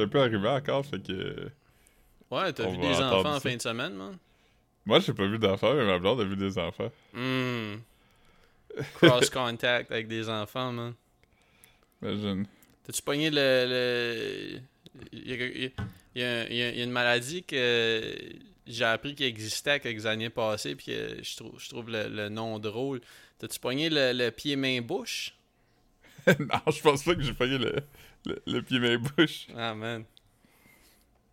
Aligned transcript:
J'étais 0.00 0.10
pas 0.10 0.22
arrivé 0.22 0.48
encore, 0.48 0.84
fait 0.86 1.02
que. 1.02 1.50
Ouais, 2.30 2.52
t'as 2.52 2.68
vu 2.70 2.78
des 2.78 2.94
enfants 2.94 3.34
en 3.36 3.40
fin 3.40 3.56
de 3.56 3.60
semaine, 3.62 3.94
man? 3.94 4.16
Moi, 4.86 5.00
j'ai 5.00 5.12
pas 5.12 5.26
vu 5.26 5.38
d'enfants, 5.38 5.74
mais 5.74 5.84
ma 5.84 5.98
blonde 5.98 6.20
a 6.20 6.24
vu 6.24 6.36
des 6.36 6.58
enfants. 6.58 6.90
Hmm. 7.12 7.74
Cross 8.94 9.30
contact 9.30 9.90
avec 9.90 10.08
des 10.08 10.28
enfants, 10.28 10.72
man. 10.72 10.94
Imagine. 12.02 12.46
T'as-tu 12.84 13.02
pogné 13.02 13.30
le. 13.30 13.36
le... 13.68 14.60
Il, 15.12 15.28
y 15.28 15.32
a, 15.32 15.36
il 15.46 15.62
y 15.62 15.66
a- 15.66 15.70
il 16.14 16.22
y 16.22 16.24
a- 16.24 16.48
il 16.50 16.56
y 16.56 16.62
a- 16.62 16.70
il 16.70 16.78
y 16.78 16.80
a 16.80 16.84
une 16.84 16.90
maladie 16.90 17.42
que 17.44 18.02
j'ai 18.66 18.84
appris 18.84 19.14
qu'il 19.14 19.26
existait 19.26 19.80
quelques 19.80 20.06
années 20.06 20.30
passées, 20.30 20.74
puis 20.76 20.86
que 20.86 21.22
je 21.22 21.36
trouve, 21.36 21.60
je 21.60 21.68
trouve 21.68 21.90
le, 21.90 22.08
le 22.08 22.28
nom 22.28 22.58
drôle. 22.58 23.00
T'as-tu 23.38 23.58
pogné 23.60 23.90
le, 23.90 24.12
le 24.12 24.30
pied-main-bouche? 24.30 25.34
non, 26.26 26.60
je 26.72 26.80
pense 26.82 27.02
pas 27.04 27.14
que 27.14 27.22
j'ai 27.22 27.32
pogné 27.32 27.58
le, 27.58 27.76
le, 28.26 28.42
le 28.46 28.62
pied 28.62 28.78
main 28.78 28.98
bouche. 28.98 29.46
Ah, 29.56 29.74
man. 29.74 30.04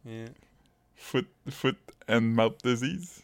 Yeah. 0.06 0.30
Foot, 0.96 1.28
foot 1.50 1.78
and 2.08 2.22
mouth 2.22 2.58
disease. 2.64 3.24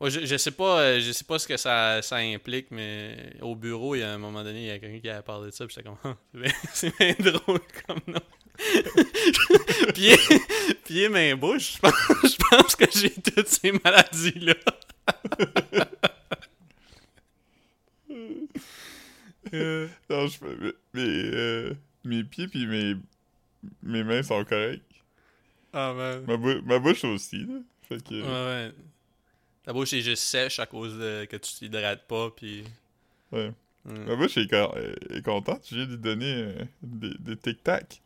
Ouais, 0.00 0.10
je, 0.10 0.24
je 0.24 0.36
sais 0.38 0.50
pas 0.50 0.80
euh, 0.80 1.00
je 1.00 1.12
sais 1.12 1.24
pas 1.24 1.38
ce 1.38 1.46
que 1.46 1.56
ça, 1.58 2.00
ça 2.00 2.16
implique, 2.16 2.70
mais 2.70 3.34
au 3.42 3.54
bureau, 3.54 3.94
il 3.94 3.98
y 3.98 4.02
a 4.02 4.12
un 4.12 4.18
moment 4.18 4.42
donné, 4.42 4.60
il 4.62 4.66
y 4.66 4.70
a 4.70 4.78
quelqu'un 4.78 5.00
qui 5.00 5.08
a 5.10 5.22
parlé 5.22 5.46
de 5.46 5.50
ça, 5.54 5.66
puis 5.66 5.74
j'étais 5.74 5.88
comme, 5.88 5.98
Ah, 6.04 6.16
c'est 6.72 6.96
bien, 6.98 7.14
drôle 7.32 7.60
comme 7.86 8.00
nom. 8.06 8.20
pied, 9.94 10.16
pied, 10.84 11.08
main, 11.10 11.36
bouche, 11.36 11.74
je 11.74 11.78
pense, 11.80 11.94
je 12.22 12.36
pense 12.50 12.76
que 12.76 12.84
j'ai 12.94 13.10
toutes 13.10 13.48
ces 13.48 13.72
maladies-là. 13.72 14.54
Euh, 19.52 19.88
Non, 20.08 20.26
je 20.28 20.38
peux. 20.38 20.56
Mais, 20.60 20.72
mais, 20.94 21.02
euh, 21.08 21.74
mes 22.04 22.24
pieds 22.24 22.48
puis 22.48 22.66
mes, 22.66 22.94
mes 23.82 24.04
mains 24.04 24.22
sont 24.22 24.44
corrects. 24.44 24.82
Ah, 25.72 25.92
man. 25.94 26.24
Ma, 26.26 26.36
bou- 26.36 26.62
ma 26.64 26.78
bouche 26.78 27.04
aussi, 27.04 27.44
là. 27.46 27.54
Fait 27.88 28.02
que. 28.02 28.14
Ouais, 28.14 28.22
ouais. 28.68 28.74
Ta 29.64 29.72
bouche 29.72 29.92
est 29.92 30.00
juste 30.00 30.22
sèche 30.24 30.58
à 30.58 30.66
cause 30.66 30.96
de 30.98 31.26
que 31.26 31.36
tu 31.36 31.52
t'hydrates 31.54 32.06
pas, 32.08 32.30
puis... 32.30 32.64
Ouais. 33.30 33.52
Hmm. 33.84 34.04
Ma 34.04 34.16
bouche 34.16 34.36
est, 34.38 34.48
con- 34.48 34.74
est- 34.76 35.16
est 35.18 35.22
contente. 35.22 35.66
Je 35.70 35.76
viens 35.76 35.86
de 35.86 35.90
lui 35.92 35.98
donner 35.98 36.32
euh, 36.34 36.64
des, 36.82 37.14
des 37.18 37.36
tic-tac. 37.36 38.00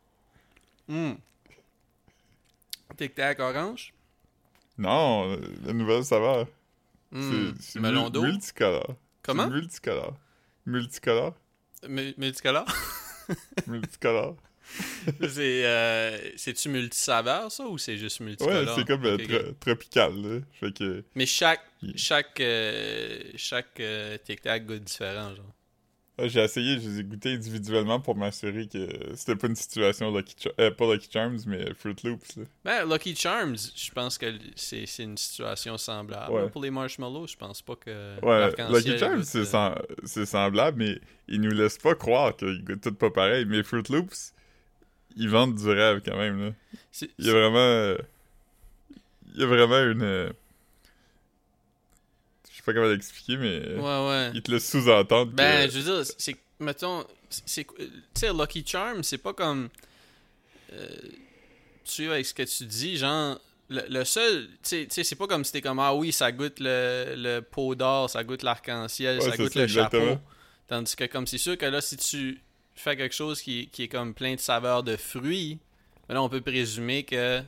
Hmm. 0.89 1.15
Tic-tac 2.97 3.41
orange? 3.41 3.93
Non, 4.79 5.31
euh, 5.33 5.37
la 5.65 5.73
nouvelle 5.73 6.05
saveur. 6.05 6.47
Hmm. 7.13 7.53
C'est- 7.61 7.81
Melon 7.81 8.11
d'eau? 8.11 8.23
multicolore. 8.23 8.97
Comment? 9.23 9.49
Multicolore. 9.49 10.17
Multicolore. 10.67 11.35
Mu- 11.89 12.15
Multicolore? 12.19 12.67
multicolore. 13.67 14.37
c'est 15.21 15.67
euh, 15.67 16.19
c'est-tu 16.37 16.69
multisaveur 16.71 17.53
ça 17.53 17.65
ou 17.67 17.77
c'est 17.79 17.97
juste 17.99 18.21
Ouais, 18.21 18.27
multicolore 18.27 18.75
c'est 18.77 18.87
comme 18.87 19.05
euh, 19.05 19.19
tro- 19.19 19.53
tropical, 19.61 20.13
là. 20.23 20.41
Fait 20.59 20.73
que. 20.73 21.05
mais 21.15 21.27
chaque 21.27 21.61
chaque 21.97 22.41
euh, 22.41 23.21
chaque 23.37 23.79
euh, 23.81 24.17
tic 24.25 24.41
tac 24.41 24.65
goûte 24.67 24.83
différent 24.85 25.35
genre 25.35 25.45
Ouais, 25.45 25.53
J'ai 26.17 26.41
essayé, 26.45 26.79
je 26.79 26.89
les 26.89 27.01
ai 27.01 27.03
goûtés 27.05 27.33
individuellement 27.35 27.99
pour 27.99 28.15
m'assurer 28.15 28.69
que 28.69 28.87
c'était 29.17 29.35
pas 29.35 29.49
une 29.49 29.57
situation 29.57 30.17
Lucky 30.17 30.37
Charms. 30.39 30.55
Euh, 30.61 30.71
pas 30.71 30.93
Lucky 30.95 31.09
Charms, 31.13 31.39
mais 31.47 31.75
Fruit 31.75 31.97
Loops, 32.05 32.37
là. 32.37 32.45
ben 32.65 32.89
Lucky 32.89 33.17
Charms 33.17 33.57
je 33.75 33.91
pense 33.91 34.17
que 34.17 34.27
c'est 34.55 34.85
une 35.01 35.17
situation 35.19 35.77
semblable 35.77 36.33
Ouais. 36.33 36.49
pour 36.51 36.63
les 36.63 36.71
marshmallows 36.71 37.27
je 37.27 37.37
pense 37.37 37.63
pas 37.63 37.75
que 37.75 38.21
Ouais, 38.23 38.49
Lucky 38.71 38.97
Charms, 38.97 39.25
c'est 39.25 39.53
euh, 39.55 39.75
c'est 40.05 40.25
semblable, 40.27 40.79
mais 40.79 41.01
ils 41.27 41.41
nous 41.41 41.51
laissent 41.51 41.79
pas 41.79 41.97
croire 41.97 42.37
qu'ils 42.37 42.63
goûtent 42.65 42.81
tout 42.83 42.95
pas 42.95 43.11
pareil. 43.11 43.45
Mais 43.47 43.65
Fruit 43.65 43.83
Loops, 43.91 44.33
ils 45.17 45.29
vendent 45.29 45.57
du 45.57 45.69
rêve 45.69 46.01
quand 46.05 46.17
même, 46.17 46.41
là. 46.41 46.51
Il 47.19 47.27
y 47.27 47.31
a 47.31 47.33
vraiment. 47.33 47.97
Il 49.35 49.41
y 49.41 49.43
a 49.43 49.47
vraiment 49.47 49.81
une. 49.91 50.33
Sais 52.65 52.73
pas 52.73 52.73
comment 52.75 52.87
l'expliquer, 52.89 53.37
mais. 53.37 53.61
euh, 53.65 53.79
ouais 53.79 54.09
ouais 54.11 54.31
Ils 54.35 54.43
te 54.43 54.51
laissent 54.51 54.71
sous-entendre 54.71 55.33
Ben, 55.33 55.67
que. 55.67 55.73
je 55.73 55.79
veux 55.81 56.03
dire, 56.03 56.13
c'est. 56.19 56.37
Mettons. 56.61 57.05
Tu 57.31 57.65
sais, 58.15 58.33
Lucky 58.33 58.65
Charm, 58.67 59.03
c'est 59.03 59.19
pas 59.19 59.33
comme. 59.33 59.69
Euh, 60.73 60.87
tu 61.85 62.11
avec 62.11 62.25
ce 62.27 62.35
que 62.35 62.43
tu 62.43 62.65
dis, 62.65 62.97
genre. 62.97 63.39
Le, 63.71 63.83
le 63.89 64.05
seul. 64.05 64.49
Tu 64.63 64.87
sais- 64.91 65.05
c'est 65.05 65.17
pas 65.17 65.27
comme 65.27 65.45
si 65.45 65.53
t'es 65.53 65.61
comme. 65.61 65.79
Ah 65.79 65.95
oui, 65.95 66.13
ça 66.13 66.31
goûte 66.33 66.61
le, 66.61 67.15
le 67.17 67.41
pot 67.41 67.75
d'or, 67.75 68.09
ça 68.11 68.23
goûte 68.23 68.43
l'arc-en-ciel, 68.43 69.19
Ouais, 69.21 69.31
ça 69.31 69.37
goûte 69.37 69.53
ça, 69.53 69.59
le 69.61 69.65
exactement. 69.65 70.07
chapeau. 70.13 70.21
Tandis 70.69 70.97
que, 70.97 71.05
comme 71.05 71.27
c'est 71.27 71.39
sûr 71.39 71.57
que 71.59 71.67
là, 71.67 71.81
si 71.81 71.97
tu 71.97 72.41
fais 72.75 72.97
quelque 72.97 73.15
chose 73.15 73.41
qui, 73.43 73.69
qui 73.69 73.85
est 73.85 73.89
comme 73.89 74.15
plein 74.15 74.35
de 74.35 74.41
saveurs 74.41 74.83
de 74.83 74.97
fruits, 74.97 75.59
ben 76.09 76.15
là, 76.15 76.23
on 76.23 76.29
peut 76.29 76.41
présumer 76.41 77.05
que. 77.05 77.43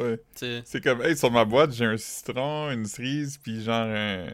Ouais. 0.00 0.62
C'est 0.64 0.82
comme, 0.82 1.02
hey, 1.02 1.16
sur 1.16 1.30
ma 1.30 1.44
boîte, 1.44 1.72
j'ai 1.72 1.84
un 1.86 1.96
citron, 1.96 2.70
une 2.70 2.86
cerise, 2.86 3.38
puis 3.42 3.62
genre 3.62 3.86
un- 3.86 4.26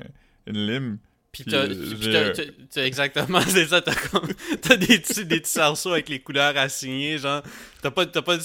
une 0.46 0.66
lime. 0.66 0.98
Puis 1.32 1.44
t'as, 1.44 1.66
euh, 1.66 2.32
t'as- 2.72 2.84
exactement, 2.86 3.40
c'est 3.46 3.66
ça, 3.66 3.82
t'as 3.82 3.94
comme, 3.94 4.26
t'as 4.62 4.76
des 4.76 4.98
petits, 4.98 5.26
des 5.26 5.40
petits 5.40 5.50
cerceaux 5.50 5.92
avec 5.92 6.08
les 6.08 6.18
couleurs 6.20 6.56
assignées, 6.56 7.18
genre, 7.18 7.42
t'as 7.82 7.90
pas, 7.90 8.06
t'as 8.06 8.22
pas, 8.22 8.38
de, 8.38 8.42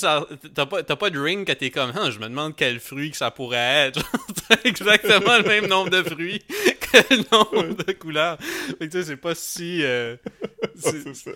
t'as 0.49 0.65
pas, 0.65 0.83
t'as 0.83 0.95
pas 0.97 1.09
de 1.09 1.17
ring 1.17 1.47
que 1.47 1.53
t'es 1.53 1.69
comme, 1.69 1.91
Hein, 1.95 2.11
je 2.11 2.19
me 2.19 2.25
demande 2.27 2.53
quel 2.53 2.81
fruit 2.81 3.11
que 3.11 3.15
ça 3.15 3.31
pourrait 3.31 3.87
être, 3.87 4.01
t'as 4.49 4.57
exactement 4.65 5.37
le 5.37 5.43
même 5.43 5.67
nombre 5.67 5.89
de 5.89 6.03
fruits 6.03 6.39
que 6.49 6.97
le 7.15 7.23
nombre 7.31 7.81
de 7.81 7.91
couleurs, 7.93 8.37
fait 8.41 8.75
que 8.79 8.83
tu 8.85 8.91
sais, 8.91 9.03
c'est 9.05 9.15
pas 9.15 9.35
si, 9.35 9.83
euh, 9.85 10.17
c'est- 10.75 11.13
ça. 11.13 11.31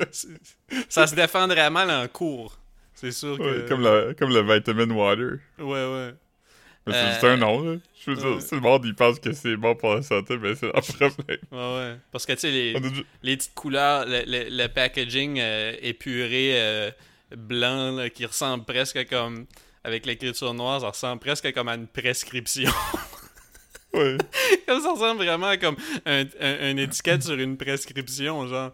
ça 0.89 1.07
se 1.07 1.15
défendrait 1.15 1.69
mal 1.69 1.89
en 1.89 2.05
cours, 2.09 2.59
c'est 3.11 3.19
sûr 3.19 3.37
que, 3.37 3.43
Ouais, 3.43 3.65
comme, 3.67 3.81
le, 3.81 4.13
comme 4.17 4.33
le 4.33 4.41
vitamin 4.41 4.89
water. 4.93 5.37
ouais, 5.59 5.65
ouais, 5.65 6.13
Mais 6.87 6.93
c'est 6.93 6.99
Euh, 6.99 7.09
juste 7.11 7.23
un 7.23 7.37
nom, 7.37 7.61
là. 7.63 7.77
Je 8.05 8.11
veux 8.11 8.17
dire, 8.17 8.41
si 8.41 8.53
le 8.55 8.61
monde, 8.61 8.85
il 8.85 8.93
pense 8.95 9.19
que 9.19 9.31
c'est 9.33 9.55
bon 9.57 9.75
pour 9.75 9.95
la 9.95 10.01
santé, 10.03 10.37
ben 10.37 10.55
c'est 10.55 10.71
leur 10.71 10.81
problème. 10.83 11.11
ouais, 11.51 11.57
ouais, 11.77 11.95
parce 12.11 12.25
que 12.25 12.33
tu 12.33 12.39
sais, 12.39 12.51
les, 12.51 12.73
les 13.23 13.37
petites 13.37 13.53
couleurs, 13.55 14.05
le, 14.05 14.23
le- 14.27 14.49
le 14.49 14.67
packaging 14.67 15.39
euh, 15.39 15.73
épuré 15.81 16.51
euh, 16.61 16.91
blanc 17.35 17.95
là, 17.95 18.09
qui 18.11 18.25
ressemble 18.25 18.65
presque 18.65 19.07
comme 19.09 19.45
avec 19.83 20.05
l'écriture 20.05 20.53
noire, 20.53 20.81
ça 20.81 20.89
ressemble 20.89 21.19
presque 21.21 21.51
comme 21.53 21.67
à 21.67 21.75
une 21.75 21.87
prescription. 21.87 22.69
Ouais. 23.93 24.17
comme 24.67 24.81
ça 24.81 24.91
ressemble 24.91 25.23
vraiment 25.23 25.47
à 25.47 25.55
comme 25.57 25.77
un, 26.05 26.25
un- 26.41 26.71
une 26.71 26.79
étiquette 26.79 27.23
sur 27.23 27.35
une 27.39 27.55
prescription, 27.55 28.45
genre. 28.45 28.71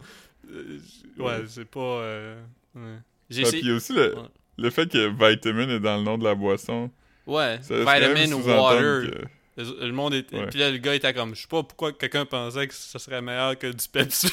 Euh, 0.52 0.80
ouais, 1.20 1.44
c'est 1.48 1.66
pas. 1.70 1.80
euh, 1.80 2.42
ouais. 2.76 2.98
J'ai 3.32 3.44
Ah, 3.44 3.48
essayé- 3.48 3.62
puis 3.62 3.72
aussi 3.72 3.94
le, 3.94 4.16
Ouais. 4.16 4.22
le 4.58 4.70
fait 4.70 4.92
que 4.92 5.08
vitamin 5.08 5.70
est 5.70 5.80
dans 5.80 5.98
le 5.98 6.04
nom 6.04 6.18
de 6.18 6.24
la 6.24 6.36
boisson. 6.36 6.90
Ouais, 7.26 7.58
vitamin 7.60 8.32
water. 8.36 9.04
que- 9.10 9.26
Le 9.58 9.86
le 9.88 9.92
monde. 9.92 10.14
Ouais. 10.14 10.48
Puis 10.50 10.60
là, 10.60 10.70
le 10.72 10.78
gars 10.78 10.96
était 10.96 11.14
comme, 11.14 11.36
je 11.36 11.42
sais 11.42 11.48
pas 11.48 11.62
pourquoi 11.64 11.92
quelqu'un 11.94 12.26
pensait 12.26 12.68
que 12.68 12.74
ça 12.74 13.00
serait 13.00 13.22
meilleur 13.22 13.58
que 13.58 13.68
du 13.68 13.88
Pepsi. 13.92 14.28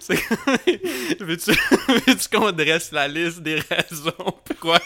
C'est 0.00 0.16
comme, 0.28 0.56
veux-tu, 1.20 1.52
qu'on 2.32 2.52
dresse 2.52 2.92
la 2.92 3.08
liste 3.08 3.40
des 3.42 3.60
raisons 3.60 4.12
pourquoi? 4.44 4.78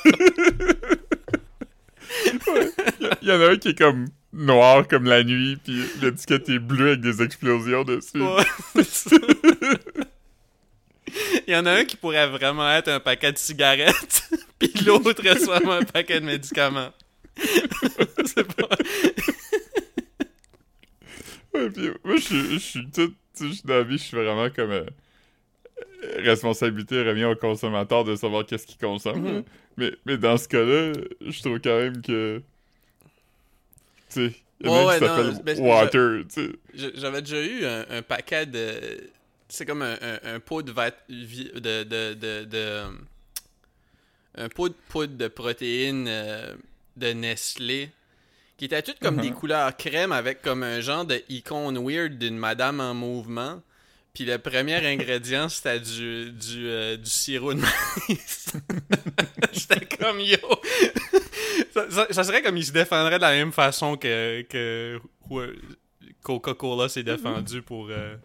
Il 3.22 3.28
y 3.28 3.32
en 3.32 3.40
a 3.40 3.50
un 3.50 3.56
qui 3.56 3.68
est 3.68 3.78
comme 3.78 4.06
noir 4.32 4.86
comme 4.88 5.04
la 5.04 5.22
nuit, 5.24 5.56
puis 5.62 5.82
l'étiquette 6.00 6.48
est 6.48 6.58
bleue 6.58 6.88
avec 6.88 7.00
des 7.00 7.22
explosions 7.22 7.84
dessus. 7.84 8.20
Ouais, 8.22 8.44
c'est 8.74 8.84
ça. 9.10 9.16
Il 11.46 11.52
y 11.54 11.56
en 11.56 11.64
a 11.66 11.72
un 11.72 11.84
qui 11.84 11.96
pourrait 11.96 12.26
vraiment 12.28 12.70
être 12.72 12.88
un 12.88 13.00
paquet 13.00 13.32
de 13.32 13.38
cigarettes, 13.38 14.28
puis 14.58 14.72
l'autre 14.84 15.24
est 15.24 15.44
vraiment 15.44 15.72
un 15.72 15.84
paquet 15.84 16.20
de 16.20 16.26
médicaments. 16.26 16.90
C'est 18.24 18.52
pas... 18.54 18.68
Ouais, 21.54 21.70
puis 21.70 21.90
moi, 22.04 22.16
je 22.16 22.20
suis- 22.22 22.52
je 22.54 22.58
suis 22.58 22.90
tout. 22.90 23.14
Je 23.40 23.48
suis 23.52 23.62
dans 23.64 23.74
la 23.74 23.82
vie, 23.82 23.98
je 23.98 24.02
suis 24.04 24.16
vraiment 24.16 24.48
comme. 24.50 24.70
euh, 24.72 24.84
responsabilité 26.18 27.02
revient 27.02 27.24
au 27.24 27.34
consommateur 27.36 28.04
de 28.04 28.16
savoir 28.16 28.44
qu'est-ce 28.46 28.66
qu'il 28.66 28.78
consomme. 28.78 29.20
Mhm. 29.20 29.44
mais, 29.76 29.92
mais 30.04 30.16
dans 30.18 30.36
ce 30.36 30.48
cas-là, 30.48 30.92
je 31.20 31.40
trouve 31.40 31.58
quand 31.60 31.76
même 31.78 32.00
que. 32.02 32.42
Tu 34.10 34.28
sais, 34.30 34.32
il 34.60 34.66
y 34.66 34.70
en 34.70 34.74
a 34.74 34.84
Ouais, 34.86 34.98
qui 34.98 35.04
s'appelle 35.04 35.60
Water, 35.60 36.20
tu 36.32 36.42
sais. 36.74 36.90
J'avais 36.94 37.22
déjà 37.22 37.42
eu 37.42 37.64
un, 37.64 37.84
un 37.90 38.02
paquet 38.02 38.46
de. 38.46 39.10
C'est 39.48 39.64
comme 39.66 39.82
un, 39.82 39.96
un, 40.00 40.34
un 40.34 40.40
pot 40.40 40.62
de, 40.62 40.72
de, 40.72 41.84
de, 41.84 42.14
de, 42.14 42.44
de- 42.44 42.84
Un 44.36 44.48
pot 44.48 44.68
de 44.68 44.74
poudre 44.88 45.16
de 45.16 45.28
protéines 45.28 46.06
euh, 46.08 46.54
de 46.96 47.12
Nestlé. 47.12 47.90
Qui 48.58 48.64
était 48.64 48.82
toutes 48.82 48.98
comme 49.00 49.20
des 49.20 49.30
couleurs 49.32 49.76
crème 49.76 50.12
avec 50.12 50.40
comme 50.42 50.62
un 50.62 50.80
genre 50.80 51.04
de 51.04 51.22
icône 51.28 51.78
weird 51.78 52.18
d'une 52.18 52.38
madame 52.38 52.80
en 52.80 52.94
mouvement. 52.94 53.62
Puis 54.14 54.24
le 54.24 54.38
premier 54.38 54.74
ingrédient, 54.86 55.48
c'était 55.50 55.78
du, 55.78 56.32
du, 56.32 56.66
euh, 56.68 56.96
du 56.96 57.08
sirop 57.10 57.52
de 57.54 57.60
maïs. 57.60 58.52
J'étais 59.52 59.84
comme 59.96 60.20
yo. 60.20 60.38
ça, 61.74 61.90
ça- 61.90 62.06
ça 62.10 62.24
serait 62.24 62.40
comme 62.42 62.56
il 62.56 62.64
se 62.64 62.72
défendrait 62.72 63.16
de 63.18 63.22
la 63.22 63.32
même 63.32 63.52
façon 63.52 63.96
que, 63.98 64.40
que 64.48 64.98
ouais, 65.30 65.52
Coca-Cola 66.22 66.88
s'est 66.88 67.02
défendu 67.04 67.60
pour. 67.62 67.88
euh, 67.90 68.16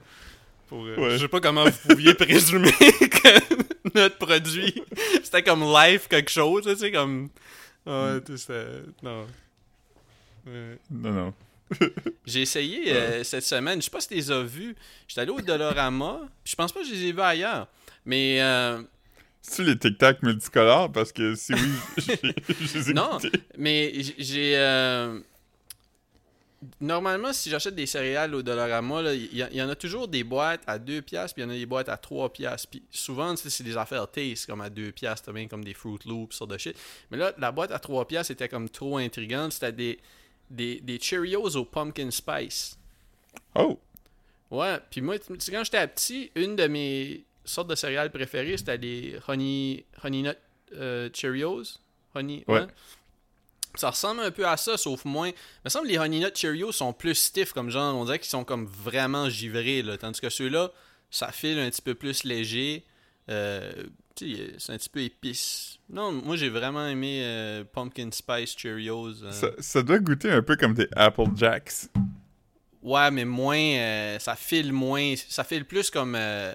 pour 0.71 0.85
euh, 0.85 0.95
Ouais. 0.95 1.09
Je 1.12 1.18
sais 1.18 1.27
pas 1.27 1.41
comment 1.41 1.65
vous 1.65 1.89
pouviez 1.89 2.13
présumer 2.25 2.71
que 2.71 3.94
notre 3.94 4.18
produit 4.18 4.73
c'était 5.21 5.44
comme 5.44 5.63
life 5.63 6.07
quelque 6.07 6.31
chose, 6.31 6.63
tu 6.65 6.75
sais, 6.77 6.91
comme. 6.91 7.29
Ouais, 7.85 8.21
tu 8.25 8.38
sais, 8.38 8.47
c'était- 8.47 8.81
Non. 9.03 9.27
Ouais. 10.47 10.77
Non, 10.89 11.12
non. 11.12 11.33
J'ai 12.25 12.41
essayé 12.41 12.91
euh, 12.94 13.23
cette 13.23 13.44
semaine, 13.44 13.79
je 13.79 13.85
sais 13.85 13.91
pas 13.91 14.01
si 14.01 14.07
tu 14.09 14.13
les 14.15 14.31
as 14.31 14.44
vus. 14.44 14.75
J'étais 15.07 15.21
allé 15.21 15.31
au 15.31 15.41
Dolorama, 15.41 16.21
je 16.45 16.56
pense 16.56 16.71
pas 16.71 16.81
que 16.81 16.85
je 16.88 16.94
les 16.94 17.06
ai 17.07 17.12
vus 17.12 17.21
ailleurs. 17.21 17.67
Mais 18.06 18.41
euh, 18.41 18.81
C'est-tu 19.41 19.63
les 19.69 19.77
tic-tac 19.77 20.21
multicolores? 20.24 20.91
Parce 20.91 21.12
que 21.12 21.35
si 21.35 21.53
oui, 21.53 21.59
j'ai- 21.97 22.19
je 22.65 22.77
les 22.77 22.89
ai 22.91 22.94
Non. 22.94 23.17
Mais 23.57 23.91
j'ai. 24.17 24.56
Normalement, 26.80 27.34
si 27.34 27.50
j'achète 27.50 27.74
des 27.74 27.88
céréales 27.88 28.36
au 28.36 28.44
Dollarama, 28.44 29.13
il 29.13 29.36
y, 29.36 29.62
en 29.62 29.69
a 29.69 29.75
toujours 29.75 30.08
des 30.08 30.24
boîtes 30.24 30.62
à 30.68 30.78
2 30.78 31.02
piastres, 31.02 31.34
puis 31.34 31.44
il 31.44 31.48
y 31.48 31.48
en 31.48 31.52
a 31.52 31.58
des 31.58 31.66
boîtes 31.66 31.90
à 31.90 31.98
3 31.98 32.31
piastres. 32.31 32.69
Puis 32.69 32.84
souvent, 32.92 33.36
c'est 33.36 33.63
des 33.63 33.78
affaires 33.78 34.10
taste, 34.10 34.46
comme 34.46 34.62
à 34.62 34.69
2 34.69 34.92
piastres, 34.92 35.25
t'as 35.25 35.31
bien 35.31 35.48
comme 35.48 35.63
des 35.63 35.74
Fruit 35.74 36.00
Loops, 36.06 36.36
sorte 36.36 36.52
de 36.52 36.58
shit. 36.60 36.78
Mais 37.10 37.18
là, 37.18 37.34
la 37.40 37.52
boîte 37.52 37.72
à 37.72 37.80
3 37.80 38.08
piastres 38.08 38.31
était 38.31 38.48
comme 38.48 38.69
trop 38.69 38.98
intrigante. 38.98 39.54
C'était 39.54 39.72
des, 39.72 40.00
des, 40.52 40.81
des 40.81 41.00
Cheerios 41.00 41.56
au 41.56 41.66
Pumpkin 41.66 42.12
Spice. 42.12 42.78
Oh! 43.56 43.80
Ouais, 44.52 44.78
puis 44.92 45.02
moi, 45.02 45.16
quand 45.18 45.63
j'étais 45.63 45.88
petit, 45.88 46.30
une 46.36 46.56
de 46.56 46.68
mes 46.68 47.24
sortes 47.44 47.69
de 47.69 47.75
céréales 47.75 48.12
préférées, 48.12 48.58
c'était 48.58 48.78
les 48.78 49.16
Honey, 49.28 49.86
honey 50.04 50.22
Nut 50.22 50.38
euh, 50.75 51.10
Cheerios. 51.13 51.80
Honey, 52.13 52.44
Ouais. 52.48 52.68
Ça 53.75 53.89
ressemble 53.91 54.21
un 54.21 54.31
peu 54.31 54.47
à 54.47 54.57
ça, 54.57 54.77
sauf 54.77 55.06
moins. 55.06 55.29
Il 55.29 55.33
me 55.65 55.69
semble 55.69 55.88
que 55.88 55.91
les 55.91 55.97
Honey 56.00 56.19
Nut 56.19 56.35
Cheerios 56.35 56.71
sont 56.71 56.94
plus 56.94 57.15
stiff, 57.15 57.53
comme 57.53 57.69
genre, 57.69 57.95
on 57.95 58.06
dirait 58.06 58.19
qu'ils 58.19 58.29
sont 58.29 58.44
comme 58.44 58.65
vraiment 58.65 59.29
givrés, 59.29 59.81
là. 59.81 59.97
Tandis 59.97 60.19
que 60.21 60.29
ceux-là, 60.29 60.71
ça 61.09 61.31
file 61.31 61.59
un 61.59 61.69
petit 61.69 61.81
peu 61.81 61.94
plus 61.95 62.23
léger. 62.23 62.83
Euh, 63.29 63.71
tu 64.15 64.35
sais, 64.35 64.53
c'est 64.57 64.73
un 64.73 64.77
petit 64.77 64.89
peu 64.89 65.01
épice. 65.01 65.77
Non, 65.89 66.12
moi 66.12 66.35
j'ai 66.35 66.50
vraiment 66.50 66.85
aimé 66.88 67.21
euh, 67.23 67.63
Pumpkin 67.63 68.09
Spice 68.12 68.57
Cheerios. 68.57 69.23
euh. 69.23 69.31
Ça, 69.31 69.47
ça 69.59 69.83
doit 69.83 70.00
goûter 70.00 70.31
un 70.31 70.41
peu 70.41 70.56
comme 70.57 70.74
des 70.74 70.88
Apple 70.95 71.27
Jacks. 71.35 71.71
Ouais, 72.81 73.12
mais 73.12 73.25
moins. 73.25 73.57
euh, 73.57 74.19
ça 74.19 74.35
file 74.35 74.74
moins. 74.74 75.13
Ça 75.29 75.44
file 75.44 75.65
plus 75.65 75.89
comme. 75.89 76.15
euh, 76.15 76.51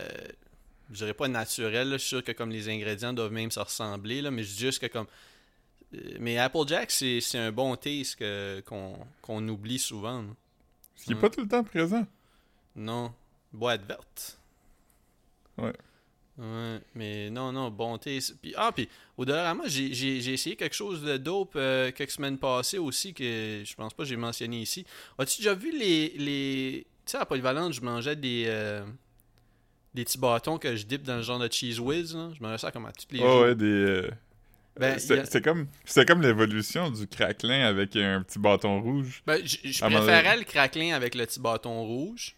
je 0.91 0.97
dirais 0.99 1.15
pas 1.15 1.29
naturel. 1.29 1.89
là. 1.89 1.97
Je 1.97 2.03
suis 2.03 2.09
sûr 2.09 2.25
que 2.25 2.33
comme 2.33 2.51
les 2.51 2.69
ingrédients 2.69 3.13
doivent 3.13 3.33
même 3.33 3.51
se 3.51 3.61
ressembler. 3.61 4.21
Là, 4.23 4.31
mais 4.31 4.43
je 4.43 4.49
dis 4.53 4.59
juste 4.59 4.81
que 4.81 4.87
comme. 4.87 5.07
Euh, 5.95 5.99
Mais 6.21 6.39
Applejack, 6.39 6.91
c'est 6.91 7.21
c'est 7.21 7.39
un 7.39 7.53
bon 7.53 7.77
taste 7.77 8.23
qu'on 8.65 9.49
oublie 9.49 9.79
souvent. 9.79 10.25
Ce 10.97 11.05
qui 11.05 11.13
est 11.13 11.15
Ouais. 11.15 11.21
pas 11.21 11.31
tout 11.31 11.41
le 11.43 11.49
temps 11.49 11.65
présent. 11.65 12.07
Non. 12.75 13.13
Boîte 13.53 13.87
verte. 13.87 14.39
Ouais. 15.59 15.73
Ouais, 16.39 16.81
mais 16.95 17.31
non, 17.31 17.51
non, 17.51 17.71
bon 17.71 17.97
taste. 17.97 18.37
Puis, 18.43 18.53
ah, 18.59 18.71
puis 18.71 18.89
au 19.17 19.25
Dollarama, 19.25 19.65
j'ai 19.69 19.95
j'ai- 19.95 20.33
essayé 20.35 20.55
quelque 20.55 20.75
chose 20.75 21.03
de 21.03 21.17
dope 21.17 21.55
euh, 21.57 21.91
quelques 21.93 22.11
semaines 22.11 22.37
passées 22.37 22.77
aussi 22.77 23.15
que 23.15 23.63
je 23.65 23.75
pense 23.75 23.95
pas 23.95 24.03
que 24.03 24.09
j'ai 24.11 24.17
mentionné 24.19 24.61
ici. 24.61 24.85
As-tu 25.19 25.39
déjà 25.41 25.55
vu 25.55 25.71
les. 25.79 26.11
les... 26.19 26.87
Tu 27.07 27.13
sais, 27.13 27.17
à 27.19 27.25
Polyvalente, 27.25 27.73
je 27.73 27.81
mangeais 27.81 28.17
des. 28.17 28.45
euh, 28.49 28.85
des 29.95 30.05
petits 30.05 30.19
bâtons 30.19 30.59
que 30.59 30.77
je 30.77 30.85
dip 30.85 31.03
dans 31.05 31.17
le 31.17 31.23
genre 31.23 31.39
de 31.39 31.51
cheese 31.51 31.79
whiz. 31.81 32.15
Là? 32.15 32.29
Je 32.37 32.43
mangeais 32.43 32.59
ça 32.59 32.71
comme 32.71 32.85
à 32.85 32.93
tous 32.93 33.07
les 33.13 33.21
Oh 33.23 33.27
jours. 33.27 33.41
ouais, 33.43 33.55
des. 33.55 33.65
euh, 33.65 34.11
Ben, 34.79 34.99
c'est 34.99 35.19
a- 35.21 35.25
c'est 35.25 35.43
comme, 35.43 35.67
comme 36.07 36.23
l'évolution 36.23 36.91
du 36.91 37.07
craquelin 37.07 37.67
avec 37.67 37.97
un 37.97 38.23
petit 38.23 38.39
bâton 38.39 38.81
rouge. 38.83 39.23
Ben, 39.27 39.41
je 39.45 39.85
un 39.85 39.91
préférais 39.91 40.37
le 40.37 40.45
craquelin 40.45 40.95
avec 40.95 41.15
le 41.15 41.25
petit 41.27 41.41
bâton 41.41 41.83
rouge, 41.85 42.35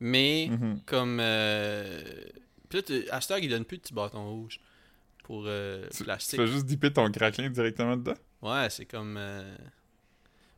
mais 0.00 0.48
Mhm. 0.50 0.80
comme. 0.86 1.18
Euh... 1.20 2.02
Puis 2.68 2.78
là, 2.78 2.82
tu- 2.82 3.08
heure, 3.32 3.38
ils 3.38 3.48
donnent 3.48 3.64
plus 3.64 3.76
de 3.76 3.82
petits 3.82 3.94
bâtons 3.94 4.28
rouges 4.30 4.60
pour 5.24 5.44
euh, 5.46 5.86
Tu, 5.90 5.98
tu 5.98 6.04
plastique. 6.04 6.40
fais 6.40 6.46
juste 6.46 6.66
dipper 6.66 6.92
ton 6.92 7.10
craquelin 7.10 7.50
directement 7.50 7.96
dedans? 7.96 8.14
Ouais, 8.42 8.68
c'est 8.70 8.86
comme. 8.86 9.16
euh, 9.18 9.54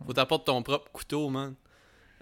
Faut 0.06 0.12
t'apporter 0.12 0.46
ton 0.46 0.62
propre 0.62 0.90
couteau, 0.92 1.28
man. 1.28 1.54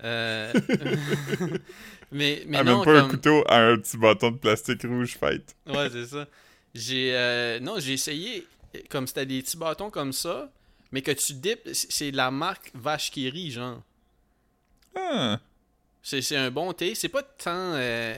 Euh, 0.03 0.53
mais 2.13 2.43
mais 2.47 2.59
Amène 2.59 2.75
non, 2.75 2.85
pas 2.85 2.93
un 2.99 3.01
comme... 3.03 3.11
couteau 3.11 3.45
à 3.49 3.59
un 3.59 3.77
petit 3.79 3.97
bâton 3.97 4.31
de 4.33 4.39
plastique 4.39 4.83
rouge 4.83 5.17
fight. 5.19 5.55
Ouais, 5.67 5.89
c'est 5.91 6.07
ça. 6.07 6.27
J'ai. 6.75 7.11
euh, 7.15 7.61
Non, 7.61 7.79
j'ai 7.79 7.93
essayé. 7.93 8.47
Comme 8.91 9.07
c'était 9.07 9.27
des 9.27 9.43
petits 9.43 9.57
bâtons 9.57 9.91
comme 9.91 10.13
ça, 10.13 10.51
mais 10.93 11.03
que 11.03 11.11
tu 11.13 11.35
dips, 11.35 11.87
c'est 11.91 12.11
la 12.11 12.31
marque 12.31 12.71
Vache 12.75 13.11
qui 13.11 13.29
rit, 13.31 13.51
genre. 13.51 13.83
Ah, 14.97 15.39
C'est 16.03 16.37
un 16.37 16.51
bon 16.51 16.73
thé. 16.73 16.95
C'est 16.95 17.09
pas 17.09 17.23
tant. 17.23 17.73
euh, 17.75 18.15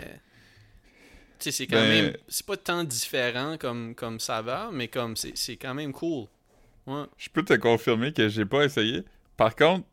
Tu 1.39 1.45
sais, 1.45 1.51
c'est 1.53 1.67
quand 1.67 1.77
Ben- 1.77 2.05
même. 2.07 2.17
C'est 2.29 2.47
pas 2.47 2.57
tant 2.57 2.83
différent 2.85 3.57
comme, 3.59 3.95
comme 3.95 4.19
saveur, 4.21 4.73
mais 4.73 4.89
comme 4.89 5.17
c'est 5.17 5.57
quand 5.57 5.75
même 5.75 5.93
cool. 5.93 6.27
Ouais. 6.87 7.03
je 7.19 7.29
peux 7.31 7.45
te 7.45 7.55
confirmer 7.55 8.13
que 8.13 8.29
j'ai 8.29 8.45
pas 8.45 8.65
essayé. 8.65 9.03
Par 9.37 9.55
contre, 9.57 9.85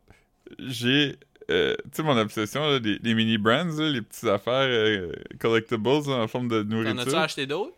j'ai. 0.58 1.16
euh, 1.50 1.74
tu 1.84 1.90
sais, 1.96 2.02
mon 2.02 2.16
obsession, 2.16 2.66
là, 2.70 2.78
les, 2.78 2.98
les 3.02 3.14
mini 3.14 3.36
brands, 3.36 3.64
là, 3.64 3.90
les 3.90 4.00
petites 4.00 4.24
affaires 4.24 4.68
euh, 4.68 5.12
collectibles 5.40 5.88
en 5.88 6.26
forme 6.28 6.48
de 6.48 6.62
T'en 6.62 6.68
as-tu 6.80 6.94
nourriture. 6.94 7.18
acheté 7.18 7.46
d'autres? 7.46 7.76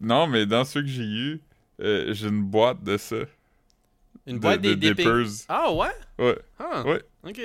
Non, 0.00 0.26
mais 0.28 0.46
dans 0.46 0.64
ceux 0.64 0.82
que 0.82 0.88
j'ai 0.88 1.02
eu, 1.02 1.40
euh, 1.80 2.12
j'ai 2.14 2.28
une 2.28 2.42
boîte 2.42 2.82
de 2.82 2.96
ça. 2.96 3.16
Une 4.26 4.36
de, 4.36 4.40
boîte 4.40 4.60
de 4.60 4.74
des 4.74 4.76
dipping. 4.76 4.96
dippers. 5.06 5.44
Ah 5.48 5.72
ouais? 5.72 5.88
Ouais. 6.18 6.38
Ah, 6.58 6.82
Ouais. 6.86 7.02
ok. 7.24 7.40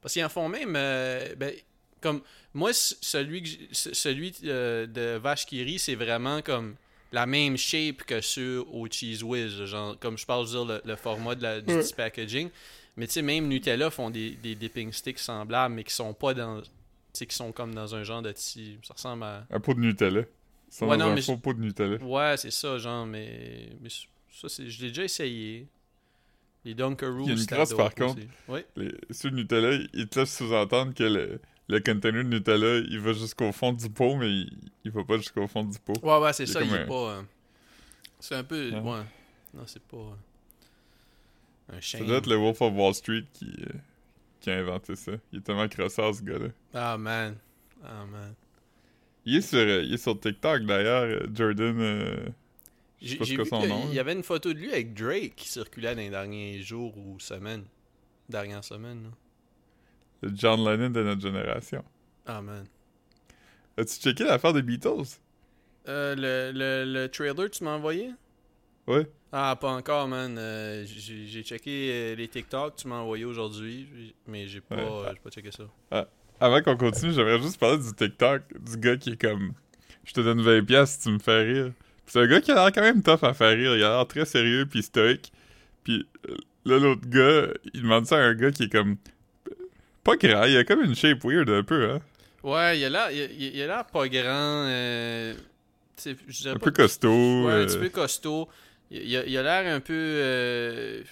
Parce 0.00 0.12
qu'ils 0.14 0.24
en 0.24 0.28
font 0.28 0.48
même, 0.48 0.74
euh, 0.76 1.34
ben, 1.36 1.54
comme, 2.00 2.20
moi, 2.52 2.72
celui, 2.72 3.42
que 3.42 3.48
celui 3.72 4.34
euh, 4.44 4.86
de 4.86 5.16
Vache 5.18 5.46
qui 5.46 5.78
c'est 5.78 5.94
vraiment 5.94 6.42
comme 6.42 6.76
la 7.10 7.26
même 7.26 7.56
shape 7.56 8.02
que 8.04 8.20
ceux 8.20 8.60
au 8.72 8.86
Cheese 8.90 9.22
Whiz, 9.22 9.64
genre, 9.64 9.98
comme 9.98 10.18
je 10.18 10.26
parle, 10.26 10.46
je 10.46 10.58
veux 10.58 10.64
dire, 10.66 10.74
le, 10.84 10.90
le 10.90 10.96
format 10.96 11.34
de 11.34 11.42
la, 11.42 11.60
du 11.60 11.72
Ouais. 11.72 11.80
petit 11.80 11.94
packaging. 11.94 12.50
Mais 12.96 13.06
tu 13.06 13.14
sais, 13.14 13.22
même 13.22 13.48
Nutella 13.48 13.90
font 13.90 14.10
des, 14.10 14.30
des 14.32 14.54
dipping 14.54 14.92
sticks 14.92 15.18
semblables, 15.18 15.74
mais 15.74 15.82
qui 15.84 15.94
sont 15.94 16.12
pas 16.14 16.34
dans, 16.34 16.60
tu 16.60 16.68
sais, 17.12 17.26
qui 17.26 17.34
sont 17.34 17.50
comme 17.50 17.74
dans 17.74 17.94
un 17.94 18.04
genre 18.04 18.22
de 18.22 18.30
petit, 18.30 18.78
ça 18.82 18.94
ressemble 18.94 19.24
à... 19.24 19.46
Un 19.50 19.58
pot 19.60 19.74
de 19.74 19.80
Nutella. 19.80 20.22
Ouais, 20.82 20.96
non, 20.96 21.06
un 21.06 21.14
mais 21.14 21.22
faux 21.22 21.34
je- 21.34 21.40
pot 21.40 21.52
de 21.54 21.60
Nutella. 21.60 21.96
Ouais, 22.04 22.36
c'est 22.36 22.50
ça, 22.50 22.78
genre, 22.78 23.06
mais, 23.06 23.70
mais 23.80 23.88
ça, 23.90 24.48
c'est, 24.48 24.68
je 24.68 24.82
l'ai 24.82 24.88
déjà 24.88 25.04
essayé. 25.04 25.66
Les 26.64 26.74
Dunkaroos, 26.74 27.24
Il 27.24 27.28
y 27.28 27.30
a 27.32 27.34
une 27.40 27.46
crosse, 27.46 27.74
par 27.74 27.94
contre. 27.94 28.20
Oui. 28.48 28.60
Les, 28.76 28.92
ceux 29.10 29.30
de 29.30 29.36
Nutella, 29.36 29.76
ils 29.92 30.08
te 30.08 30.18
laissent 30.20 30.36
sous-entendre 30.36 30.94
que 30.94 31.04
le, 31.04 31.40
le 31.68 31.80
container 31.80 32.24
de 32.24 32.28
Nutella, 32.30 32.78
il 32.88 32.98
va 33.00 33.12
jusqu'au 33.12 33.52
fond 33.52 33.72
du 33.72 33.88
pot, 33.90 34.16
mais 34.16 34.30
il, 34.30 34.58
il 34.84 34.90
va 34.90 35.04
pas 35.04 35.18
jusqu'au 35.18 35.46
fond 35.46 35.62
du 35.64 35.78
pot. 35.78 35.92
Ouais, 36.02 36.18
ouais, 36.18 36.32
c'est 36.32 36.46
ça, 36.46 36.62
il 36.62 36.72
est 36.74 36.78
un- 36.80 36.86
pas. 36.86 37.10
euh, 37.16 37.22
c'est 38.18 38.34
un 38.36 38.44
peu. 38.44 38.70
Ouais. 38.70 38.78
Ouais. 38.80 39.02
Non, 39.52 39.62
c'est 39.66 39.82
pas. 39.82 39.96
euh, 39.98 40.14
un 41.76 41.80
chien. 41.80 41.98
Ça 42.00 42.04
doit 42.06 42.16
être 42.16 42.26
le 42.28 42.36
Wolf 42.36 42.60
of 42.62 42.72
Wall 42.74 42.94
Street 42.94 43.24
qui, 43.34 43.46
euh, 43.60 43.72
qui 44.40 44.50
a 44.50 44.58
inventé 44.58 44.96
ça. 44.96 45.12
Il 45.32 45.38
est 45.38 45.42
tellement 45.42 45.68
crosseur, 45.68 46.14
ce 46.14 46.22
gars-là. 46.22 46.48
Ah, 46.72 46.96
man. 46.98 47.36
Ah, 47.84 48.04
man. 48.10 48.34
Il 49.26 49.36
est 49.36 49.40
sur, 49.40 49.58
il 49.58 49.92
est 49.94 49.96
sur 49.96 50.18
TikTok, 50.18 50.62
d'ailleurs, 50.64 51.22
Jordan... 51.34 51.80
euh, 51.80 52.26
je 53.00 53.08
sais 53.24 53.36
pas 53.36 53.42
vu 53.42 53.48
son 53.48 53.66
nom. 53.66 53.90
y 53.90 53.94
là. 53.94 54.00
avait 54.00 54.12
une 54.12 54.22
photo 54.22 54.52
de 54.52 54.58
lui 54.58 54.70
avec 54.72 54.94
Drake 54.94 55.34
qui 55.36 55.48
circulait 55.48 55.94
dans 55.94 56.00
les 56.00 56.10
derniers 56.10 56.62
jours 56.62 56.96
ou 56.96 57.18
semaines. 57.20 57.64
Dernière 58.28 58.64
semaine, 58.64 59.02
là. 59.04 59.10
Le 60.22 60.30
John 60.34 60.64
Lennon 60.64 60.90
de 60.90 61.02
notre 61.02 61.20
génération. 61.20 61.84
Ah, 62.26 62.40
man. 62.40 62.64
As-tu 63.76 64.00
checké 64.00 64.24
l'affaire 64.24 64.52
des 64.54 64.62
Beatles? 64.62 65.18
Euh, 65.88 66.14
le, 66.16 66.52
le, 66.58 66.90
le 66.90 67.08
trailer, 67.10 67.50
tu 67.50 67.62
m'as 67.64 67.72
envoyé? 67.76 68.10
Ouais. 68.86 69.06
Ah, 69.32 69.56
pas 69.60 69.72
encore, 69.72 70.08
man. 70.08 70.36
Euh, 70.38 70.84
j'ai 70.86 71.42
checké 71.42 71.90
euh, 71.92 72.14
les 72.14 72.28
TikTok 72.28 72.76
que 72.76 72.82
tu 72.82 72.88
m'as 72.88 72.96
envoyé 73.00 73.24
aujourd'hui, 73.26 74.14
mais 74.26 74.46
j'ai 74.46 74.60
pas, 74.62 74.76
Ouais. 74.76 75.14
pas 75.22 75.30
checké 75.30 75.50
ça. 75.50 75.64
Avant 76.40 76.60
qu'on 76.62 76.76
continue, 76.76 77.12
j'aimerais 77.12 77.40
juste 77.40 77.58
parler 77.58 77.78
du 77.82 77.92
TikTok 77.94 78.42
du 78.60 78.76
gars 78.76 78.96
qui 78.96 79.10
est 79.10 79.20
comme 79.20 79.52
Je 80.04 80.12
te 80.12 80.20
donne 80.20 80.42
20$ 80.42 80.62
piastres 80.64 81.02
si 81.02 81.08
tu 81.08 81.14
me 81.14 81.18
fais 81.18 81.42
rire. 81.42 81.72
C'est 82.06 82.20
un 82.20 82.26
gars 82.26 82.40
qui 82.40 82.50
a 82.50 82.54
l'air 82.56 82.72
quand 82.72 82.82
même 82.82 83.02
tough 83.02 83.22
à 83.24 83.32
faire 83.34 83.56
rire. 83.56 83.76
Il 83.76 83.82
a 83.82 83.96
l'air 83.96 84.06
très 84.06 84.24
sérieux 84.24 84.66
puis 84.66 84.82
stoïque. 84.82 85.32
Puis 85.84 86.06
euh, 86.28 86.36
là, 86.66 86.78
l'autre 86.78 87.06
gars, 87.08 87.48
il 87.72 87.82
demande 87.82 88.06
ça 88.06 88.16
à 88.16 88.20
un 88.20 88.34
gars 88.34 88.50
qui 88.50 88.64
est 88.64 88.72
comme. 88.72 88.96
Pas 90.02 90.16
grand, 90.16 90.44
il 90.44 90.56
a 90.58 90.64
comme 90.64 90.82
une 90.82 90.94
shape 90.94 91.24
weird 91.24 91.48
un 91.48 91.62
peu, 91.62 91.90
hein. 91.92 92.00
Ouais, 92.42 92.78
il 92.78 92.84
a 92.84 92.90
l'air, 92.90 93.10
il 93.10 93.54
il 93.54 93.62
a 93.62 93.66
l'air 93.66 93.86
pas 93.86 94.06
grand. 94.06 94.66
euh, 94.68 95.32
je 96.04 96.48
Un 96.50 96.52
pas- 96.54 96.58
peu 96.58 96.70
costaud. 96.72 97.46
Ouais, 97.46 97.52
un 97.54 97.64
petit 97.64 97.76
euh, 97.78 97.80
peu 97.80 97.88
costaud. 97.88 98.48
Il, 98.90 99.16
a 99.16 99.24
il 99.24 99.38
a 99.38 99.42
l'air 99.42 99.74
un 99.74 99.80
peu. 99.80 99.94
euh, 99.94 101.02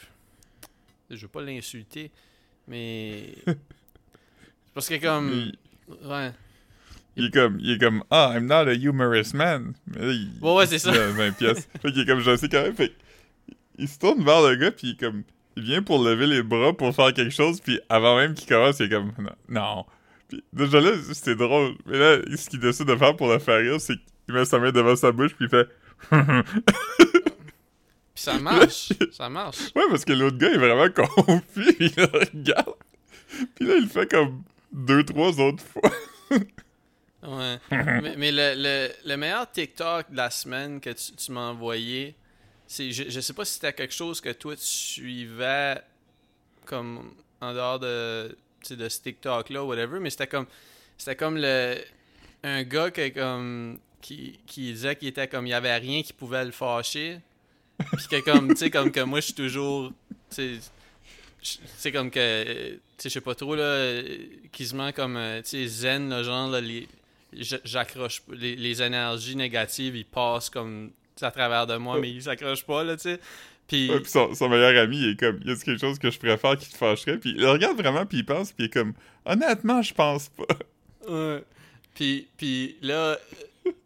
Je 1.10 1.16
veux 1.22 1.28
pas 1.28 1.40
l'insulter, 1.42 2.10
mais. 2.68 3.34
Parce 4.74 4.88
que 4.88 5.00
comme. 5.00 5.30
il, 5.32 5.58
Ouais. 6.08 6.32
il 7.16 7.26
est 7.26 7.30
comme, 7.30 7.58
il 7.60 7.72
est 7.72 7.78
comme, 7.78 8.02
ah, 8.10 8.32
I'm 8.34 8.46
not 8.46 8.66
a 8.68 8.72
humorous 8.74 9.34
man. 9.34 9.74
Il, 9.94 10.30
Ouais, 10.40 10.54
ouais, 10.54 10.64
il 10.64 10.68
c'est 10.68 10.78
ça. 10.78 10.90
à 10.92 11.06
20 11.08 11.32
pièces. 11.32 11.68
fait 11.82 11.92
qu'il 11.92 12.00
est 12.02 12.06
comme, 12.06 12.20
je 12.20 12.36
sais 12.36 12.48
quand 12.48 12.62
même. 12.62 12.74
Fait 12.74 12.92
il 13.78 13.88
se 13.88 13.98
tourne 13.98 14.24
vers 14.24 14.40
le 14.42 14.54
gars, 14.56 14.70
puis 14.70 14.88
il 14.88 14.90
est 14.92 15.00
comme, 15.00 15.22
il 15.56 15.62
vient 15.64 15.82
pour 15.82 16.02
lever 16.02 16.26
les 16.26 16.42
bras 16.42 16.72
pour 16.72 16.94
faire 16.94 17.12
quelque 17.12 17.32
chose, 17.34 17.60
puis 17.60 17.78
avant 17.88 18.16
même 18.16 18.32
qu'il 18.34 18.48
commence, 18.48 18.78
il 18.80 18.86
est 18.86 18.88
comme 18.88 19.12
non. 19.48 19.84
Puis 20.28 20.42
déjà 20.52 20.80
là, 20.80 20.92
c'était 21.12 21.34
drôle. 21.34 21.74
Mais 21.86 21.98
là, 21.98 22.18
ce 22.36 22.48
qu'il 22.48 22.60
décide 22.60 22.86
de 22.86 22.96
faire 22.96 23.16
pour 23.16 23.28
le 23.30 23.38
faire 23.38 23.58
rire, 23.58 23.80
c'est 23.80 23.96
qu'il 24.24 24.34
met 24.34 24.44
sa 24.46 24.58
main 24.58 24.70
devant 24.72 24.96
sa 24.96 25.12
bouche, 25.12 25.34
puis 25.34 25.46
il 25.46 25.50
fait. 25.50 25.68
Puis 28.14 28.24
ça 28.24 28.38
marche. 28.38 28.92
ça 29.12 29.28
marche. 29.28 29.58
Ouais, 29.74 29.84
parce 29.88 30.04
que 30.04 30.12
l'autre 30.12 30.36
gars 30.36 30.50
est 30.52 30.58
vraiment 30.58 30.88
confus, 30.94 31.76
il 31.80 31.92
regarde. 31.98 32.74
Puis 33.54 33.66
là, 33.66 33.74
il 33.80 33.88
fait 33.88 34.10
comme 34.10 34.42
deux, 34.72 35.04
trois 35.04 35.38
autres 35.40 35.62
fois. 35.64 35.90
Ouais. 37.24 37.56
mais 38.16 38.32
le, 38.32 38.54
le, 38.56 38.88
le 39.08 39.16
meilleur 39.16 39.48
TikTok 39.48 40.10
de 40.10 40.16
la 40.16 40.28
semaine 40.28 40.80
que 40.80 40.90
tu, 40.90 41.12
tu 41.12 41.30
m'as 41.30 41.50
envoyé, 41.50 42.16
c'est 42.66 42.90
je, 42.90 43.08
je 43.08 43.20
sais 43.20 43.32
pas 43.32 43.44
si 43.44 43.54
c'était 43.54 43.72
quelque 43.72 43.94
chose 43.94 44.20
que 44.20 44.30
toi 44.30 44.56
tu 44.56 44.64
suivais 44.64 45.80
comme 46.64 47.14
en 47.40 47.54
dehors 47.54 47.78
de 47.78 48.36
de 48.70 48.88
ce 48.88 49.00
TikTok 49.02 49.50
là 49.50 49.62
whatever, 49.64 50.00
mais 50.00 50.10
c'était 50.10 50.26
comme 50.26 50.46
c'était 50.98 51.14
comme 51.14 51.36
le 51.36 51.76
un 52.42 52.64
gars 52.64 52.90
qui 52.90 53.12
comme 53.12 53.78
qui, 54.00 54.40
qui 54.44 54.72
disait 54.72 54.96
qu'il 54.96 55.06
était 55.06 55.28
comme 55.28 55.46
il 55.46 55.50
y 55.50 55.54
avait 55.54 55.76
rien 55.76 56.02
qui 56.02 56.12
pouvait 56.12 56.44
le 56.44 56.50
fâcher. 56.50 57.20
Puis 57.78 58.06
que 58.10 58.20
comme 58.24 58.48
tu 58.48 58.56
sais 58.56 58.70
comme 58.70 58.90
que 58.90 59.00
moi 59.00 59.20
je 59.20 59.26
suis 59.26 59.34
toujours 59.34 59.92
c'est 61.42 61.92
comme 61.92 62.10
que 62.10 62.44
tu 62.44 62.80
sais 62.98 63.08
je 63.08 63.14
sais 63.14 63.20
pas 63.20 63.34
trop 63.34 63.54
là 63.54 64.00
quasiment 64.52 64.92
comme 64.92 65.16
euh, 65.16 65.42
tu 65.42 65.48
sais 65.48 65.66
zen 65.66 66.08
là, 66.08 66.22
genre 66.22 66.48
là, 66.50 66.60
les 66.60 66.88
j'accroche 67.32 68.22
les, 68.30 68.56
les 68.56 68.82
énergies 68.82 69.36
négatives 69.36 69.96
ils 69.96 70.04
passent 70.04 70.50
comme 70.50 70.90
à 71.20 71.30
travers 71.30 71.66
de 71.66 71.76
moi 71.76 71.98
mais 72.00 72.10
ils 72.10 72.22
s'accrochent 72.22 72.64
pas 72.64 72.84
là 72.84 72.96
tu 72.96 73.02
sais 73.02 73.20
puis 73.68 73.90
Ouais, 73.90 74.00
puis 74.00 74.10
son, 74.10 74.34
son 74.34 74.48
meilleur 74.48 74.76
ami, 74.82 74.98
il 74.98 75.10
est 75.10 75.18
comme, 75.18 75.40
y 75.44 75.50
a 75.50 75.56
quelque 75.56 75.78
chose 75.78 75.98
que 75.98 76.10
je 76.10 76.18
préfère 76.18 76.58
qui 76.58 76.68
te 76.68 76.76
fâcherait? 76.76 77.16
Puis 77.16 77.30
il 77.30 77.40
le 77.40 77.48
regarde 77.48 77.76
vraiment, 77.78 78.04
puis 78.04 78.18
il 78.18 78.26
pense, 78.26 78.52
puis 78.52 78.64
il 78.64 78.66
est 78.66 78.72
comme, 78.72 78.92
honnêtement, 79.24 79.80
je 79.80 79.94
pense 79.94 80.28
pas. 80.28 80.44
Ouais. 81.08 81.42
Puis, 81.94 82.28
puis 82.36 82.76
là, 82.82 82.94
euh, 82.94 83.16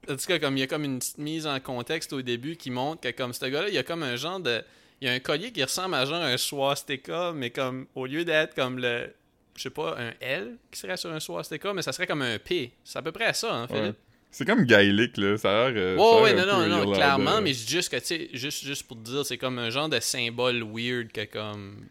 en 0.08 0.16
tout 0.16 0.26
cas, 0.26 0.38
comme 0.38 0.56
il 0.56 0.60
y 0.60 0.62
a 0.62 0.66
comme 0.66 0.84
une 0.84 0.98
petite 0.98 1.18
mise 1.18 1.46
en 1.46 1.58
contexte 1.60 2.12
au 2.12 2.22
début 2.22 2.56
qui 2.56 2.70
montre 2.70 3.00
que 3.00 3.10
comme 3.10 3.32
ce 3.32 3.46
gars-là, 3.46 3.68
il 3.68 3.74
y 3.74 3.78
a 3.78 3.82
comme 3.82 4.02
un 4.02 4.16
genre 4.16 4.40
de. 4.40 4.62
Il 5.00 5.08
y 5.08 5.10
a 5.10 5.14
un 5.14 5.18
collier 5.20 5.52
qui 5.52 5.62
ressemble 5.62 5.94
à 5.94 6.04
genre 6.06 6.22
un 6.22 6.36
swastika, 6.36 7.32
mais 7.34 7.50
comme 7.50 7.86
au 7.94 8.06
lieu 8.06 8.24
d'être 8.24 8.54
comme 8.54 8.78
le. 8.78 9.12
Je 9.56 9.62
sais 9.62 9.70
pas, 9.70 9.96
un 9.98 10.12
L 10.20 10.56
qui 10.70 10.78
serait 10.78 10.96
sur 10.96 11.10
un 11.10 11.20
swastika, 11.20 11.72
mais 11.72 11.82
ça 11.82 11.92
serait 11.92 12.06
comme 12.06 12.22
un 12.22 12.38
P. 12.38 12.72
C'est 12.84 12.98
à 12.98 13.02
peu 13.02 13.12
près 13.12 13.32
ça, 13.32 13.54
en 13.54 13.66
fait. 13.68 13.80
Ouais. 13.80 13.92
C'est 14.30 14.44
comme 14.44 14.64
gaélique, 14.64 15.16
là. 15.16 15.38
Ça 15.38 15.48
a 15.66 15.70
l'air. 15.70 15.82
euh, 15.82 15.96
ça 15.96 16.22
Ouais, 16.22 16.34
non, 16.34 16.46
non, 16.46 16.66
non, 16.66 16.92
clairement, 16.92 17.40
mais 17.40 17.54
juste 17.54 17.88
que, 17.90 17.96
tu 17.96 18.04
sais, 18.06 18.28
juste, 18.34 18.64
juste 18.64 18.82
pour 18.86 18.98
te 18.98 19.02
dire, 19.08 19.24
c'est 19.24 19.38
comme 19.38 19.58
un 19.58 19.70
genre 19.70 19.88
de 19.88 19.98
symbole 20.00 20.62
weird 20.62 21.10
que 21.10 21.24
comme. 21.24 21.86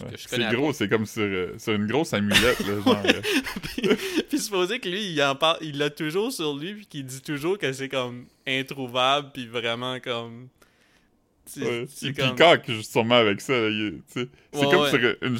Ouais. 0.00 0.06
C'est 0.16 0.38
gros, 0.52 0.72
c'est 0.72 0.88
comme 0.88 1.06
sur, 1.06 1.22
euh, 1.22 1.54
sur 1.58 1.72
une 1.72 1.88
grosse 1.88 2.12
amulette, 2.14 2.60
là. 2.60 2.74
Genre, 2.84 3.02
euh, 3.04 3.20
puis, 3.62 3.88
puis 4.28 4.38
supposé 4.38 4.78
que 4.78 4.88
lui, 4.88 5.10
il 5.10 5.20
en 5.20 5.34
parle, 5.34 5.58
il 5.60 5.76
l'a 5.78 5.90
toujours 5.90 6.32
sur 6.32 6.54
lui, 6.56 6.74
puis 6.74 6.86
qu'il 6.86 7.04
dit 7.04 7.20
toujours 7.20 7.58
que 7.58 7.72
c'est 7.72 7.88
comme 7.88 8.26
introuvable, 8.46 9.30
puis 9.34 9.48
vraiment 9.48 9.98
comme. 9.98 10.48
C'est 11.48 11.62
ouais. 11.62 11.86
c'est 11.88 12.12
comme. 12.12 12.34
picoque 12.34 12.70
sûrement 12.82 13.16
avec 13.16 13.40
ça. 13.40 13.54
C'est 14.06 14.28
Ouais, 14.54 14.70
comme 14.70 14.86
sur 14.88 15.16
une. 15.22 15.38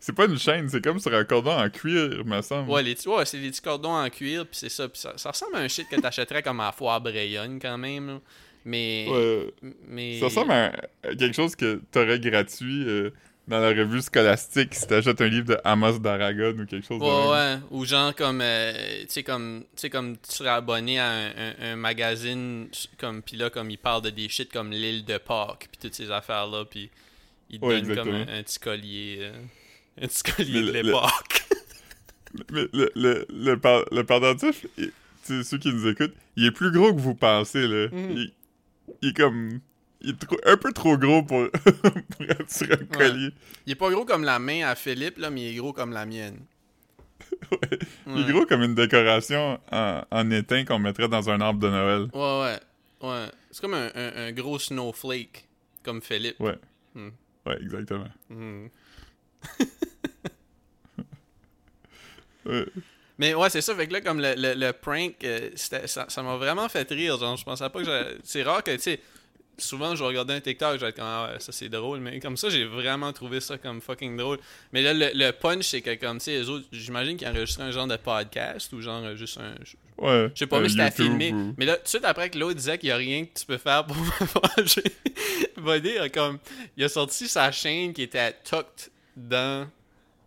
C'est 0.00 0.12
pas 0.12 0.26
une 0.26 0.38
chaîne, 0.38 0.68
c'est 0.68 0.84
comme 0.84 0.98
sur 0.98 1.14
un 1.14 1.24
cordon 1.24 1.52
en 1.52 1.70
cuir, 1.70 2.24
me 2.26 2.42
semble. 2.42 2.70
Ouais, 2.70 2.82
les 2.82 3.08
ouais, 3.08 3.24
c'est 3.24 3.38
des 3.38 3.48
petits 3.48 3.62
cordons 3.62 3.94
en 3.94 4.10
cuir, 4.10 4.46
puis 4.46 4.58
c'est 4.58 4.68
ça, 4.68 4.86
puis 4.86 5.00
ça. 5.00 5.14
Ça 5.16 5.30
ressemble 5.30 5.56
à 5.56 5.60
un 5.60 5.68
shit 5.68 5.88
que 5.88 5.98
t'achèterais 5.98 6.42
comme 6.42 6.60
à 6.60 6.66
la 6.66 6.72
foire 6.72 7.00
Brayonne 7.00 7.58
quand 7.58 7.78
même, 7.78 8.08
là. 8.08 8.20
Mais. 8.66 9.06
Ouais. 9.08 9.54
Mais. 9.88 10.18
Ça 10.18 10.26
ressemble 10.26 10.52
à, 10.52 10.72
à 11.02 11.14
quelque 11.14 11.34
chose 11.34 11.56
que 11.56 11.80
t'aurais 11.90 12.20
gratuit 12.20 12.84
euh, 12.86 13.10
dans 13.46 13.60
la 13.60 13.68
revue 13.70 14.00
scolastique 14.00 14.74
si 14.74 14.86
t'achètes 14.86 15.20
un 15.20 15.28
livre 15.28 15.46
de 15.48 15.58
Amos 15.64 15.98
d'Aragon 15.98 16.54
ou 16.58 16.64
quelque 16.66 16.86
chose 16.86 17.00
Ouais, 17.00 17.30
ouais. 17.30 17.56
Ou 17.70 17.84
genre 17.84 18.14
comme, 18.14 18.40
euh, 18.42 18.72
tu 19.02 19.06
sais, 19.08 19.22
comme, 19.22 19.64
tu 19.76 19.80
sais, 19.82 19.90
comme 19.90 20.16
tu 20.16 20.32
serais 20.32 20.48
abonné 20.50 20.98
à 20.98 21.10
un, 21.10 21.26
un- 21.28 21.54
un 21.72 21.76
magazine, 21.76 22.68
comme, 22.98 23.22
pis 23.22 23.36
là, 23.36 23.50
comme, 23.50 23.70
il 23.70 23.78
parle 23.78 24.02
de 24.02 24.10
des 24.10 24.28
shit 24.28 24.50
comme 24.50 24.70
l'île 24.70 25.04
de 25.04 25.18
Pâques, 25.18 25.68
pis 25.70 25.78
toutes 25.78 25.94
ces 25.94 26.10
affaires-là, 26.10 26.64
puis 26.64 26.90
il 27.50 27.60
te 27.60 27.64
Ouais, 27.66 27.82
donne 27.82 27.94
comme 27.96 28.14
un, 28.14 28.42
petit 28.42 28.58
collier, 28.58 29.18
euh, 29.20 29.32
un 30.02 30.06
petit 30.08 30.22
collier 30.22 30.52
Mais 30.54 30.60
de 30.60 30.66
le- 30.66 30.72
le- 30.72 30.82
l'époque. 30.82 31.42
Mais 32.50 32.66
le, 32.72 32.90
le, 32.96 33.26
le, 33.28 33.56
par- 33.60 33.84
le 33.92 34.04
pendentif, 34.04 34.66
il- 34.78 34.90
ceux 35.44 35.58
qui 35.58 35.72
nous 35.72 35.86
écoutent, 35.86 36.14
il 36.36 36.46
est 36.46 36.50
plus 36.50 36.70
gros 36.72 36.92
que 36.94 37.00
vous 37.00 37.14
pensez, 37.14 37.66
là. 37.68 37.88
Mhm. 37.92 38.10
Il, 38.16 38.32
il 39.02 39.08
est 39.10 39.16
comme... 39.16 39.60
Il 40.04 40.10
est 40.10 40.18
trop- 40.18 40.38
un 40.44 40.56
peu 40.56 40.72
trop 40.72 40.96
gros 40.98 41.22
pour, 41.22 41.50
pour 41.50 42.22
être 42.28 42.50
sur 42.50 42.70
un 42.70 42.76
collier. 42.84 43.30
Il 43.66 43.72
est 43.72 43.76
pas 43.76 43.90
gros 43.90 44.04
comme 44.04 44.24
la 44.24 44.38
main 44.38 44.66
à 44.68 44.74
Philippe, 44.74 45.18
là, 45.18 45.30
mais 45.30 45.42
il 45.42 45.54
est 45.54 45.56
gros 45.56 45.72
comme 45.72 45.92
la 45.92 46.04
mienne. 46.06 46.40
Il 48.06 48.20
est 48.28 48.32
gros 48.32 48.44
comme 48.46 48.62
une 48.62 48.74
décoration 48.74 49.58
en, 49.72 50.02
en 50.10 50.30
étain 50.30 50.64
qu'on 50.64 50.78
mettrait 50.78 51.08
dans 51.08 51.30
un 51.30 51.40
arbre 51.40 51.58
de 51.60 51.68
Noël. 51.68 52.08
Ouais, 52.12 52.40
ouais. 52.42 53.08
Ouais. 53.08 53.26
C'est 53.50 53.60
comme 53.62 53.74
un, 53.74 53.90
un- 53.94 54.26
un 54.28 54.32
gros 54.32 54.58
snowflake, 54.58 55.48
comme 55.82 56.02
Philippe. 56.02 56.38
Ouais. 56.40 56.58
Hmm. 56.94 57.08
Ouais, 57.46 57.58
exactement. 57.62 58.08
Ouais. 62.46 62.66
Mais 63.18 63.32
ouais, 63.34 63.48
c'est 63.48 63.60
ça. 63.62 63.74
Fait 63.74 63.86
que 63.86 63.92
là, 63.94 64.00
comme 64.00 64.20
le, 64.20 64.34
le, 64.36 64.54
le 64.54 64.72
prank, 64.72 65.14
euh, 65.24 65.50
ça 65.54 65.86
ça 66.08 66.22
m'a 66.22 66.36
vraiment 66.36 66.68
fait 66.68 66.88
rire. 66.90 67.16
Genre, 67.18 67.36
je 67.36 67.44
pensais 67.44 67.68
pas 67.70 67.82
que 67.82 68.18
C'est 68.22 68.42
rare 68.42 68.62
que, 68.62 68.72
tu 68.72 68.80
sais, 68.80 69.00
souvent, 69.58 69.94
je 69.94 70.00
vais 70.02 70.08
regarder 70.08 70.34
un 70.34 70.40
TikTok, 70.40 70.74
je 70.76 70.80
vais 70.80 70.88
être 70.88 70.96
comme, 70.96 71.04
ah 71.06 71.30
ouais, 71.32 71.40
ça 71.40 71.52
c'est 71.52 71.68
drôle. 71.68 72.00
Mais 72.00 72.18
comme 72.20 72.36
ça, 72.36 72.48
j'ai 72.50 72.64
vraiment 72.64 73.12
trouvé 73.12 73.40
ça 73.40 73.56
comme 73.58 73.80
fucking 73.80 74.16
drôle. 74.16 74.38
Mais 74.72 74.82
là, 74.82 74.92
le, 74.94 75.10
le 75.14 75.30
punch, 75.32 75.64
c'est 75.66 75.80
que, 75.82 75.94
comme, 75.94 76.18
tu 76.18 76.24
sais, 76.24 76.32
les 76.32 76.48
autres, 76.48 76.66
j'imagine 76.72 77.16
qu'ils 77.16 77.28
enregistraient 77.28 77.64
un 77.64 77.70
genre 77.70 77.86
de 77.86 77.96
podcast 77.96 78.72
ou 78.72 78.80
genre 78.80 79.02
euh, 79.04 79.16
juste 79.16 79.38
un. 79.38 79.54
Ouais. 79.96 80.28
je 80.34 80.40
sais 80.40 80.46
pas, 80.46 80.56
euh, 80.58 80.62
mais 80.62 80.68
c'était 80.68 81.02
ou- 81.04 81.54
Mais 81.56 81.66
là, 81.66 81.76
tout 81.76 81.84
de 81.84 81.88
suite 81.88 82.04
après 82.04 82.28
que 82.30 82.38
l'autre 82.38 82.54
disait 82.56 82.78
qu'il 82.78 82.88
y 82.88 82.92
a 82.92 82.96
rien 82.96 83.24
que 83.24 83.38
tu 83.38 83.46
peux 83.46 83.58
faire 83.58 83.84
pour 83.86 83.96
me 83.96 84.02
venger, 84.56 84.82
Buddy 85.56 85.98
a 85.98 86.08
comme. 86.08 86.38
Il 86.76 86.84
a 86.84 86.88
sorti 86.88 87.28
sa 87.28 87.50
chaîne 87.52 87.92
qui 87.92 88.02
était 88.02 88.32
tucked 88.44 88.90
dans, 89.16 89.68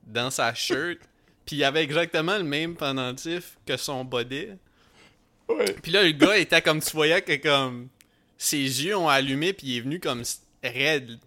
dans 0.05 0.29
sa 0.29 0.53
shirt. 0.53 0.99
Puis 1.45 1.55
il 1.57 1.63
avait 1.63 1.83
exactement 1.83 2.37
le 2.37 2.43
même 2.43 2.75
pendentif 2.75 3.57
que 3.65 3.77
son 3.77 4.03
body. 4.03 4.47
Ouais. 5.47 5.75
Puis 5.81 5.91
là, 5.93 6.03
le 6.03 6.11
gars 6.11 6.37
était 6.37 6.61
comme 6.61 6.81
tu 6.81 6.91
voyais 6.91 7.21
que 7.21 7.35
comme 7.37 7.87
ses 8.37 8.57
yeux 8.85 8.95
ont 8.97 9.09
allumé 9.09 9.53
puis 9.53 9.67
il 9.67 9.77
est 9.77 9.81
venu 9.81 9.99
comme 9.99 10.23
raide. 10.63 11.19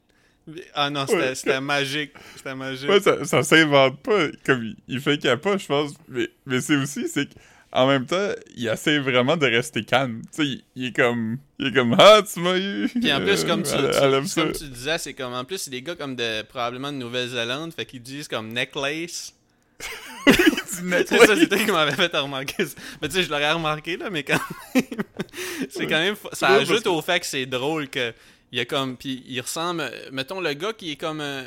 Ah 0.75 0.90
non, 0.90 1.07
c'était 1.07 1.50
Ouais. 1.50 1.61
magique. 1.61 2.12
C'était 2.37 2.55
magique. 2.55 2.88
Ouais, 2.88 3.00
ça, 3.00 3.25
ça 3.25 3.43
s'invente 3.43 4.00
pas. 4.02 4.29
Comme 4.45 4.64
il, 4.64 4.76
il 4.88 5.00
fait 5.00 5.19
qu'il 5.19 5.31
a 5.31 5.37
pas, 5.37 5.57
je 5.59 5.67
pense. 5.67 5.93
Mais, 6.09 6.29
mais 6.47 6.61
c'est 6.61 6.75
aussi, 6.76 7.07
c'est 7.09 7.29
qu'en 7.73 7.87
même 7.87 8.05
temps, 8.07 8.31
il 8.57 8.67
essaie 8.67 8.99
vraiment 8.99 9.37
de 9.37 9.47
rester 9.47 9.85
calme. 9.85 10.23
Tu 10.35 10.43
sais, 10.43 10.47
il, 10.49 10.64
il 10.75 10.85
est 10.87 10.97
comme. 10.97 11.38
Il 11.61 11.69
est 11.69 11.73
comme 11.73 11.95
Ah, 11.99 12.23
tu 12.23 12.40
m'as 12.40 12.59
eu. 12.59 12.88
Puis 12.88 13.12
en 13.12 13.21
plus, 13.21 13.45
Euh, 13.45 13.47
comme 13.47 13.62
tu, 13.62 13.71
elle- 13.75 13.90
tu- 13.93 13.99
elle 14.02 14.14
aime 14.14 14.26
ça. 14.26 14.43
comme 14.43 14.52
tu 14.52 14.64
disais, 14.69 14.99
c'est 14.99 15.14
comme 15.14 15.35
en 15.35 15.45
plus, 15.45 15.59
c'est 15.59 15.71
des 15.71 15.83
gars 15.83 15.95
comme 15.95 16.17
de 16.17 16.43
probablement 16.43 16.90
de 16.90 16.97
Nouvelle-Zélande, 16.97 17.73
fait 17.73 17.85
qu'ils 17.85 18.02
disent 18.02 18.26
comme 18.26 18.52
necklace. 18.52 19.35
C'est 20.67 21.19
ça, 21.19 21.27
toi 21.47 21.59
qui 21.59 21.71
m'avais 21.73 21.93
fait 21.93 22.17
remarquer 22.17 22.65
ça. 22.67 22.75
Mais 23.03 23.09
tu 23.09 23.15
sais, 23.17 23.23
je 23.25 23.29
l'aurais 23.31 23.53
remarqué 23.53 23.97
là, 23.97 24.09
mais 24.11 24.23
quand 24.23 24.39
même. 24.75 24.85
c'est 25.71 25.87
quand 25.87 25.99
même. 25.99 26.17
Ça 26.33 26.49
ajoute 26.49 26.87
au 26.87 27.01
fait 27.03 27.21
que 27.21 27.27
c'est 27.27 27.47
drôle 27.47 27.89
que. 27.89 28.13
Il 28.53 28.59
y 28.59 28.61
a 28.61 28.65
comme. 28.65 28.97
Puis 28.97 29.23
il 29.29 29.41
ressemble. 29.41 29.91
Mettons 30.13 30.41
le 30.41 30.53
gars 30.55 30.73
qui 30.73 30.93
est 30.93 30.97
comme. 30.97 31.21
euh, 31.21 31.45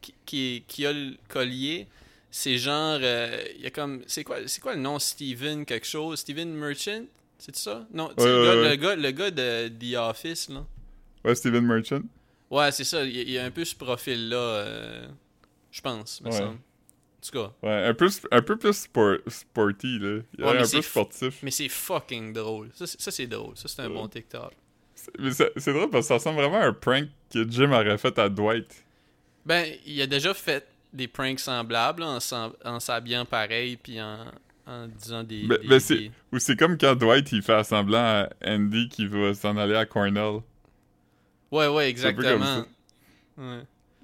qui, 0.00 0.14
qui, 0.24 0.64
qui 0.66 0.86
a 0.86 0.92
le 0.92 1.14
collier. 1.28 1.86
C'est 2.30 2.56
genre. 2.58 2.98
euh, 3.02 3.42
il 3.56 3.62
y 3.62 3.66
a 3.66 3.70
comme. 3.70 4.02
C'est 4.06 4.24
quoi, 4.24 4.36
c'est 4.46 4.60
quoi 4.60 4.74
le 4.74 4.80
nom? 4.80 4.98
Steven 4.98 5.64
quelque 5.66 5.86
chose? 5.86 6.20
Steven 6.20 6.52
Merchant? 6.54 7.04
C'est 7.38 7.56
ça? 7.56 7.86
Non, 7.92 8.10
Ouais, 8.16 8.24
le, 8.24 8.44
gars, 8.44 8.54
ouais, 8.54 8.60
ouais. 8.62 8.68
le 8.70 8.76
gars 8.76 8.96
le 8.96 9.10
gars 9.10 9.30
de 9.30 9.68
The 9.68 9.96
Office 9.96 10.48
là. 10.48 10.64
Ouais, 11.24 11.34
Steven 11.34 11.64
Merchant. 11.66 12.02
Ouais, 12.50 12.70
c'est 12.72 12.84
ça. 12.84 13.04
Il 13.04 13.16
y, 13.16 13.18
a- 13.18 13.22
il 13.22 13.30
y 13.30 13.38
a 13.38 13.44
un 13.44 13.50
peu 13.50 13.64
ce 13.64 13.74
profil-là, 13.74 14.36
euh, 14.36 15.08
je 15.70 15.80
pense, 15.80 16.20
me 16.20 16.30
semble. 16.30 16.58
En 17.22 17.30
tout 17.30 17.38
cas. 17.38 17.52
Ouais, 17.62 17.84
un 17.86 17.94
peu, 17.94 18.08
un 18.32 18.42
peu 18.42 18.56
plus 18.56 18.72
sport- 18.72 19.18
sporty, 19.28 19.98
là. 20.00 20.20
Il 20.36 20.44
a 20.44 20.48
Ouais, 20.48 20.58
un 20.58 20.60
peu 20.68 20.82
sportif. 20.82 21.38
Mais 21.42 21.52
c'est 21.52 21.68
fucking 21.68 22.32
drôle. 22.32 22.70
Ça, 22.74 22.86
c'est- 22.86 23.00
drôle. 23.28 23.56
Ça, 23.56 23.68
c'est 23.68 23.82
un 23.82 23.88
Ouais. 23.88 23.94
bon 23.94 24.08
TikTok. 24.08 24.52
C'est- 24.94 25.12
Mais 25.18 25.30
c'est 25.30 25.72
drôle 25.72 25.90
parce 25.90 26.04
que 26.04 26.08
ça 26.08 26.14
ressemble 26.14 26.40
vraiment 26.40 26.58
à 26.60 26.66
un 26.66 26.72
prank 26.72 27.06
que 27.32 27.48
Jim 27.48 27.70
aurait 27.72 27.96
fait 27.98 28.18
à 28.18 28.28
Dwight. 28.28 28.84
Ben, 29.46 29.72
il 29.86 30.00
a 30.02 30.06
déjà 30.06 30.34
fait 30.34 30.66
des 30.92 31.06
pranks 31.08 31.38
semblables, 31.40 32.02
là, 32.02 32.18
en 32.64 32.80
s'habillant 32.80 33.24
pareil, 33.24 33.76
puis 33.76 34.00
en, 34.00 34.26
en 34.66 34.86
disant 34.88 35.22
des... 35.24 35.46
Ben- 35.46 35.58
des- 35.60 35.68
ben, 35.68 35.78
des- 35.88 36.10
Ou 36.32 36.38
c'est 36.40 36.56
comme 36.56 36.76
quand 36.76 36.94
Dwight 36.96 37.30
il 37.32 37.42
fait 37.42 37.62
semblant 37.64 37.98
à 37.98 38.28
Andy 38.44 38.88
qui 38.88 39.06
va 39.06 39.32
s'en 39.34 39.56
aller 39.56 39.74
à 39.76 39.86
Cornell. 39.86 40.40
Ouais, 41.52 41.68
ouais, 41.68 41.88
exactement. 41.88 42.64
Ouais. 43.38 43.62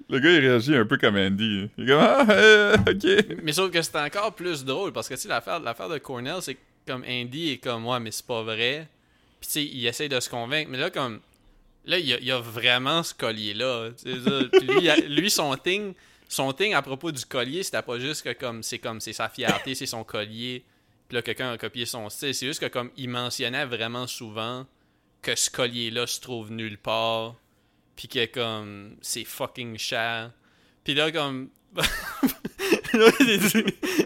Le 0.09 0.19
gars 0.19 0.31
il 0.31 0.39
réagit 0.39 0.75
un 0.75 0.85
peu 0.85 0.97
comme 0.97 1.15
Andy. 1.15 1.69
Il 1.77 1.83
est 1.83 1.87
comme 1.87 2.01
Ah, 2.01 2.25
euh, 2.29 2.77
ok. 2.87 3.41
Mais 3.43 3.53
sauf 3.53 3.71
que 3.71 3.81
c'est 3.81 3.95
encore 3.97 4.33
plus 4.33 4.65
drôle, 4.65 4.91
parce 4.91 5.07
que, 5.07 5.13
tu 5.13 5.21
sais, 5.21 5.27
l'affaire 5.27 5.59
de 5.61 5.97
Cornell, 5.99 6.41
c'est 6.41 6.57
comme 6.87 7.03
Andy 7.07 7.51
est 7.51 7.57
comme, 7.57 7.85
ouais, 7.85 7.99
mais 7.99 8.11
c'est 8.11 8.25
pas 8.25 8.41
vrai. 8.41 8.87
Puis, 9.39 9.47
tu 9.47 9.53
sais, 9.53 9.65
il 9.65 9.85
essaie 9.85 10.09
de 10.09 10.19
se 10.19 10.29
convaincre. 10.29 10.69
Mais 10.71 10.77
là, 10.77 10.89
comme, 10.89 11.19
Là, 11.85 11.97
il 11.97 12.05
y 12.07 12.31
a, 12.31 12.39
vraiment 12.39 13.01
ce 13.01 13.13
collier-là. 13.15 13.89
lui, 14.05 14.91
lui, 15.07 15.31
son 15.31 15.55
thing, 15.55 15.93
son 16.27 16.51
à 16.51 16.81
propos 16.83 17.11
du 17.11 17.25
collier, 17.25 17.63
c'était 17.63 17.81
pas 17.81 17.97
juste 17.97 18.21
que 18.23 18.33
comme 18.33 18.61
c'est 18.61 18.77
comme 18.77 19.01
c'est 19.01 19.13
sa 19.13 19.27
fierté, 19.29 19.73
c'est 19.73 19.87
son 19.87 20.03
collier. 20.03 20.63
Puis 21.07 21.15
là, 21.15 21.23
quelqu'un 21.23 21.51
a 21.51 21.57
copié 21.57 21.87
son 21.87 22.07
style. 22.09 22.35
C'est 22.35 22.45
juste 22.45 22.59
que 22.59 22.67
comme 22.67 22.91
il 22.95 23.09
mentionnait 23.09 23.65
vraiment 23.65 24.05
souvent 24.05 24.67
que 25.23 25.35
ce 25.35 25.49
collier-là 25.49 26.05
se 26.05 26.21
trouve 26.21 26.51
nulle 26.51 26.77
part. 26.77 27.35
Puis 27.99 28.07
que 28.07 28.25
comme 28.27 28.95
c'est 29.01 29.25
fucking 29.25 29.77
cher. 29.77 30.31
Puis 30.85 30.93
là, 30.93 31.11
comme. 31.11 31.49
là, 31.75 31.83
il 33.19 33.39
dit. 33.39 33.65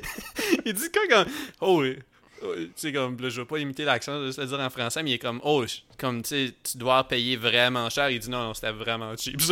il 0.65 0.73
dit 0.73 0.89
quoi 0.91 1.07
comme. 1.07 1.31
Oh, 1.62 1.81
oui. 1.81 2.00
Oh, 2.41 2.55
Tu 2.55 2.71
sais, 2.75 2.91
comme, 2.91 3.21
là, 3.21 3.29
je 3.29 3.41
veux 3.41 3.45
pas 3.45 3.59
imiter 3.59 3.85
l'accent, 3.85 4.13
je 4.13 4.35
vais 4.35 4.41
le 4.41 4.47
dire 4.47 4.59
en 4.59 4.71
français, 4.71 5.03
mais 5.03 5.12
il 5.12 5.13
est 5.13 5.19
comme, 5.19 5.39
oh, 5.43 5.63
comme, 6.00 6.23
tu 6.23 6.51
tu 6.63 6.77
dois 6.79 7.07
payer 7.07 7.38
vraiment 7.38 7.88
cher. 7.91 8.09
Il 8.09 8.19
dit, 8.19 8.31
non, 8.31 8.45
non, 8.45 8.55
c'était 8.55 8.71
vraiment 8.71 9.15
cheap. 9.15 9.39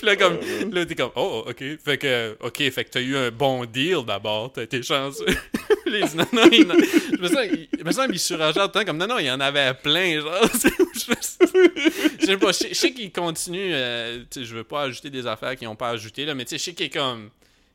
Puis 0.00 0.06
là, 0.06 0.16
comme, 0.16 0.38
là, 0.72 0.86
t'es 0.86 0.94
comme, 0.94 1.10
oh, 1.14 1.44
ok. 1.46 1.62
Fait 1.84 1.98
que, 1.98 2.34
ok, 2.40 2.56
fait 2.70 2.84
que 2.84 2.88
t'as 2.90 3.02
eu 3.02 3.16
un 3.18 3.30
bon 3.30 3.66
deal 3.66 3.98
d'abord, 4.06 4.50
t'as 4.50 4.62
été 4.62 4.82
chanceux. 4.82 5.26
Dit, 5.86 6.16
non, 6.16 6.24
non, 6.32 6.48
il, 6.50 6.66
je 6.66 7.20
me 7.20 7.28
sens, 7.28 7.46
il, 7.78 7.84
me 7.84 7.92
semble 7.92 8.10
qu'il 8.12 8.18
surenchère 8.20 8.62
tout 8.70 8.78
le 8.78 8.80
temps, 8.80 8.84
comme, 8.86 8.96
non, 8.96 9.06
non, 9.08 9.18
il 9.18 9.26
y 9.26 9.30
en 9.30 9.40
avait 9.40 9.74
plein, 9.74 10.20
genre. 10.20 10.40
je, 10.54 10.98
sais 12.24 12.36
pas, 12.38 12.52
je, 12.52 12.74
sais- 12.74 12.92
qu'il 12.92 13.12
continue, 13.12 13.72
euh, 13.74 14.20
tu 14.30 14.40
sais, 14.40 14.44
je 14.46 14.54
veux 14.56 14.64
pas 14.64 14.84
ajouter 14.84 15.10
des 15.10 15.26
affaires 15.26 15.54
qu'ils 15.56 15.68
ont 15.68 15.76
pas 15.76 15.90
ajoutées, 15.90 16.24
là, 16.24 16.34
mais 16.34 16.44
tu 16.46 16.50
sais, 16.50 16.58
je 16.58 16.64
sais 16.64 16.72
qu'il 16.74 16.86
est 16.86 16.90
comme, 16.90 17.28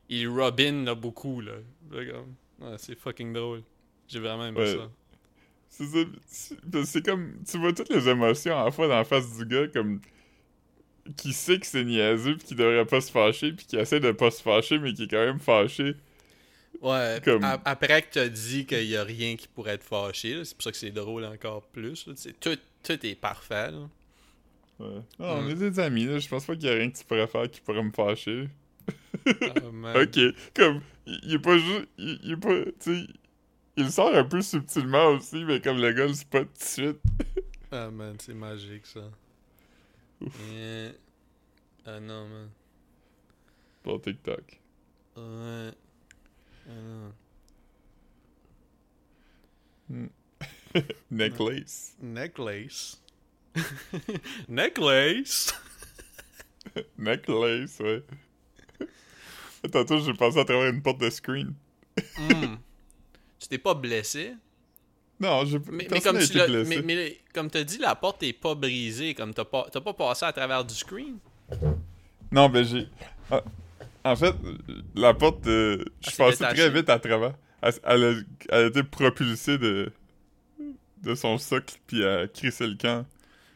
il 0.08 0.26
robin, 0.28 0.84
là, 0.84 0.94
beaucoup, 0.96 1.40
là. 1.40 1.52
Ouais, 1.92 2.74
c'est 2.78 2.98
fucking 2.98 3.32
drôle. 3.32 3.62
J'ai 4.08 4.18
vraiment 4.18 4.46
aimé 4.46 4.58
Ouais. 4.60 4.72
ça. 4.74 4.90
C'est 5.68 5.84
ça. 5.84 5.98
c'est- 6.26 6.54
parce 6.72 6.84
que 6.86 6.90
C'est 6.90 7.04
comme. 7.06 7.34
Tu 7.48 7.58
vois 7.58 7.72
toutes 7.72 7.90
les 7.90 8.08
émotions 8.08 8.58
à 8.58 8.64
la 8.64 8.70
fois 8.70 8.88
dans 8.88 8.96
la 8.96 9.04
face 9.04 9.36
du 9.36 9.44
gars, 9.44 9.68
comme. 9.68 10.00
Qui 11.16 11.32
sait 11.32 11.58
que 11.58 11.66
c'est 11.66 11.84
niaiseux, 11.84 12.36
pis 12.36 12.44
qui 12.46 12.54
devrait 12.54 12.84
pas 12.86 13.00
se 13.00 13.10
fâcher, 13.10 13.52
puis 13.52 13.66
qui 13.66 13.76
essaie 13.76 14.00
de 14.00 14.12
pas 14.12 14.30
se 14.30 14.42
fâcher, 14.42 14.78
mais 14.78 14.92
qui 14.92 15.04
est 15.04 15.08
quand 15.08 15.24
même 15.24 15.38
fâché. 15.40 15.94
Ouais, 16.82 17.20
Comme- 17.24 17.42
après 17.64 18.02
que 18.02 18.08
t'as 18.12 18.28
dit 18.28 18.66
qu'il 18.66 18.84
y 18.84 18.96
a 18.96 19.02
rien 19.04 19.36
qui 19.36 19.48
pourrait 19.48 19.78
te 19.78 19.84
fâcher, 19.84 20.44
c'est 20.44 20.54
pour 20.54 20.62
ça 20.64 20.70
que 20.72 20.76
c'est 20.76 20.90
drôle 20.90 21.24
encore 21.24 21.62
plus. 21.68 22.06
là, 22.06 22.12
tout, 22.40 22.56
tout 22.82 23.06
est 23.06 23.14
parfait. 23.14 23.70
Là. 23.70 23.88
Ouais. 24.78 24.86
Non, 25.18 25.26
on 25.26 25.42
Mm. 25.42 25.50
est 25.50 25.54
des 25.54 25.80
amis, 25.80 26.04
là. 26.04 26.18
Je 26.18 26.28
pense 26.28 26.44
pas 26.44 26.54
qu'il 26.54 26.64
y 26.66 26.68
a 26.70 26.74
rien 26.74 26.90
que 26.90 26.98
tu 26.98 27.04
pourrais 27.04 27.26
faire 27.26 27.50
qui 27.50 27.60
pourrait 27.62 27.82
me 27.82 27.92
fâcher. 27.92 28.48
Ah. 29.26 29.32
Ok. 30.02 30.18
Comme. 30.54 30.80
Il, 31.06 31.34
est 31.34 31.38
pas 31.38 31.56
juste. 31.56 31.88
Il, 31.98 32.32
est 32.32 32.36
pas. 32.36 32.64
Tu 32.80 33.00
sais. 33.00 33.06
Il 33.78 33.90
sort 33.90 34.14
un 34.14 34.24
peu 34.24 34.40
subtilement 34.42 35.06
aussi, 35.08 35.44
mais 35.44 35.60
comme 35.60 35.78
le 35.80 35.92
gars 35.92 36.06
le 36.06 36.14
spot 36.14 36.46
tout 36.46 36.58
de 36.60 36.64
suite. 36.64 36.98
Ah 37.72 37.90
man, 37.90 38.16
c'est 38.20 38.34
magique 38.34 38.86
ça. 38.86 39.00
Yeah. 40.20 40.92
Ah 41.84 42.00
non 42.00 42.28
man. 42.28 42.50
TikTok. 44.02 44.58
Ouais. 45.16 45.72
Ah 46.68 46.82
non. 46.82 47.12
Necklace. 51.10 51.94
Necklace? 52.00 53.00
Necklace? 54.48 55.54
Necklace, 56.98 57.78
ouais. 57.80 58.02
Tantôt, 59.70 59.98
j'ai 60.00 60.14
passé 60.14 60.38
à 60.38 60.44
travers 60.44 60.70
une 60.70 60.82
porte 60.82 61.00
de 61.00 61.10
screen. 61.10 61.54
Hmm. 62.18 62.56
Tu 63.38 63.48
t'es 63.48 63.58
pas 63.58 63.74
blessé? 63.74 64.34
Non, 65.18 65.44
j'ai 65.46 65.58
Mais, 65.70 65.86
mais 65.90 66.00
comme 66.00 66.18
tu 66.18 66.32
blessé. 66.32 66.64
Mais, 66.82 66.82
mais 66.82 67.20
comme 67.32 67.50
t'as 67.50 67.64
dit, 67.64 67.78
la 67.78 67.94
porte 67.94 68.22
est 68.22 68.32
pas 68.34 68.54
brisée. 68.54 69.14
Comme 69.14 69.32
t'as 69.32 69.44
pas, 69.46 69.66
t'as 69.72 69.80
pas 69.80 69.94
passé 69.94 70.24
à 70.26 70.32
travers 70.32 70.64
du 70.64 70.74
screen. 70.74 71.18
Non, 72.30 72.48
ben 72.48 72.64
j'ai. 72.64 72.86
Ah, 73.30 73.42
En 74.04 74.14
fait, 74.16 74.34
la 74.94 75.14
porte, 75.14 75.46
euh, 75.46 75.78
je 76.00 76.08
Ah, 76.08 76.10
suis 76.10 76.16
passé 76.18 76.38
détaché. 76.38 76.56
très 76.56 76.70
vite 76.70 76.88
à 76.90 76.98
travers. 76.98 77.34
Elle, 77.62 77.72
elle 77.84 78.04
a, 78.04 78.10
elle 78.50 78.64
a 78.64 78.66
été 78.66 78.82
propulsée 78.82 79.56
de, 79.58 79.90
de 81.02 81.14
son 81.14 81.38
socle, 81.38 81.76
puis 81.86 82.02
elle 82.02 82.18
a 82.24 82.28
crissé 82.28 82.66
le 82.66 82.74
camp. 82.76 83.06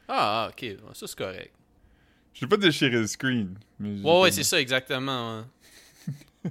Ah, 0.08 0.50
ok. 0.50 0.76
Ça, 0.94 1.06
c'est 1.06 1.18
correct. 1.18 1.52
J'ai 2.32 2.46
pas 2.46 2.56
déchiré 2.56 2.90
le 2.96 3.06
screen. 3.06 3.54
Mais 3.78 4.00
Ouais, 4.00 4.20
ouais, 4.22 4.30
c'est 4.32 4.44
ça, 4.44 4.58
exactement. 4.60 5.44
ouais. 6.44 6.50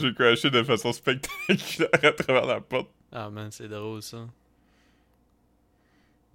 J'ai 0.00 0.14
crashé 0.14 0.50
de 0.50 0.62
façon 0.62 0.92
spectaculaire 0.92 1.88
à 2.02 2.12
travers 2.12 2.46
la 2.46 2.60
porte. 2.60 2.90
Ah, 3.12 3.30
man, 3.30 3.50
c'est 3.50 3.68
drôle, 3.68 4.02
ça. 4.02 4.26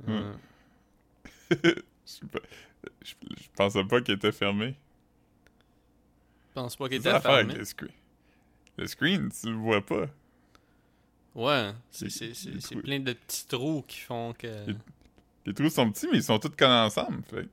Hmm. 0.06 0.34
Je, 3.04 3.14
pensais 3.56 3.84
pas 3.86 4.02
qu'il 4.02 4.16
était 4.16 4.32
fermé. 4.32 4.76
Je 6.50 6.54
pense 6.56 6.76
pas 6.76 6.88
qu'il 6.90 6.98
était 6.98 7.20
fermé. 7.20 7.54
le 7.54 7.66
screen. 7.66 7.92
Le 8.78 8.88
screen, 8.88 9.30
tu 9.32 9.48
le 9.52 9.58
vois 9.58 9.86
pas. 9.86 10.08
Ouais, 11.36 11.72
c'est, 11.92 12.08
plein 12.82 13.00
de 13.00 13.14
petits 13.14 13.46
trous 13.48 13.84
qui 13.88 14.00
font 14.00 14.34
que. 14.34 14.48
Les- 14.68 14.76
Les 15.46 15.54
trous 15.54 15.70
sont 15.70 15.90
petits, 15.92 16.08
mais 16.12 16.18
ils 16.18 16.24
sont 16.24 16.40
tous 16.40 16.50
collés 16.50 16.72
ensemble. 16.72 17.24
Fait. 17.24 17.48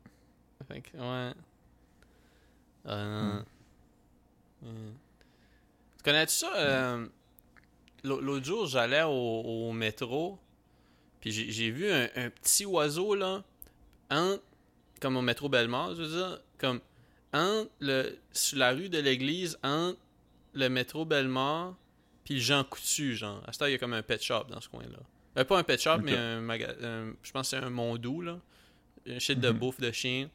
Fait 0.68 0.80
que, 0.80 0.96
ouais. 0.96 1.34
Hmm. 2.84 3.42
Tu 4.62 6.02
connais-tu 6.04 6.32
ça? 6.34 6.52
euh, 6.56 7.06
L'autre 8.04 8.44
jour, 8.44 8.66
j'allais 8.66 9.02
au, 9.02 9.08
au 9.10 9.72
métro, 9.72 10.38
puis 11.20 11.32
j'ai 11.32 11.70
vu 11.70 11.90
un, 11.90 12.08
un 12.16 12.30
petit 12.30 12.64
oiseau, 12.64 13.14
là, 13.14 13.42
entre, 14.10 14.42
comme 15.00 15.16
au 15.16 15.22
métro 15.22 15.48
Bellemare, 15.48 15.94
je 15.96 16.02
veux 16.02 16.16
dire, 16.16 16.40
comme, 16.58 16.80
entre 17.32 17.70
le, 17.80 18.16
sur 18.32 18.58
la 18.58 18.70
rue 18.72 18.88
de 18.88 18.98
l'église, 18.98 19.58
entre 19.62 19.98
le 20.54 20.68
métro 20.68 21.04
Bellemare, 21.04 21.74
puis 22.24 22.34
le 22.34 22.40
Jean 22.40 22.62
Coutu, 22.64 23.16
genre. 23.16 23.42
À 23.46 23.52
ce 23.52 23.58
temps, 23.58 23.66
il 23.66 23.72
y 23.72 23.74
a 23.74 23.78
comme 23.78 23.92
un 23.94 24.02
pet 24.02 24.22
shop 24.22 24.44
dans 24.48 24.60
ce 24.60 24.68
coin-là. 24.68 24.98
Euh, 25.36 25.44
pas 25.44 25.58
un 25.58 25.62
pet 25.62 25.80
shop, 25.80 25.98
mais 26.02 26.16
un 26.16 26.40
magasin, 26.40 27.12
je 27.22 27.30
pense 27.32 27.50
que 27.50 27.56
c'est 27.56 27.64
un 27.64 27.70
Mondou, 27.70 28.22
là. 28.22 28.38
Un 29.08 29.18
shit 29.18 29.38
de 29.40 29.48
Mhm. 29.50 29.58
bouffe 29.58 29.80
de 29.80 29.90
chien. 29.90 30.28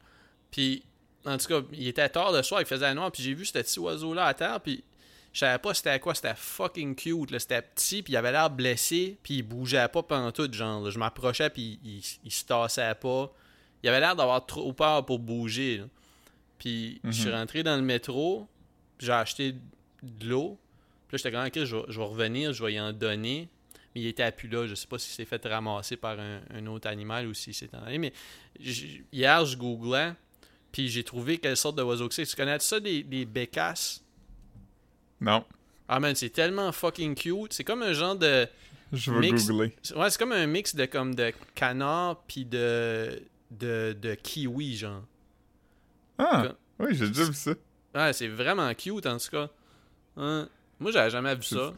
Puis, 0.52 0.84
en 1.26 1.38
tout 1.38 1.47
cas, 1.47 1.62
il 1.71 1.88
était 1.88 2.10
tard 2.10 2.32
le 2.32 2.41
soir, 2.43 2.62
il 2.62 2.65
faisait 2.67 2.93
noir, 2.93 3.12
puis 3.12 3.21
j'ai 3.23 3.34
vu 3.34 3.45
ce 3.45 3.54
petit 3.54 3.80
oiseau-là 3.80 4.26
à 4.26 4.34
terre, 4.34 4.60
puis 4.60 4.84
je 5.33 5.39
savais 5.39 5.57
pas 5.59 5.73
c'était 5.73 5.99
quoi, 5.99 6.13
c'était 6.15 6.35
fucking 6.35 6.95
cute, 6.95 7.31
là. 7.31 7.39
C'était 7.39 7.61
petit, 7.61 8.03
puis 8.03 8.13
il 8.13 8.17
avait 8.17 8.31
l'air 8.31 8.49
blessé, 8.49 9.17
puis 9.23 9.35
il 9.35 9.41
bougeait 9.43 9.87
pas 9.87 10.03
pendant 10.03 10.31
tout, 10.31 10.51
genre. 10.53 10.81
là. 10.83 10.89
Je 10.91 10.99
m'approchais, 10.99 11.49
puis 11.49 11.79
il, 11.83 12.01
il 12.23 12.31
se 12.31 12.45
tassait 12.45 12.95
pas. 12.95 13.33
Il 13.81 13.89
avait 13.89 13.99
l'air 13.99 14.15
d'avoir 14.15 14.45
trop 14.45 14.71
peur 14.73 15.05
pour 15.05 15.19
bouger, 15.19 15.77
là. 15.79 15.85
Puis, 16.59 17.01
je 17.03 17.11
suis 17.11 17.27
Mhm. 17.29 17.33
rentré 17.35 17.63
dans 17.63 17.75
le 17.75 17.81
métro, 17.81 18.47
j'ai 18.99 19.11
acheté 19.11 19.53
de 20.01 20.27
l'eau. 20.29 20.57
Puis 21.09 21.15
là, 21.15 21.17
j'étais 21.17 21.31
comme, 21.31 21.45
ok, 21.45 21.63
je 21.65 21.75
vais, 21.75 21.83
je 21.89 21.99
vais 21.99 22.05
revenir, 22.05 22.53
je 22.53 22.63
vais 22.63 22.73
y 22.73 22.79
en 22.79 22.93
donner. 22.93 23.49
Mais 23.93 24.01
il 24.01 24.07
était 24.07 24.31
plus 24.31 24.47
là. 24.47 24.65
Je 24.65 24.73
sais 24.75 24.87
pas 24.87 24.97
s'il 24.97 25.13
s'est 25.13 25.25
fait 25.25 25.45
ramasser 25.45 25.97
par 25.97 26.17
un, 26.19 26.39
un 26.53 26.65
autre 26.67 26.87
animal 26.87 27.27
ou 27.27 27.33
s'il 27.33 27.53
s'est 27.53 27.69
en 27.75 27.83
allé. 27.83 27.97
Mais 27.97 28.13
hier, 29.11 29.45
je 29.45 29.57
googlais, 29.57 30.13
puis 30.71 30.87
j'ai 30.89 31.03
trouvé 31.03 31.37
quelle 31.37 31.57
sorte 31.57 31.75
d'oiseau 31.75 32.07
que 32.07 32.13
c'est. 32.15 32.25
Tu 32.25 32.35
connais 32.35 32.57
ça, 32.59 32.79
des, 32.79 33.03
des 33.03 33.25
bécasses? 33.25 34.02
Non, 35.23 35.45
Ah 35.88 35.99
man, 35.99 36.15
c'est 36.15 36.29
tellement 36.29 36.71
fucking 36.71 37.15
cute. 37.15 37.53
C'est 37.53 37.63
comme 37.63 37.81
un 37.81 37.93
genre 37.93 38.15
de... 38.15 38.47
je 38.91 39.12
vais 39.12 39.19
Mix. 39.31 39.47
googler. 39.47 39.73
Ouais, 39.95 40.09
c'est 40.09 40.19
comme 40.19 40.33
un 40.33 40.45
mix 40.45 40.75
de 40.75 40.86
comme 40.86 41.15
de 41.15 41.33
canard 41.55 42.21
puis 42.27 42.45
de, 42.45 43.21
de, 43.51 43.95
de 43.99 44.15
kiwi, 44.15 44.77
genre. 44.77 45.01
Ah, 46.17 46.43
Comme- 46.47 46.88
oui, 46.88 46.95
j'ai 46.95 47.07
déjà 47.07 47.23
vu 47.23 47.33
ça. 47.33 47.51
Ouais, 47.95 48.13
c'est 48.13 48.27
vraiment 48.27 48.71
cute, 48.73 49.05
en 49.05 49.17
tout 49.17 49.29
cas. 49.31 49.49
Hein? 50.17 50.47
Moi, 50.79 50.91
j'avais 50.91 51.09
jamais 51.09 51.36
vu 51.36 51.43
ça. 51.43 51.73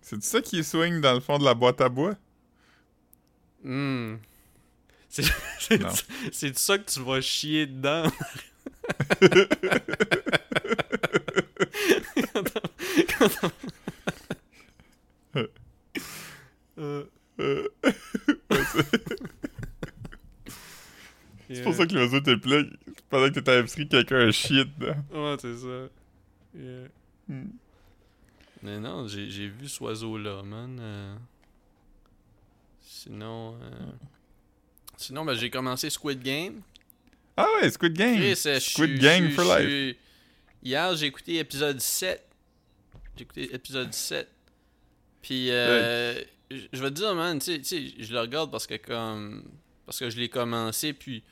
C'est 0.00 0.22
ça 0.24 0.40
qui 0.40 0.64
swing 0.64 1.00
dans 1.00 1.14
le 1.14 1.20
fond 1.20 1.38
de 1.38 1.44
la 1.44 1.54
boîte 1.54 1.80
à 1.80 1.88
bois? 1.88 2.14
Hmm. 3.62 4.16
C'est 5.08 5.22
ça 6.58 6.78
que 6.78 6.90
tu 6.90 7.00
vas 7.00 7.20
chier 7.20 7.66
dedans. 7.66 8.10
Euh, 16.78 17.04
Euh, 17.40 17.68
C'est 21.48 21.62
pour 21.62 21.74
ça 21.74 21.86
que 21.86 21.94
l'oiseau 21.94 22.18
était 22.18 22.36
là. 22.44 22.62
Pendant 23.10 23.28
que 23.28 23.34
t'étais 23.34 23.50
à 23.50 23.56
l'épicerie, 23.56 23.88
quelqu'un 23.88 24.28
a 24.28 24.30
chié 24.30 24.64
dedans. 24.64 24.94
Ouais, 25.12 25.36
c'est 25.40 25.56
ça. 25.56 25.88
Yeah. 26.54 26.88
Hmm. 27.28 27.50
Mais 28.62 28.78
non, 28.78 29.06
j'ai 29.08 29.28
j'ai 29.28 29.48
vu 29.48 29.68
ce 29.68 29.82
oiseau-là, 29.82 30.42
man. 30.42 30.78
Euh, 30.80 31.16
Sinon... 32.80 33.56
euh, 33.60 33.90
Sinon, 34.96 35.24
ben, 35.24 35.34
j'ai 35.34 35.50
commencé 35.50 35.90
Squid 35.90 36.22
Game. 36.22 36.60
Ah 37.36 37.46
ouais, 37.60 37.70
Squid 37.70 37.94
Game! 37.94 38.16
Chris, 38.16 38.40
euh, 38.46 38.54
je 38.54 38.60
Squid 38.60 38.98
Game 38.98 39.28
je 39.30 39.34
for 39.34 39.44
je 39.44 39.58
life. 39.58 39.96
Hier, 40.62 40.94
j'ai 40.96 41.06
écouté 41.06 41.38
épisode 41.38 41.80
7. 41.80 42.24
J'ai 43.16 43.22
écouté 43.22 43.54
épisode 43.54 43.92
7. 43.92 44.28
Puis, 45.20 45.50
euh, 45.50 46.14
je 46.50 46.56
je 46.72 46.82
vais 46.82 46.90
te 46.90 46.94
dire, 46.96 47.14
man, 47.14 47.38
tu 47.38 47.62
sais- 47.64 47.92
je 47.98 48.12
le 48.12 48.20
regarde 48.20 48.50
parce 48.50 48.66
que 48.66 48.76
comme. 48.76 49.44
Parce 49.86 49.98
que 49.98 50.08
je 50.10 50.18
l'ai 50.18 50.28
commencé, 50.28 50.92
puis 50.92 51.22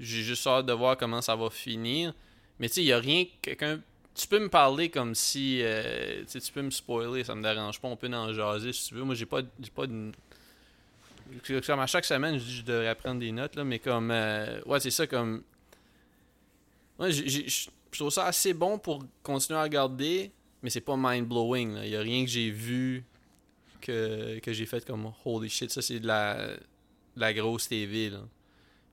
j'ai 0.00 0.22
juste 0.22 0.46
hâte 0.46 0.66
de 0.66 0.72
voir 0.72 0.96
comment 0.96 1.20
ça 1.20 1.36
va 1.36 1.50
finir. 1.50 2.14
Mais 2.58 2.68
tu 2.68 2.76
sais, 2.76 2.82
il 2.82 2.86
y 2.86 2.92
a 2.92 2.98
rien. 2.98 3.24
que 3.24 3.30
Quelqu'un. 3.42 3.80
Tu 4.14 4.26
peux 4.26 4.38
me 4.40 4.48
parler 4.48 4.88
comme 4.90 5.14
si. 5.14 5.60
euh, 5.62 6.24
tu 6.24 6.52
peux 6.52 6.62
me 6.62 6.70
spoiler, 6.70 7.22
ça 7.24 7.34
me 7.34 7.42
dérange 7.42 7.80
pas. 7.80 7.88
On 7.88 7.96
peut 7.96 8.08
en 8.12 8.32
jaser 8.32 8.72
si 8.72 8.88
tu 8.88 8.94
veux. 8.94 9.04
Moi, 9.04 9.14
j'ai 9.14 9.26
pas, 9.26 9.42
j'ai 9.60 9.70
pas 9.70 9.86
de. 9.86 10.10
Comme 11.66 11.80
à 11.80 11.86
chaque 11.86 12.06
semaine, 12.06 12.38
je 12.38 12.44
dis 12.44 12.50
que 12.52 12.56
je 12.58 12.62
devrais 12.64 12.94
prendre 12.94 13.20
des 13.20 13.30
notes, 13.32 13.54
là, 13.54 13.62
mais 13.64 13.78
comme. 13.78 14.10
euh, 14.10 14.60
ouais, 14.66 14.80
c'est 14.80 14.90
ça, 14.90 15.06
comme. 15.06 15.42
Ouais, 16.98 17.12
j'ai- 17.12 17.28
j'ai- 17.28 17.70
je 17.90 17.96
je 17.96 17.98
trouve 17.98 18.12
ça 18.12 18.26
assez 18.26 18.54
bon 18.54 18.78
pour 18.78 19.04
continuer 19.22 19.58
à 19.58 19.62
regarder, 19.62 20.30
mais 20.62 20.70
c'est 20.70 20.80
pas 20.80 20.96
mind-blowing. 20.96 21.78
Il 21.84 21.90
y 21.90 21.96
a 21.96 22.00
rien 22.00 22.24
que 22.24 22.30
j'ai 22.30 22.50
vu 22.50 23.04
que, 23.80 24.38
que 24.40 24.52
j'ai 24.52 24.66
fait 24.66 24.84
comme 24.84 25.12
holy 25.24 25.48
shit, 25.48 25.70
ça 25.70 25.82
c'est 25.82 26.00
de 26.00 26.06
la, 26.06 26.48
de 26.48 27.20
la 27.20 27.32
grosse 27.32 27.68
TV. 27.68 28.10
Là. 28.10 28.20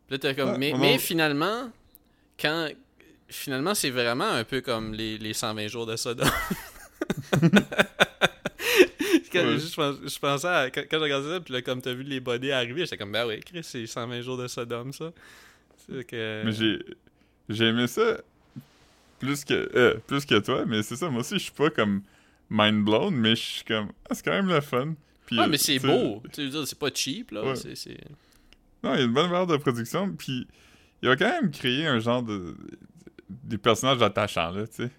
Puis 0.07 0.15
là, 0.15 0.19
t'as 0.19 0.33
comme, 0.33 0.59
Ouais, 0.59 0.73
mais, 0.77 0.97
finalement, 0.97 1.71
quand. 2.39 2.69
Finalement, 3.27 3.73
c'est 3.73 3.89
vraiment 3.89 4.29
un 4.29 4.43
peu 4.43 4.61
comme 4.61 4.93
les, 4.93 5.17
les 5.17 5.33
120 5.33 5.67
jours 5.67 5.87
de 5.87 5.95
Sodome. 5.95 6.29
Ouais. 9.35 9.59
je, 9.59 10.07
je 10.07 10.19
pensais 10.19 10.47
à, 10.47 10.69
quand, 10.69 10.81
quand 10.89 10.97
j'ai 10.97 11.03
regardé 11.03 11.29
ça, 11.29 11.41
puis 11.41 11.53
là, 11.53 11.61
comme 11.61 11.81
t'as 11.81 11.93
vu 11.93 12.03
les 12.03 12.21
bodies 12.21 12.51
arriver, 12.51 12.81
j'étais 12.85 12.97
comme, 12.97 13.11
ben 13.11 13.27
oui, 13.27 13.39
Chris, 13.41 13.63
c'est 13.63 13.85
120 13.85 14.21
jours 14.21 14.37
de 14.37 14.47
Sodome, 14.47 14.93
ça. 14.93 15.11
Que... 16.07 16.43
Mais 16.45 16.51
j'ai 16.51 16.79
j'ai 17.49 17.65
aimé 17.65 17.87
ça 17.87 18.21
plus 19.19 19.45
que 19.45 19.69
euh, 19.75 19.95
plus 20.07 20.25
que 20.25 20.39
toi, 20.39 20.65
mais 20.65 20.83
c'est 20.83 20.95
ça, 20.95 21.09
moi 21.09 21.21
aussi 21.21 21.35
je 21.35 21.43
suis 21.43 21.51
pas 21.51 21.69
comme 21.69 22.01
mind 22.49 22.83
blown, 22.83 23.15
mais 23.15 23.35
je 23.35 23.41
suis 23.41 23.63
comme 23.63 23.91
ah, 24.09 24.13
c'est 24.15 24.23
quand 24.23 24.31
même 24.31 24.47
le 24.47 24.61
fun. 24.61 24.93
Puis, 25.25 25.37
Ouais, 25.37 25.45
euh, 25.45 25.47
mais 25.47 25.57
c'est 25.57 25.79
beau. 25.79 26.21
Tu 26.31 26.43
veux 26.43 26.49
dire, 26.49 26.67
c'est 26.67 26.77
pas 26.77 26.91
cheap, 26.93 27.31
là. 27.31 27.41
Ouais. 27.43 27.53
Non, 28.83 28.93
il 28.93 28.99
y 28.99 29.01
a 29.01 29.05
une 29.05 29.13
bonne 29.13 29.29
valeur 29.31 29.47
de 29.47 29.57
production, 29.57 30.11
puis 30.13 30.47
il 31.01 31.09
va 31.09 31.15
quand 31.15 31.29
même 31.41 31.49
créer 31.49 31.87
un 31.87 31.99
genre 31.99 32.21
de 32.21 32.55
des 33.29 33.57
personnages 33.57 34.01
attachants 34.03 34.51
là, 34.51 34.67
tu 34.67 34.83
sais. 34.83 34.91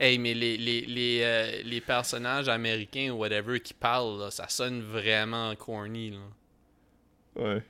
Hey, 0.00 0.18
mais 0.18 0.34
les, 0.34 0.56
les, 0.56 0.80
les, 0.86 1.20
euh, 1.22 1.62
les 1.64 1.80
personnages 1.80 2.48
américains 2.48 3.10
ou 3.10 3.18
whatever 3.18 3.60
qui 3.60 3.74
parlent, 3.74 4.18
là, 4.18 4.30
ça 4.30 4.48
sonne 4.48 4.80
vraiment 4.82 5.54
corny, 5.54 6.10
là. 6.10 6.18
Ouais. 7.36 7.62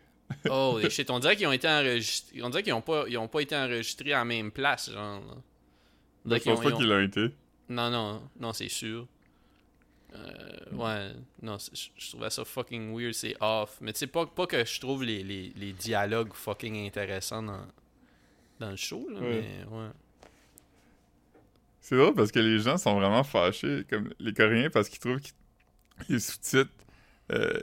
Oh, 0.49 0.79
les 0.83 0.89
shit. 0.91 1.11
On 1.11 1.19
dirait 1.19 1.37
qu'ils 1.37 1.47
ont 1.47 1.53
été 1.53 1.69
enregistrés. 1.69 2.43
On 2.43 2.49
dirait 2.49 2.63
qu'ils 2.63 2.73
ont 2.73 2.81
pas, 2.81 3.05
ils 3.09 3.19
ont 3.19 3.29
pas 3.29 3.41
été 3.41 3.55
enregistrés 3.57 4.13
à 4.15 4.19
la 4.19 4.25
même 4.25 4.51
place, 4.53 4.91
genre. 4.91 5.21
là. 5.21 5.35
Je 6.27 6.37
pense 6.45 6.61
pas 6.61 6.73
qu'il 6.73 6.87
l'a 6.89 7.03
été. 7.03 7.31
Non, 7.69 7.91
non, 7.91 8.23
non, 8.41 8.53
c'est 8.53 8.69
sûr. 8.69 9.07
Euh, 10.15 10.47
ouais, 10.73 11.13
non, 11.43 11.57
je 11.59 11.89
je 11.97 12.11
trouvais 12.11 12.31
ça 12.31 12.45
fucking 12.45 12.97
weird, 12.97 13.15
c'est 13.15 13.37
off. 13.41 13.79
Mais 13.81 13.93
tu 13.93 13.99
sais, 14.01 14.07
pas, 14.07 14.27
pas 14.27 14.47
que 14.47 14.65
je 14.65 14.81
trouve 14.81 15.03
les, 15.03 15.23
les, 15.25 15.53
les 15.57 15.73
dialogues 15.73 16.33
fucking 16.35 16.87
intéressants 16.87 17.43
dans, 17.43 17.67
dans 18.61 18.71
le 18.71 18.77
show, 18.77 19.09
là, 19.11 19.19
Ouais. 19.21 19.43
mais 19.43 19.77
ouais. 19.77 19.89
C'est 21.81 21.97
drôle 21.97 22.15
parce 22.15 22.33
que 22.33 22.39
les 22.39 22.61
gens 22.61 22.79
sont 22.79 22.95
vraiment 22.99 23.25
fâchés, 23.25 23.85
comme 23.91 24.13
les 24.19 24.33
Coréens, 24.33 24.71
parce 24.71 24.89
qu'ils 24.89 25.01
trouvent 25.01 25.21
que 25.21 25.29
les 26.09 26.19
sous-titres, 26.19 26.71
euh, 27.33 27.61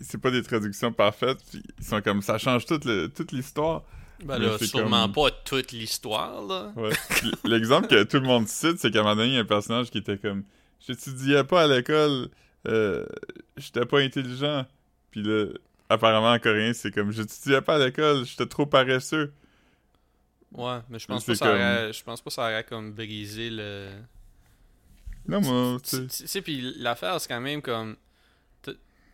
c'est 0.00 0.20
pas 0.20 0.30
des 0.30 0.42
traductions 0.42 0.92
parfaites. 0.92 1.38
puis 1.50 1.62
Ils 1.78 1.84
sont 1.84 2.02
comme 2.02 2.20
ça 2.22 2.36
change 2.38 2.66
toute, 2.66 2.84
le- 2.84 3.08
toute 3.08 3.32
l'histoire. 3.32 3.84
Ben 4.24 4.38
là, 4.38 4.58
sûrement 4.58 5.02
comme- 5.04 5.12
pas 5.12 5.30
toute 5.44 5.72
l'histoire, 5.72 6.42
là. 6.42 6.72
Ouais. 6.76 6.90
L'exemple 7.44 7.88
que 7.88 8.02
tout 8.04 8.16
le 8.18 8.26
monde 8.26 8.48
cite, 8.48 8.78
c'est 8.78 8.90
qu'à 8.90 9.00
un 9.00 9.02
moment 9.02 9.16
donné, 9.16 9.28
il 9.28 9.34
y 9.34 9.38
a 9.38 9.40
un 9.40 9.44
personnage 9.44 9.90
qui 9.90 9.98
était 9.98 10.18
comme 10.18 10.44
J'étudiais 10.86 11.44
pas 11.44 11.62
à 11.62 11.66
l'école, 11.66 12.28
euh, 12.68 13.06
j'étais 13.56 13.86
pas 13.86 14.00
intelligent. 14.00 14.66
Puis 15.10 15.22
là, 15.22 15.46
apparemment 15.88 16.32
en 16.32 16.38
coréen, 16.38 16.72
c'est 16.74 16.90
comme 16.90 17.10
J'étudiais 17.12 17.60
pas 17.62 17.76
à 17.76 17.78
l'école, 17.86 18.24
j'étais 18.26 18.46
trop 18.46 18.66
paresseux. 18.66 19.32
Ouais, 20.52 20.78
mais 20.88 20.98
je 20.98 21.06
pense 21.06 21.24
pas 21.24 21.34
ça 21.34 21.46
comme- 21.46 21.54
aurait, 21.56 21.92
je 21.92 22.04
pense 22.04 22.20
pas 22.20 22.28
que 22.30 22.34
ça 22.34 22.42
aurait 22.42 22.64
comme 22.64 22.92
brisé 22.92 23.50
le. 23.50 23.88
Non, 25.26 25.40
moi, 25.40 25.78
tu 25.82 25.90
Tu 25.90 25.96
sais. 25.96 26.22
tu 26.22 26.28
sais, 26.28 26.42
puis 26.42 26.74
l'affaire, 26.76 27.20
c'est 27.20 27.28
quand 27.28 27.40
même 27.40 27.62
comme. 27.62 27.96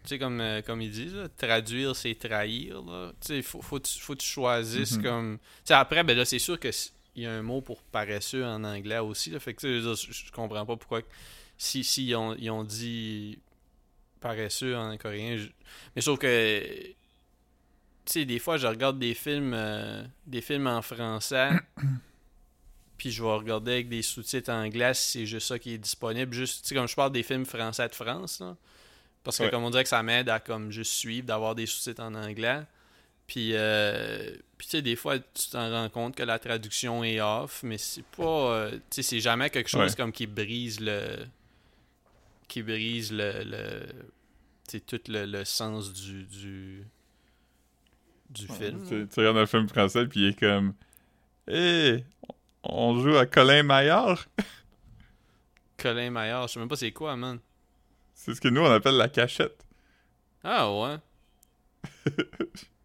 Tu 0.02 0.08
sais, 0.08 0.18
comme, 0.18 0.40
euh, 0.40 0.62
comme 0.62 0.80
ils 0.80 0.90
disent, 0.90 1.14
là, 1.14 1.28
traduire, 1.28 1.94
c'est 1.94 2.14
trahir. 2.14 2.82
là. 2.82 3.12
Tu 3.20 3.26
sais, 3.28 3.42
faut, 3.42 3.60
faut, 3.60 3.78
que 3.78 3.86
tu- 3.86 3.98
faut 4.00 4.14
que 4.14 4.20
tu 4.20 4.26
choisisses 4.28 4.96
Mhm. 4.96 5.02
comme. 5.02 5.38
Tu 5.38 5.44
sais, 5.66 5.74
après, 5.74 6.02
ben 6.04 6.16
là, 6.16 6.24
c'est 6.24 6.38
sûr 6.38 6.58
qu'il 6.58 6.72
y 7.16 7.26
a 7.26 7.32
un 7.32 7.42
mot 7.42 7.60
pour 7.60 7.82
paresseux 7.82 8.44
en 8.46 8.64
anglais 8.64 8.98
aussi. 8.98 9.30
Là, 9.30 9.40
fait 9.40 9.52
que, 9.54 9.80
je, 9.80 10.30
comprends 10.32 10.64
pas 10.64 10.76
pourquoi. 10.76 11.02
Si, 11.58 11.84
si 11.84 12.06
ils, 12.06 12.14
ont, 12.16 12.34
ils 12.38 12.50
ont 12.50 12.64
dit 12.64 13.38
paresseux 14.20 14.74
en 14.76 14.96
coréen. 14.96 15.36
je- 15.36 15.48
Mais 15.94 16.00
sauf 16.02 16.18
que. 16.18 16.62
Tu 18.06 18.12
sais, 18.20 18.24
des 18.24 18.38
fois, 18.38 18.56
je 18.56 18.66
regarde 18.66 18.98
des 18.98 19.14
films, 19.14 19.52
euh, 19.54 20.02
des 20.26 20.40
films 20.40 20.66
en 20.66 20.80
français. 20.82 21.50
Puis 22.96 23.10
je 23.10 23.22
vais 23.22 23.28
regarder 23.32 23.72
avec 23.72 23.88
des 23.88 24.02
sous-titres 24.02 24.50
anglais 24.52 24.92
si 24.94 25.10
c'est 25.20 25.26
juste 25.26 25.46
ça 25.48 25.58
qui 25.58 25.72
est 25.74 25.78
disponible. 25.78 26.34
Juste, 26.34 26.62
tu 26.62 26.68
sais, 26.68 26.74
comme 26.74 26.88
je 26.88 26.94
parle 26.94 27.12
des 27.12 27.22
films 27.22 27.46
français 27.46 27.88
de 27.88 27.94
France, 27.94 28.40
là. 28.40 28.56
Parce 29.24 29.38
que 29.38 29.42
Ouais. 29.44 29.50
comme 29.50 29.64
on 29.64 29.70
dirait 29.70 29.82
que 29.82 29.88
ça 29.90 30.02
m'aide 30.02 30.28
à 30.28 30.40
comme 30.40 30.70
juste 30.70 30.92
suivre, 30.92 31.26
d'avoir 31.26 31.54
des 31.54 31.66
sous-titres 31.66 32.02
en 32.02 32.14
anglais. 32.14 32.62
Puis, 33.26 33.50
euh, 33.54 34.34
puis 34.58 34.66
tu 34.66 34.70
sais, 34.72 34.82
des 34.82 34.96
fois, 34.96 35.18
tu 35.18 35.50
t'en 35.50 35.70
rends 35.70 35.88
compte 35.88 36.16
que 36.16 36.22
la 36.24 36.38
traduction 36.38 37.04
est 37.04 37.20
off, 37.20 37.62
mais 37.62 37.78
c'est 37.78 38.04
pas... 38.16 38.22
euh, 38.24 38.70
tu 38.72 38.78
sais, 38.90 39.02
c'est 39.02 39.20
jamais 39.20 39.50
quelque 39.50 39.68
chose 39.68 39.90
Ouais. 39.90 39.96
comme 39.96 40.10
qui 40.10 40.26
brise 40.26 40.80
le... 40.80 41.18
Qui 42.48 42.62
brise 42.62 43.12
le... 43.12 43.44
le 43.44 43.86
tu 44.68 44.78
sais, 44.78 44.80
tout 44.80 45.00
le, 45.08 45.26
le 45.26 45.44
sens 45.44 45.92
du... 45.92 46.24
du, 46.24 46.84
du 48.30 48.46
film. 48.48 48.84
Tu, 48.88 49.06
tu 49.06 49.20
regardes 49.20 49.38
un 49.38 49.46
film 49.46 49.68
français, 49.68 50.06
puis 50.06 50.20
il 50.20 50.26
est 50.30 50.38
comme 50.40 50.74
Hé, 51.46 52.04
on 52.64 52.98
joue 53.00 53.16
à 53.16 53.26
Colin 53.26 53.62
Maillard. 53.64 54.24
Colin 55.76 56.10
Maillard, 56.10 56.48
je 56.48 56.54
sais 56.54 56.58
même 56.60 56.68
pas 56.68 56.76
c'est 56.76 56.92
quoi, 56.92 57.16
man. 57.16 57.38
C'est 58.22 58.34
ce 58.34 58.40
que 58.42 58.48
nous 58.48 58.60
on 58.60 58.70
appelle 58.70 58.96
la 58.96 59.08
cachette. 59.08 59.64
Ah 60.44 60.70
ouais? 60.70 60.96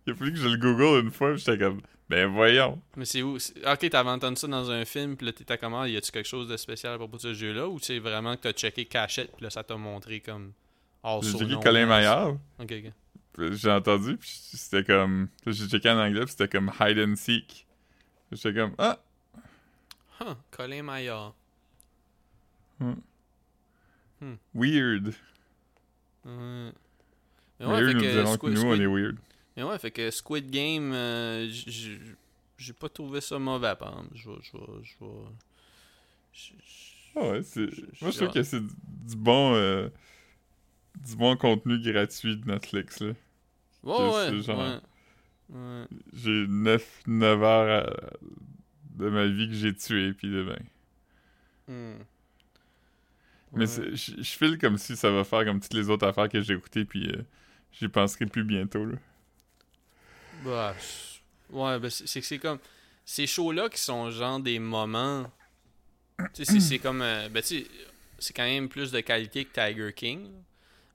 Il 0.08 0.13
a 0.13 0.15
fallu 0.15 0.32
que 0.32 0.38
je 0.39 0.48
le 0.48 0.56
google 0.56 1.04
une 1.04 1.12
fois, 1.12 1.36
j'étais 1.36 1.58
comme 1.58 1.82
Ben 2.08 2.28
voyons. 2.28 2.82
Mais 2.95 3.04
c'est 3.04 3.21
où? 3.21 3.36
Ok, 3.36 3.89
t'avais 3.89 4.10
entendu 4.12 4.38
ça 4.38 4.48
dans 4.48 4.71
un 4.71 4.86
film, 4.86 5.17
puis 5.17 5.26
là, 5.26 5.34
t'étais 5.34 5.58
comment? 5.58 5.84
Y 5.84 5.98
a-tu 5.98 6.12
quelque 6.12 6.26
chose 6.26 6.48
de 6.48 6.56
spécial 6.56 6.93
à 6.93 6.98
propos 6.98 7.17
de 7.17 7.21
ce 7.21 7.34
jeu-là? 7.34 7.67
Ou 7.67 7.80
c'est 7.80 8.00
vraiment 8.00 8.38
que 8.38 8.43
t'as 8.43 8.54
checké 8.54 8.86
Cachette, 8.86 9.34
puis 9.36 9.43
là, 9.43 9.50
ça 9.50 9.62
t'a 9.65 9.76
montré 9.76 10.21
comme. 10.21 10.54
hors 11.04 11.21
J'ai 11.21 11.38
checké 11.38 11.56
Colin 11.62 11.86
Maillard. 11.86 12.38
Ok, 12.58 12.71
ok. 12.71 13.52
J'ai 13.56 13.71
entendu, 13.71 14.15
puis 14.15 14.30
c'était 14.54 14.86
comme. 14.86 15.28
J'ai 15.45 15.67
checké 15.67 15.89
en 15.89 16.00
anglais, 16.00 16.21
puis 16.21 16.32
c'était 16.32 16.48
comme 16.48 16.71
hide 16.80 16.98
and 17.00 17.17
seek. 17.17 17.67
J'étais 18.32 18.54
comme 18.54 18.74
Ah, 18.78 19.00
Huh, 20.21 20.36
Colin 20.50 20.84
Maillard. 20.84 21.34
Weird. 24.54 25.14
Ouais. 26.26 26.72
Mais 27.60 27.66
ouais, 27.66 27.82
eux 27.82 27.88
fait 27.88 27.94
nous 27.94 28.00
que 28.02 28.06
que 28.24 28.26
Squid, 28.34 28.54
nous, 28.54 28.62
on 28.64 28.74
est 28.76 28.86
weird. 28.86 29.18
mais 29.56 29.64
ouais, 29.64 29.80
fait 29.80 29.92
que 29.92 30.12
Squid 30.12 30.50
Game, 30.52 30.92
euh, 30.94 31.48
j'ai 32.58 32.74
pas 32.74 32.90
trouvé 32.90 33.22
ça 33.22 33.38
mauvais, 33.40 33.76
par 33.78 33.90
exemple. 33.90 34.10
Je 34.16 34.30
vais. 34.30 34.38
Je 34.84 34.94
je- 36.34 36.52
Ah 37.16 37.30
ouais, 37.32 37.44
c'est. 37.44 37.62
Moi, 38.02 38.12
je 38.12 38.18
trouve 38.18 38.32
que 38.34 38.44
c'est 38.44 38.60
du, 38.62 39.16
bon. 39.16 39.54
euh, 39.56 39.88
du 41.08 41.16
bon 41.16 41.38
contenu 41.38 41.80
gratuit 41.80 42.36
de 42.38 42.46
Netflix, 42.46 43.00
là. 43.02 43.14
Ouais, 43.84 44.14
ouais. 44.32 44.42
genre- 44.44 44.60
ouais. 44.60 44.80
Ouais. 45.58 45.86
J'ai 46.14 46.46
9, 46.48 47.04
9 47.08 47.44
heures 47.44 47.86
à- 47.86 48.18
de 48.98 49.10
ma 49.10 49.28
vie 49.28 49.48
que 49.48 49.54
j'ai 49.54 49.74
tué, 49.76 50.12
puis 50.14 50.30
de 50.30 50.44
ben. 50.44 50.60
Hmm. 51.68 52.02
Mais 53.56 53.68
Ouais. 53.80 53.89
je 53.96 54.13
je 54.18 54.32
file 54.38 54.58
comme 54.58 54.78
si 54.78 54.96
ça 54.96 55.10
va 55.12 55.24
faire 55.24 55.46
comme 55.46 55.60
toutes 55.60 55.74
les 55.74 55.89
autres 55.89 56.06
affaires 56.08 56.30
que 56.30 56.41
j'ai 56.41 56.54
écoutées, 56.54 56.86
puis 56.86 57.10
euh, 57.10 57.24
j'y 57.72 57.88
penserai 57.88 58.26
plus 58.26 58.44
bientôt, 58.44 58.86
là. 58.86 58.98
Bah, 60.44 60.76
ouais, 61.50 61.80
ben 61.80 61.89
c'est 61.89 62.20
que 62.22 62.26
c'est 62.26 62.39
comme. 62.39 62.60
Ces 63.06 63.28
shows-là 63.28 63.70
qui 63.70 63.80
sont 63.80 64.10
genre 64.12 64.39
des 64.39 64.60
moments. 64.60 65.32
Tu 66.34 66.46
sais, 66.46 66.60
c'est- 66.60 66.80
comme. 66.80 67.02
euh, 67.02 67.30
ben, 67.30 67.41
tu 67.44 67.65
c'est 68.20 68.34
quand 68.34 68.44
même 68.46 68.70
plus 68.70 68.91
de 68.91 69.00
qualité 69.02 69.46
que 69.46 69.54
Tiger 69.54 69.94
King. 69.94 70.32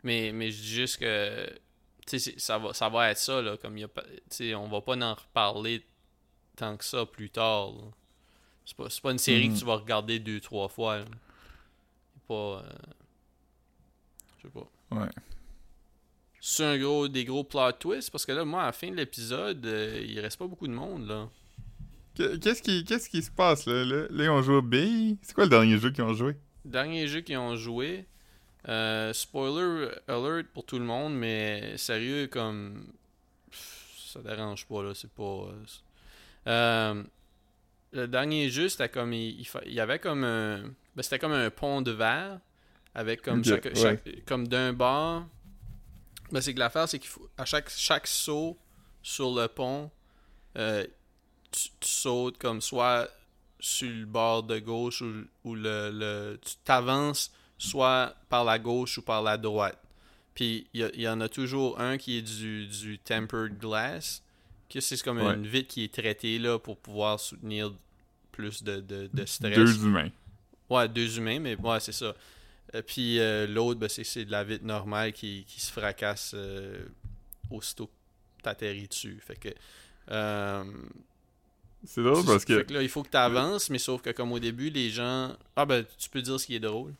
Mais, 0.02 0.32
mais 0.32 0.50
je 0.50 0.60
dis 0.62 0.68
juste 0.74 0.98
que. 0.98 1.46
Tu 2.06 2.18
sais, 2.18 2.34
ça 2.38 2.58
va, 2.58 2.72
ça 2.74 2.88
va 2.88 3.10
être 3.10 3.18
ça, 3.18 3.40
là. 3.42 3.56
Comme 3.56 3.78
y 3.78 3.84
a 3.84 3.88
pas. 3.88 4.02
Tu 4.02 4.10
sais, 4.30 4.54
on 4.54 4.68
va 4.68 4.80
pas 4.80 4.96
en 4.96 5.14
reparler 5.14 5.84
tant 6.56 6.76
que 6.76 6.84
ça 6.84 7.06
plus 7.06 7.30
tard. 7.30 7.72
C'est 8.64 8.76
pas, 8.76 8.88
pas 9.02 9.12
une 9.12 9.18
série 9.18 9.48
que 9.50 9.58
tu 9.58 9.64
vas 9.64 9.76
regarder 9.76 10.18
deux, 10.18 10.40
trois 10.40 10.68
fois. 10.68 10.98
là. 10.98 11.04
Pas. 12.30 12.62
euh, 12.64 12.72
Je 14.38 14.46
sais 14.46 14.52
pas. 14.54 14.68
Ouais. 14.96 15.08
C'est 16.40 16.64
un 16.64 16.78
gros, 16.78 17.08
des 17.08 17.24
gros 17.24 17.44
plot 17.44 17.72
twists 17.72 18.10
parce 18.10 18.24
que 18.24 18.32
là, 18.32 18.44
moi, 18.44 18.62
à 18.62 18.66
la 18.66 18.72
fin 18.72 18.88
de 18.90 18.94
l'épisode, 18.96 19.64
euh, 19.66 20.04
il 20.06 20.18
reste 20.20 20.38
pas 20.38 20.46
beaucoup 20.46 20.68
de 20.68 20.72
monde 20.72 21.06
là. 21.08 21.28
Qu- 22.14 22.38
Qu'est-ce 22.38 22.62
qui, 22.62 22.84
qu'est-ce 22.84 23.08
qui 23.10 23.22
se 23.22 23.30
passe, 23.30 23.66
là? 23.66 23.84
Là, 23.84 24.06
là, 24.10 24.24
ils 24.24 24.30
ont 24.30 24.42
joué 24.42 24.56
au 24.56 24.62
billes. 24.62 25.18
C'est 25.22 25.34
quoi 25.34 25.44
le 25.44 25.50
dernier 25.50 25.76
jeu 25.78 25.90
qu'ils 25.90 26.04
ont 26.04 26.14
joué? 26.14 26.36
Dernier 26.64 27.06
jeu 27.08 27.20
qu'ils 27.20 27.38
ont 27.38 27.56
joué, 27.56 28.06
Euh, 28.68 29.12
spoiler 29.14 29.88
alert 30.06 30.46
pour 30.52 30.64
tout 30.66 30.78
le 30.78 30.84
monde, 30.84 31.14
mais 31.14 31.76
sérieux, 31.78 32.26
comme. 32.26 32.86
Ça 33.50 34.20
dérange 34.20 34.66
pas, 34.66 34.82
là. 34.82 34.92
C'est 34.94 35.10
pas. 35.12 35.48
Euh, 36.46 37.02
le 37.92 38.06
dernier 38.08 38.50
jeu, 38.50 38.68
c'était 38.68 38.88
comme. 38.90 39.12
Il, 39.14 39.46
il, 39.66 39.72
y 39.72 39.80
avait 39.80 39.98
comme 39.98 40.24
un. 40.24 40.64
Ben, 40.94 41.02
c'était 41.02 41.18
comme 41.18 41.32
un 41.32 41.50
pont 41.50 41.82
de 41.82 41.90
verre. 41.90 42.40
Avec 42.94 43.22
comme 43.22 43.44
chaque, 43.44 43.68
Comme 44.26 44.48
d'un 44.48 44.72
bord. 44.72 45.24
Ben, 46.32 46.40
c'est 46.40 46.54
que 46.54 46.58
l'affaire, 46.58 46.88
c'est 46.88 46.98
qu'il 46.98 47.10
faut. 47.10 47.28
À 47.38 47.44
chaque, 47.44 47.70
chaque 47.70 48.06
saut 48.06 48.58
sur 49.02 49.34
le 49.34 49.46
pont, 49.46 49.90
euh, 50.56 50.84
tu, 51.50 51.68
sautes 51.80 52.38
comme 52.38 52.60
soit 52.60 53.08
sur 53.58 53.90
le 53.90 54.06
bord 54.06 54.42
de 54.42 54.58
gauche 54.58 55.02
ou, 55.02 55.54
le, 55.54 55.90
le, 55.92 56.38
tu 56.44 56.54
t'avances 56.64 57.32
soit 57.58 58.14
par 58.28 58.44
la 58.44 58.58
gauche 58.58 58.98
ou 58.98 59.02
par 59.02 59.22
la 59.22 59.36
droite. 59.36 59.78
Puis 60.34 60.66
il 60.72 61.00
y, 61.00 61.08
en 61.08 61.20
a 61.20 61.28
toujours 61.28 61.80
un 61.80 61.98
qui 61.98 62.18
est 62.18 62.22
du, 62.22 62.66
du 62.66 62.98
tempered 62.98 63.58
glass, 63.58 64.22
que 64.68 64.80
c'est 64.80 65.02
comme 65.02 65.18
une 65.18 65.46
vitre 65.46 65.68
qui 65.68 65.84
est 65.84 65.92
traitée 65.92 66.38
là 66.38 66.58
pour 66.58 66.78
pouvoir 66.78 67.20
soutenir 67.20 67.72
plus 68.32 68.62
de, 68.62 68.80
de, 68.80 69.24
stress. 69.26 69.54
Deux 69.54 69.84
humains. 69.84 70.10
Ouais, 70.70 70.88
deux 70.88 71.18
humains, 71.18 71.40
mais 71.40 71.56
ouais, 71.56 71.80
c'est 71.80 71.92
ça. 71.92 72.14
Euh, 72.74 72.82
puis 72.86 73.18
euh, 73.18 73.46
l'autre, 73.46 73.80
ben, 73.80 73.88
c'est 73.88 74.24
de 74.24 74.30
la 74.30 74.44
vitre 74.44 74.64
normale 74.64 75.12
qui, 75.12 75.44
qui 75.46 75.60
se 75.60 75.72
fracasse 75.72 76.32
euh, 76.34 76.84
aussitôt 77.50 77.86
que 77.86 78.42
t'atterris 78.42 78.88
dessus. 78.88 79.20
Fait 79.20 79.36
que. 79.36 79.48
c'est 81.84 82.02
drôle 82.02 82.24
parce 82.24 82.44
que. 82.44 82.58
Fait 82.58 82.64
que 82.66 82.74
là, 82.74 82.82
il 82.82 82.88
faut 82.88 83.02
que 83.02 83.10
tu 83.10 83.16
avances, 83.16 83.70
mais 83.70 83.78
sauf 83.78 84.00
que 84.02 84.10
comme 84.10 84.32
au 84.32 84.38
début, 84.38 84.70
les 84.70 84.90
gens. 84.90 85.36
Ah 85.56 85.66
ben, 85.66 85.84
tu 85.98 86.08
peux 86.08 86.22
dire 86.22 86.38
ce 86.38 86.46
qui 86.46 86.54
est 86.54 86.60
drôle. 86.60 86.94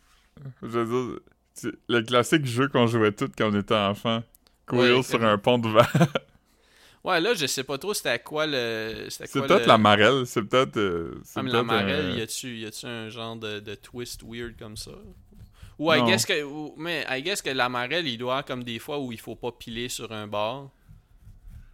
Je 0.63 0.67
veux 0.67 1.21
dire, 1.63 1.73
le 1.89 2.03
classique 2.03 2.47
jeu 2.47 2.69
qu'on 2.69 2.87
jouait 2.87 3.13
tous 3.13 3.31
quand 3.37 3.53
on 3.53 3.59
était 3.59 3.75
enfant. 3.75 4.23
Courir 4.67 5.05
sur 5.05 5.23
un 5.25 5.39
pont 5.39 5.59
de 5.59 5.69
verre. 5.69 6.13
ouais, 7.05 7.21
là, 7.21 7.35
je 7.35 7.47
sais 7.47 7.65
pas 7.65 7.79
trop 7.79 7.95
c'était 7.95 8.19
quoi 8.19 8.47
le. 8.47 9.07
C'est 9.09 9.31
peut-être 9.33 9.67
la 9.67 9.79
marelle. 9.79 10.27
C'est 10.27 10.43
peut-être. 10.43 10.77
Euh, 10.77 11.23
ah, 11.35 11.43
mais 11.43 11.51
la 11.51 11.63
marelle, 11.63 12.17
y 12.17 12.23
a-tu 12.23 12.87
un 12.87 13.09
genre 13.09 13.37
de, 13.37 13.61
de, 13.61 13.75
twist 13.75 14.23
weird 14.25 14.57
comme 14.59 14.77
ça? 14.77 14.93
Ou 15.79 15.93
I 15.93 16.03
guess 16.03 16.27
que. 16.27 16.79
mais 16.79 17.07
I 17.09 17.23
guess 17.23 17.43
que 17.43 17.51
la 17.51 17.69
marelle, 17.69 18.07
il 18.07 18.19
doit 18.19 18.33
avoir 18.33 18.45
comme 18.45 18.65
des 18.65 18.79
fois 18.79 18.99
où 18.99 19.13
il 19.13 19.21
faut 19.21 19.37
pas 19.37 19.53
piler 19.53 19.89
sur 19.89 20.13
un 20.13 20.27
bord. 20.27 20.71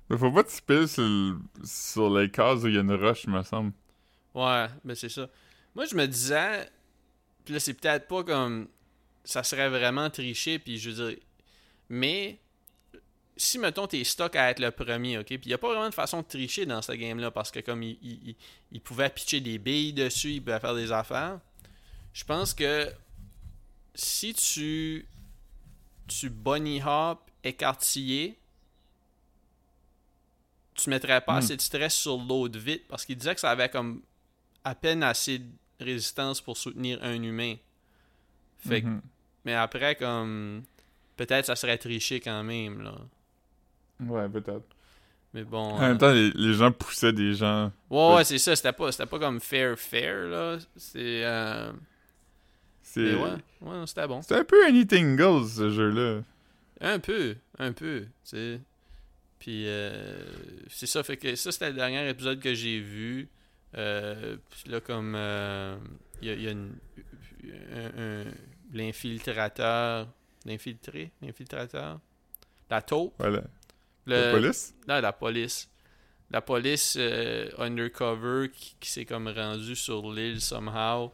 Mais 0.09 0.17
faut 0.17 0.31
pas 0.31 0.45
te 0.45 0.63
piler 0.63 0.87
sur, 0.87 1.37
sur 1.65 2.17
les 2.17 2.31
cases 2.31 2.63
où 2.63 2.69
il 2.69 2.75
y 2.75 2.79
a 2.79 2.81
une 2.81 2.95
roche, 2.95 3.27
me 3.27 3.43
semble. 3.43 3.73
Ouais, 4.35 4.67
mais 4.85 4.95
c'est 4.95 5.09
ça. 5.09 5.29
Moi, 5.75 5.87
je 5.87 5.97
me 5.97 6.07
disais 6.07 6.69
puis 7.47 7.55
là, 7.55 7.61
c'est 7.61 7.75
peut-être 7.75 8.09
pas 8.09 8.25
comme. 8.25 8.69
Ça 9.25 9.43
serait 9.43 9.69
vraiment 9.69 10.11
triché, 10.11 10.59
puis 10.59 10.79
je 10.79 10.91
veux 10.91 11.11
dire. 11.11 11.19
Mais. 11.89 12.41
Si, 13.37 13.59
mettons, 13.59 13.87
t'es 13.87 14.03
stock 14.05 14.35
à 14.37 14.51
être 14.51 14.61
le 14.61 14.71
premier, 14.71 15.19
ok? 15.19 15.27
Puis 15.27 15.41
il 15.45 15.49
n'y 15.49 15.55
a 15.55 15.59
pas 15.59 15.69
vraiment 15.69 15.89
de 15.89 15.95
façon 15.95 16.23
de 16.23 16.27
tricher 16.27 16.65
dans 16.65 16.81
ce 16.81 16.93
game-là, 16.93 17.31
parce 17.31 17.51
que 17.51 17.61
comme 17.61 17.83
il, 17.83 17.99
il, 18.03 18.35
il, 18.73 18.81
pouvait 18.81 19.11
pitcher 19.11 19.41
des 19.41 19.59
billes 19.59 19.93
dessus, 19.93 20.31
il 20.31 20.41
pouvait 20.43 20.61
faire 20.61 20.75
des 20.75 20.91
affaires. 20.91 21.39
Je 22.13 22.25
pense 22.25 22.55
que 22.55 22.91
si 23.95 24.35
tu. 24.35 25.07
Tu 26.09 26.31
bunny 26.31 26.81
hop 26.87 27.29
écartillé, 27.43 28.39
tu 30.75 30.89
mettrais 30.89 31.21
pas 31.21 31.35
hmm. 31.35 31.39
assez 31.39 31.57
de 31.57 31.61
stress 31.61 31.95
sur 31.95 32.17
l'autre 32.17 32.59
vite, 32.59 32.87
parce 32.87 33.05
qu'il 33.05 33.17
disait 33.17 33.35
que 33.35 33.41
ça 33.41 33.51
avait 33.51 33.69
comme 33.69 34.03
à 34.63 34.75
peine 34.75 35.03
assez 35.03 35.41
de 35.41 35.51
résistance 35.81 36.41
pour 36.41 36.57
soutenir 36.57 37.03
un 37.03 37.23
humain. 37.23 37.57
Fait 38.59 38.83
mhm. 38.83 39.01
Mais 39.45 39.55
après, 39.55 39.95
comme. 39.95 40.65
Peut-être 41.17 41.47
ça 41.47 41.57
serait 41.57 41.79
triché 41.79 42.21
quand 42.21 42.43
même, 42.43 42.83
là. 42.83 42.95
Ouais, 44.01 44.29
peut-être. 44.29 44.67
Mais 45.35 45.45
bon. 45.45 45.73
En 45.75 45.81
même 45.81 45.99
temps, 45.99 46.13
les, 46.13 46.55
gens 46.55 46.73
poussaient 46.73 47.13
des 47.13 47.35
gens. 47.35 47.71
Ouais, 47.91 48.15
ouais, 48.17 48.25
c'est 48.25 48.39
ça. 48.39 48.57
C'était 48.57 48.73
pas, 48.73 48.91
pas 48.91 49.19
comme 49.19 49.41
fair, 49.41 49.79
fair, 49.79 50.27
là. 50.29 50.59
C'est. 50.77 51.25
Euh... 51.25 51.73
C'est. 52.83 53.15
Ouais, 53.15 53.33
ouais 53.61 53.87
c'était 53.87 54.07
bon. 54.07 54.23
C'était 54.23 54.37
un 54.37 54.45
peu 54.45 54.65
Anything 54.67 55.17
Goes, 55.17 55.49
ce 55.49 55.71
jeu-là. 55.71 56.23
Un 56.81 56.99
peu, 56.99 57.37
un 57.59 57.73
peu, 57.73 58.03
tu 58.03 58.09
sais. 58.25 58.61
Puis, 59.39 59.65
euh, 59.67 60.25
c'est 60.69 60.87
ça. 60.87 61.03
Fait 61.03 61.17
que 61.17 61.35
ça, 61.37 61.53
c'était 61.53 61.69
le 61.69 61.77
dernier 61.77 62.09
épisode 62.09 62.41
que 62.41 62.55
j'ai 62.55 62.81
vu. 62.81 63.29
Euh, 63.77 64.37
puis 64.51 64.71
là, 64.71 64.81
comme 64.81 65.11
il 65.11 65.19
euh, 65.19 65.77
y 66.23 66.49
a, 66.49 66.53
un, 66.53 68.25
l'infiltrateur, 68.73 70.09
l'infiltré, 70.45 71.13
l'infiltrateur, 71.23 72.01
la 72.71 72.83
taupe. 72.83 73.15
Voilà. 73.19 73.43
La 74.07 74.31
police? 74.31 74.75
Non, 74.89 75.01
la 75.01 75.13
police. 75.13 75.69
La 76.31 76.41
police 76.41 76.97
euh, 76.99 77.49
undercover 77.59 78.51
qui, 78.51 78.91
s'est 78.91 79.05
comme 79.05 79.29
rendu 79.29 79.77
sur 79.77 80.13
l'île 80.13 80.41
somehow. 80.41 81.13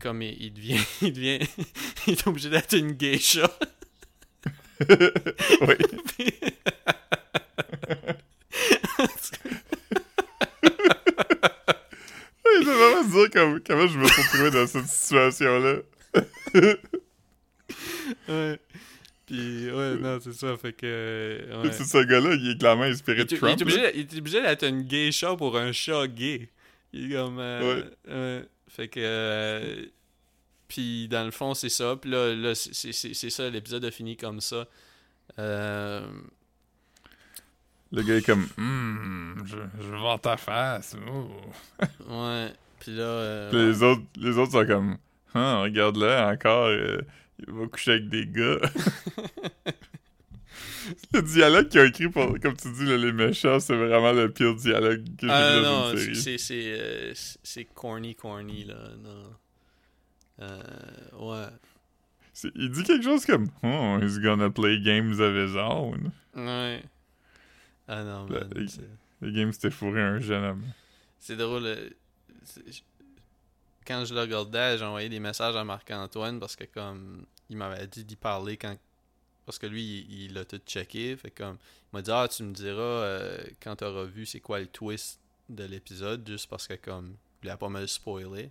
comme 0.00 0.22
il, 0.22 0.52
devient, 0.52 0.80
il 1.00 1.12
devient, 1.12 1.38
il 2.06 2.14
est 2.14 2.26
obligé 2.26 2.50
d'être 2.50 2.76
une 2.76 2.92
geisha. 2.92 3.48
oui. 4.88 5.76
je 12.44 12.66
vais 12.66 12.74
vraiment 12.74 13.08
dire 13.08 13.30
comme, 13.30 13.60
comment 13.60 13.86
je 13.86 13.98
me 13.98 14.06
suis 14.06 14.22
retrouvé 14.22 14.50
dans 14.50 14.66
cette 14.66 14.86
situation-là. 14.86 15.76
ouais. 18.28 18.60
Puis, 19.32 19.70
ouais, 19.70 19.96
non, 19.96 20.18
c'est 20.20 20.34
ça, 20.34 20.58
fait 20.58 20.74
que... 20.74 21.62
Ouais. 21.62 21.72
C'est 21.72 21.84
ce 21.84 22.04
gars-là, 22.04 22.34
il 22.34 22.50
est 22.50 22.58
clairement 22.58 22.82
inspiré 22.82 23.24
de 23.24 23.34
Trump. 23.34 23.56
Il 23.56 23.72
est, 23.72 24.14
obligé, 24.18 24.42
d'être 24.42 24.66
une 24.66 24.82
gay 24.82 25.10
chat 25.10 25.34
pour 25.36 25.56
un 25.56 25.72
chat 25.72 26.06
gay. 26.06 26.50
Il 26.92 27.10
est 27.10 27.16
comme... 27.16 27.38
Euh, 27.38 27.82
ouais. 28.06 28.46
Fait 28.68 28.88
que... 28.88 29.00
Euh, 29.02 29.86
puis, 30.68 31.08
dans 31.08 31.24
le 31.24 31.30
fond, 31.30 31.54
c'est 31.54 31.70
ça. 31.70 31.96
Puis 31.96 32.10
là, 32.10 32.34
là 32.34 32.54
c'est 32.54 33.30
ça, 33.30 33.48
l'épisode 33.48 33.86
a 33.86 33.90
fini 33.90 34.18
comme 34.18 34.42
ça. 34.42 34.66
Euh... 35.38 36.06
Le 37.90 38.02
gars 38.02 38.16
est 38.16 38.26
comme, 38.26 38.46
hum, 38.58 39.42
je, 39.46 39.56
je 39.82 39.96
voir 39.96 40.20
ta 40.20 40.36
face. 40.36 40.94
ouais. 42.06 42.52
Puis 42.80 42.94
là. 42.94 43.02
Euh, 43.02 43.50
Puis 43.50 43.58
les, 43.60 43.82
autres, 43.82 44.02
les 44.18 44.36
autres 44.36 44.52
sont 44.52 44.66
comme, 44.66 44.98
ah, 45.34 45.60
regarde-le 45.62 46.18
encore, 46.18 46.66
euh, 46.66 47.00
il 47.46 47.54
va 47.54 47.66
coucher 47.66 47.92
avec 47.92 48.08
des 48.08 48.26
gars. 48.26 48.60
le 51.14 51.22
dialogue 51.22 51.68
qu'il 51.68 51.80
a 51.80 51.86
écrit 51.86 52.08
pour, 52.08 52.38
comme 52.40 52.56
tu 52.56 52.70
dis, 52.72 52.84
les 52.84 53.12
méchants, 53.12 53.60
c'est 53.60 53.76
vraiment 53.76 54.12
le 54.12 54.30
pire 54.30 54.54
dialogue 54.54 55.04
que 55.16 55.26
j'ai 55.26 55.32
ah, 55.32 55.56
vu 55.56 55.62
dans 55.62 55.90
une 55.92 55.98
série. 55.98 56.16
C'est, 56.16 56.38
c'est, 56.38 56.78
euh, 56.78 57.12
c'est 57.42 57.64
corny, 57.64 58.14
corny, 58.14 58.64
là. 58.64 58.90
Non. 59.02 59.30
ouais. 61.28 61.46
il 62.54 62.70
dit 62.70 62.82
quelque 62.82 63.04
chose 63.04 63.24
comme, 63.24 63.48
oh, 63.62 63.98
he's 64.02 64.18
gonna 64.18 64.50
play 64.50 64.78
games 64.80 65.20
of 65.20 65.34
his 65.34 65.56
own. 65.56 66.12
Ouais. 66.34 66.82
Ah 67.88 68.04
non, 68.04 68.26
man. 68.26 68.50
Le, 68.54 68.66
le 69.22 69.30
game 69.30 69.52
s'était 69.52 69.70
fourré 69.70 70.02
un 70.02 70.18
jeune 70.18 70.44
homme. 70.44 70.64
C'est 71.18 71.36
drôle. 71.36 71.66
Euh, 71.66 71.88
quand 73.86 74.04
je 74.04 74.14
le 74.14 74.20
regardais, 74.20 74.78
j'ai 74.78 74.84
envoyé 74.84 75.08
des 75.08 75.20
messages 75.20 75.54
à 75.54 75.64
Marc-Antoine 75.64 76.40
parce 76.40 76.56
que 76.56 76.64
comme 76.64 77.24
il 77.50 77.56
m'avait 77.56 77.86
dit 77.86 78.04
d'y 78.04 78.16
parler 78.16 78.56
quand 78.56 78.76
parce 79.44 79.58
que 79.58 79.66
lui 79.66 80.06
il 80.08 80.34
l'a 80.34 80.44
tout 80.44 80.60
checké 80.66 81.16
fait 81.16 81.30
comme 81.30 81.56
il 81.92 81.96
m'a 81.96 82.02
dit 82.02 82.10
ah 82.12 82.28
tu 82.28 82.42
me 82.42 82.52
diras 82.52 82.82
euh, 82.82 83.38
quand 83.60 83.76
tu 83.76 83.84
auras 83.84 84.04
vu 84.04 84.26
c'est 84.26 84.40
quoi 84.40 84.60
le 84.60 84.66
twist 84.66 85.20
de 85.48 85.64
l'épisode 85.64 86.26
juste 86.26 86.48
parce 86.48 86.66
que 86.66 86.74
comme 86.74 87.16
il 87.42 87.50
a 87.50 87.56
pas 87.56 87.68
mal 87.68 87.88
spoilé 87.88 88.50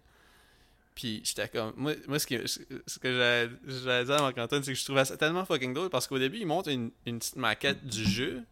puis 0.93 1.21
j'étais 1.23 1.47
comme 1.47 1.73
moi, 1.77 1.93
moi 2.08 2.19
ce, 2.19 2.27
que, 2.27 2.45
ce 2.45 2.99
que 2.99 3.47
j'allais 3.65 4.06
dire 4.06 4.15
à 4.15 4.21
Marc-Antoine 4.21 4.63
c'est 4.63 4.73
que 4.73 4.77
je 4.77 4.84
trouvais 4.84 5.06
ça 5.06 5.15
tellement 5.15 5.45
fucking 5.45 5.73
drôle 5.73 5.89
parce 5.89 6.08
qu'au 6.08 6.19
début 6.19 6.39
il 6.39 6.45
montre 6.47 6.69
une, 6.69 6.91
une 7.06 7.19
petite 7.19 7.38
maquette 7.38 7.86
du 7.86 8.04
jeu 8.04 8.43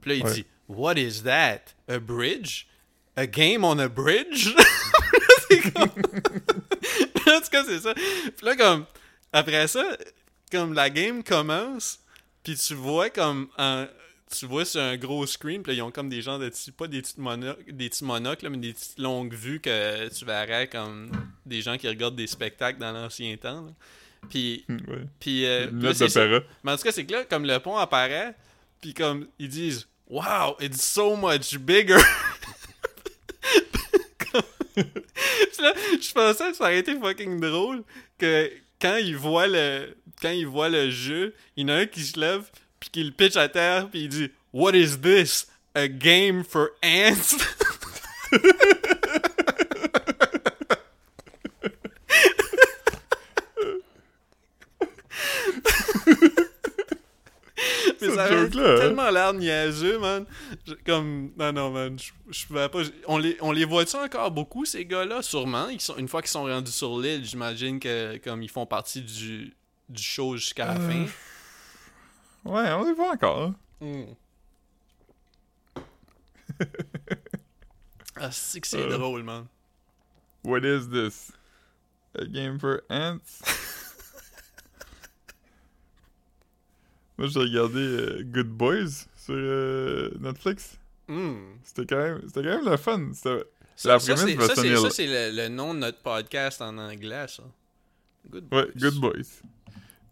puis 0.00 0.10
là, 0.10 0.16
il 0.16 0.34
dit 0.34 0.46
What 0.68 0.94
is 0.98 1.22
that? 1.22 1.74
A 1.88 1.98
bridge? 1.98 2.66
A 3.16 3.26
game 3.26 3.64
on 3.64 3.78
a 3.78 3.88
bridge? 3.88 4.54
c'est 5.48 5.72
comme. 5.72 5.82
en 5.90 7.40
tout 7.40 7.50
cas, 7.50 7.64
c'est 7.64 7.80
ça. 7.80 7.94
Puis 7.94 8.46
là, 8.46 8.56
comme. 8.56 8.86
Après 9.32 9.66
ça, 9.68 9.84
comme 10.50 10.74
la 10.74 10.90
game 10.90 11.22
commence, 11.22 12.00
puis 12.42 12.56
tu 12.56 12.74
vois 12.74 13.10
comme. 13.10 13.48
tu 14.30 14.46
vois 14.46 14.64
sur 14.64 14.80
un 14.80 14.96
gros 14.96 15.26
screen, 15.26 15.62
puis 15.62 15.72
là, 15.72 15.78
ils 15.78 15.82
ont 15.82 15.90
comme 15.90 16.08
des 16.08 16.22
gens 16.22 16.38
de 16.38 16.50
pas 16.76 16.86
des 16.86 17.02
petites 17.02 17.18
monocles, 17.18 17.72
des 17.72 17.88
petits 17.88 18.04
monocles, 18.04 18.48
mais 18.48 18.58
des 18.58 18.72
petites 18.72 18.98
longues 18.98 19.34
vues 19.34 19.60
que 19.60 20.08
tu 20.08 20.24
verrais 20.24 20.68
comme 20.68 21.10
des 21.46 21.62
gens 21.62 21.76
qui 21.76 21.88
regardent 21.88 22.16
des 22.16 22.26
spectacles 22.26 22.78
dans 22.78 22.92
l'ancien 22.92 23.36
temps. 23.36 23.74
Puis, 24.28 24.64
ouais. 24.68 25.06
puis 25.18 25.46
euh, 25.46 25.68
Mais 25.72 25.88
en 25.88 26.76
tout 26.76 26.82
cas, 26.82 26.92
c'est 26.92 27.04
que 27.04 27.12
là, 27.12 27.24
comme 27.24 27.44
le 27.44 27.58
pont 27.58 27.76
apparaît, 27.76 28.34
puis 28.80 28.94
comme 28.94 29.26
ils 29.38 29.48
disent 29.48 29.88
Wow, 30.08 30.56
it's 30.60 30.82
so 30.82 31.16
much 31.16 31.56
bigger. 31.58 31.96
Là, 35.62 35.74
je 36.00 36.12
pensais 36.12 36.50
que 36.50 36.56
ça 36.56 36.64
aurait 36.64 36.78
été 36.78 36.98
fucking 36.98 37.40
drôle 37.40 37.84
que 38.18 38.50
quand 38.82 38.96
il 38.96 39.16
voit 39.16 39.46
le 39.46 39.96
quand 40.20 40.30
il 40.30 40.46
voit 40.46 40.68
le 40.68 40.90
jeu, 40.90 41.34
il 41.56 41.62
y 41.62 41.64
en 41.70 41.74
a 41.74 41.78
un 41.78 41.86
qui 41.86 42.02
se 42.02 42.18
lève 42.18 42.50
puis 42.80 42.90
qui 42.90 43.04
le 43.04 43.12
pitch 43.12 43.36
à 43.36 43.48
terre 43.48 43.88
puis 43.88 44.02
il 44.02 44.08
dit 44.08 44.30
What 44.52 44.72
is 44.72 44.98
this? 45.00 45.46
A 45.74 45.88
game 45.88 46.44
for 46.44 46.68
ants? 46.84 47.36
Mais 58.02 58.08
Cette 58.08 58.16
ça 58.16 58.24
avait 58.24 58.46
hein? 58.46 58.78
tellement 58.78 59.10
l'air 59.10 59.32
niaiseux, 59.32 59.98
man. 59.98 60.26
Comme, 60.84 61.32
non, 61.38 61.52
non, 61.52 61.70
man, 61.70 61.98
je, 61.98 62.10
je 62.30 62.46
pouvais 62.46 62.68
pas. 62.68 62.80
On 63.06 63.16
les, 63.18 63.36
on 63.40 63.52
les 63.52 63.64
voit-tu 63.64 63.96
encore 63.96 64.30
beaucoup, 64.30 64.64
ces 64.64 64.84
gars-là? 64.84 65.22
Sûrement. 65.22 65.68
Ils 65.68 65.80
sont, 65.80 65.96
une 65.96 66.08
fois 66.08 66.20
qu'ils 66.20 66.30
sont 66.30 66.44
rendus 66.44 66.72
sur 66.72 66.98
l'île, 66.98 67.24
j'imagine 67.24 67.78
que 67.80 68.16
comme 68.18 68.42
ils 68.42 68.50
font 68.50 68.66
partie 68.66 69.00
du, 69.02 69.54
du 69.88 70.02
show 70.02 70.36
jusqu'à 70.36 70.66
la 70.66 70.74
Euh, 70.80 70.88
fin. 70.90 71.06
Ouais, 72.44 72.72
on 72.72 72.84
les 72.84 72.92
voit 72.92 73.12
encore. 73.12 73.42
hein. 73.42 73.54
Hmm. 73.80 74.04
ah, 78.16 78.30
c'est 78.30 78.60
que 78.60 78.66
c'est 78.66 78.82
Euh. 78.82 78.96
drôle, 78.98 79.22
man. 79.22 79.46
What 80.44 80.60
is 80.64 80.88
this? 80.90 81.32
A 82.18 82.24
game 82.26 82.58
for 82.58 82.82
ants? 82.90 83.42
Moi, 87.22 87.30
j'ai 87.32 87.38
regardé 87.38 87.78
euh, 87.78 88.22
Good 88.24 88.48
Boys 88.48 89.06
sur 89.16 89.34
euh, 89.36 90.10
Netflix. 90.18 90.76
Hmm. 91.06 91.36
C'était 91.62 91.86
quand 91.86 92.02
même, 92.02 92.20
c'était 92.26 92.42
quand 92.42 92.56
même 92.56 92.68
le 92.68 92.76
fun. 92.76 93.10
Ça, 93.14 93.36
La 93.84 94.00
ça, 94.00 94.16
c'est- 94.16 95.06
le, 95.06 95.30
le 95.36 95.48
nom 95.48 95.72
de 95.72 95.78
notre 95.78 96.02
podcast 96.02 96.60
en 96.60 96.76
anglais, 96.78 97.26
ça. 97.28 97.44
Good 98.28 98.48
Ouais, 98.52 98.64
Boys. 98.64 98.72
Good 98.74 98.94
Boys. 99.00 99.40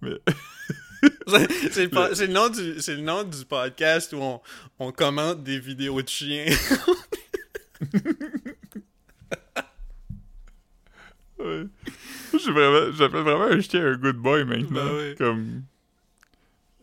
Mais 0.02 0.20
C'est- 1.72 1.90
le, 1.92 2.26
nom 2.28 2.48
du 2.48 2.80
c'est 2.80 2.94
le 2.94 3.02
nom 3.02 3.24
du 3.24 3.44
podcast 3.44 4.12
où 4.12 4.18
on, 4.18 4.40
on 4.78 4.92
commente 4.92 5.42
des 5.42 5.58
vidéos 5.58 6.00
de 6.02 6.08
chiens. 6.08 6.46
ouais. 11.40 11.66
J'ai 12.38 12.52
vraiment, 12.52 12.92
j'appelle 12.92 13.22
vraiment 13.22 13.46
un 13.46 13.60
chien 13.60 13.84
un 13.84 13.96
good 13.96 14.16
boy 14.16 14.44
maintenant. 14.44 14.84
Ben 14.86 14.94
ouais. 14.96 15.14
Comme. 15.18 15.62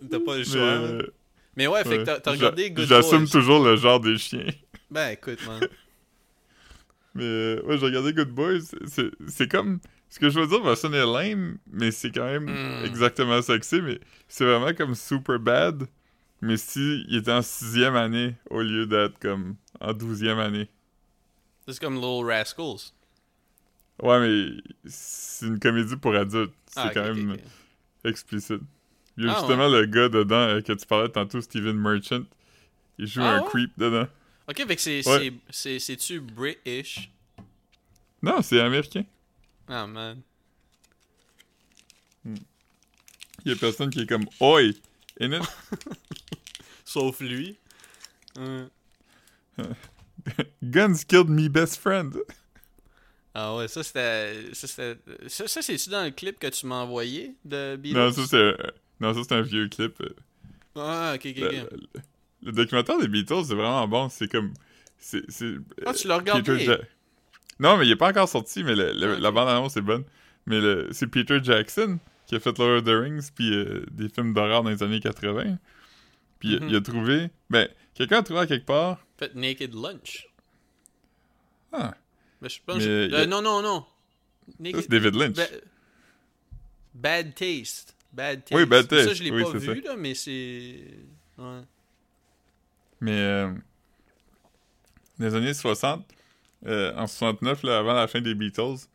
T'as 0.10 0.20
pas 0.20 0.34
le 0.34 0.40
Mais, 0.40 0.44
choix. 0.46 0.60
man. 0.80 0.84
euh, 1.02 1.08
Mais 1.56 1.68
ouais, 1.68 1.84
fait 1.84 2.04
que 2.04 2.10
ouais. 2.10 2.20
t'as- 2.22 2.32
regardé 2.32 2.72
Good 2.72 2.86
J'assume 2.88 3.20
Boys. 3.26 3.30
toujours 3.32 3.64
le 3.64 3.76
genre 3.76 4.00
des 4.00 4.18
chiens. 4.18 4.46
Ben 4.92 5.10
écoute, 5.10 5.40
man. 5.48 5.60
Mais 7.16 7.24
euh, 7.24 7.62
ouais, 7.64 7.78
j'ai 7.78 7.86
regardé 7.86 8.14
Good 8.14 8.30
Boys. 8.30 8.60
C'est, 8.86 9.10
c'est 9.28 9.50
comme. 9.50 9.80
Ce 10.10 10.20
que 10.20 10.30
je 10.30 10.40
veux 10.40 10.48
dire 10.48 10.62
va 10.62 10.76
sonner 10.78 11.00
lame, 11.00 11.58
mais 11.70 11.92
c'est 11.92 12.12
quand 12.12 12.24
même 12.26 12.46
Mm. 12.46 12.86
exactement 12.86 13.42
ça 13.42 13.58
que 13.60 13.66
c'est. 13.66 13.82
Mais 13.82 14.00
c'est 14.30 14.46
vraiment 14.46 14.74
comme 14.74 14.96
super 14.96 15.38
bad. 15.40 15.84
Mais 16.42 16.56
si 16.56 17.04
il 17.10 17.18
était 17.18 17.32
en 17.34 17.42
sixième 17.42 17.96
année 17.96 18.36
au 18.50 18.62
lieu 18.62 18.86
d'être 18.86 19.20
comme 19.20 19.56
en 19.82 19.92
douzième 19.92 20.40
année. 20.40 20.70
C'est 21.68 21.78
comme 21.80 21.96
Little 21.96 22.26
Rascals. 22.26 22.94
Ouais, 24.02 24.20
mais 24.22 24.62
c'est 24.86 25.48
une 25.48 25.60
comédie 25.60 25.98
pour 25.98 26.16
adultes. 26.16 26.54
C'est 26.68 26.80
Ah, 26.80 26.88
ok, 26.88 26.94
quand 26.94 27.04
même 27.14 27.38
explicite. 28.06 28.62
Il 29.18 29.26
y 29.26 29.28
a 29.28 29.32
Ah, 29.32 29.40
justement 29.40 29.68
le 29.68 29.86
gars 29.86 30.10
dedans 30.10 30.36
euh, 30.36 30.62
que 30.62 30.74
tu 30.74 30.86
parlais 30.86 31.10
tantôt, 31.10 31.42
Steven 31.42 31.76
Merchant. 31.76 32.24
Il 33.00 33.08
joue 33.08 33.22
Ah, 33.22 33.36
un 33.36 33.42
ouais? 33.42 33.46
creep 33.48 33.72
dedans. 33.78 34.08
Ok, 34.48 34.66
fait 34.68 34.76
que 34.76 34.82
c'est 35.52 35.80
c'est-tu 35.80 36.20
British? 36.20 37.12
Non, 38.22 38.42
c'est 38.42 38.60
américain. 38.60 39.04
Ah 39.68 39.86
man. 39.88 40.22
Il 42.26 42.38
y 43.46 43.52
a 43.52 43.56
personne 43.56 43.90
qui 43.90 44.02
est 44.02 44.08
comme 44.08 44.26
Oi! 44.40 44.74
In 45.20 45.32
it? 45.34 45.44
Sauf 46.86 47.20
lui. 47.20 47.58
Guns 50.64 51.04
killed 51.08 51.30
me 51.30 51.48
best 51.50 51.78
friend. 51.80 52.16
Ah 53.34 53.56
ouais, 53.56 53.68
ça 53.68 53.84
c'était. 53.84 54.54
Ça, 54.54 55.48
ça, 55.48 55.62
c'est-tu 55.62 55.90
dans 55.90 56.04
le 56.04 56.12
clip 56.12 56.40
que 56.40 56.48
tu 56.48 56.66
m'as 56.66 56.82
envoyé 56.82 57.36
de 57.46 57.76
Beatles? 57.76 57.98
Non, 57.98 58.12
ça 58.12 58.26
c'est 58.28 58.56
non, 59.00 59.14
ça 59.14 59.22
c'est 59.24 59.34
un 59.36 59.42
vieux 59.42 59.68
clip. 59.70 60.00
Euh, 60.02 60.16
Ah, 60.76 61.14
ok, 61.16 61.26
ok, 61.26 61.38
Le, 61.38 61.48
ok. 61.48 61.54
le- 61.72 62.02
le 62.44 62.52
documentaire 62.52 63.00
des 63.00 63.08
Beatles, 63.08 63.46
c'est 63.48 63.56
vraiment 63.56 63.88
bon. 63.88 64.10
C'est 64.10 64.28
comme. 64.32 64.54
C'est. 64.98 65.24
c'est, 65.30 65.54
Ah, 65.86 65.90
euh, 65.90 65.94
tu 65.94 66.08
l'as 66.08 66.18
regardé? 66.18 66.42
Peter 66.44 66.66
Ja- 66.66 66.78
Non, 67.60 67.78
mais 67.78 67.86
il 67.88 67.92
est 67.92 67.96
pas 67.96 68.10
encore 68.10 68.30
sorti, 68.30 68.64
mais 68.64 68.76
le- 68.76 68.92
le- 68.94 69.14
Ah, 69.16 69.20
la 69.20 69.32
bande-annonce 69.32 69.76
est 69.78 69.82
bonne. 69.82 70.04
Mais 70.46 70.60
c'est 70.92 71.08
Peter 71.08 71.40
Jackson 71.44 71.98
qui 72.28 72.36
a 72.36 72.40
fait 72.40 72.58
Lord 72.58 72.78
of 72.80 72.84
the 72.84 72.90
Rings 72.90 73.30
puis 73.34 73.54
euh, 73.54 73.86
des 73.92 74.08
films 74.10 74.34
d'horreur 74.34 74.64
dans 74.64 74.70
les 74.70 74.82
années 74.84 75.00
80. 75.00 75.58
Puis 76.40 76.50
il 76.50 76.56
a- 76.58 76.60
Mhm. 76.60 76.70
il 76.70 76.76
a 76.76 76.82
trouvé... 76.82 77.30
Ben, 77.50 77.68
quelqu'un 77.96 78.20
a 78.20 78.24
trouvé 78.24 78.42
à 78.42 78.48
quelque 78.48 78.66
part... 78.66 79.00
Fait 79.18 79.34
Naked 79.34 79.74
Lunch. 79.74 80.28
Ah, 81.74 81.96
Mais 82.42 82.50
je 82.50 82.56
sais 82.56 82.62
pas. 82.66 82.76
Mais 82.78 82.84
a- 82.86 82.88
euh, 83.22 83.26
non, 83.26 83.42
non, 83.42 83.62
non. 83.64 83.86
Naked... 84.60 84.82
c'est 84.82 84.90
David 84.92 85.16
Lynch. 85.16 85.36
Ba- 85.36 85.48
Bad 86.94 87.34
Taste. 87.36 87.96
Bad 88.18 88.44
Taste. 88.44 88.54
Oui, 88.60 88.66
Bad 88.66 88.90
Ça, 88.90 89.14
je 89.14 89.24
l'ai 89.24 89.32
Oui, 89.32 89.44
pas 89.44 89.52
vu, 89.52 89.82
là, 89.82 89.96
mais 89.96 90.14
c'est. 90.16 90.76
Ouais. 91.38 91.62
Mais... 93.00 93.12
euh, 93.20 93.52
les 95.20 95.36
années 95.36 95.54
60, 95.54 96.06
euh, 96.66 96.94
en 96.96 97.06
69, 97.08 97.64
là, 97.64 97.78
avant 97.80 97.94
la 97.94 98.08
fin 98.08 98.22
des 98.22 98.34
Beatles, 98.36 98.88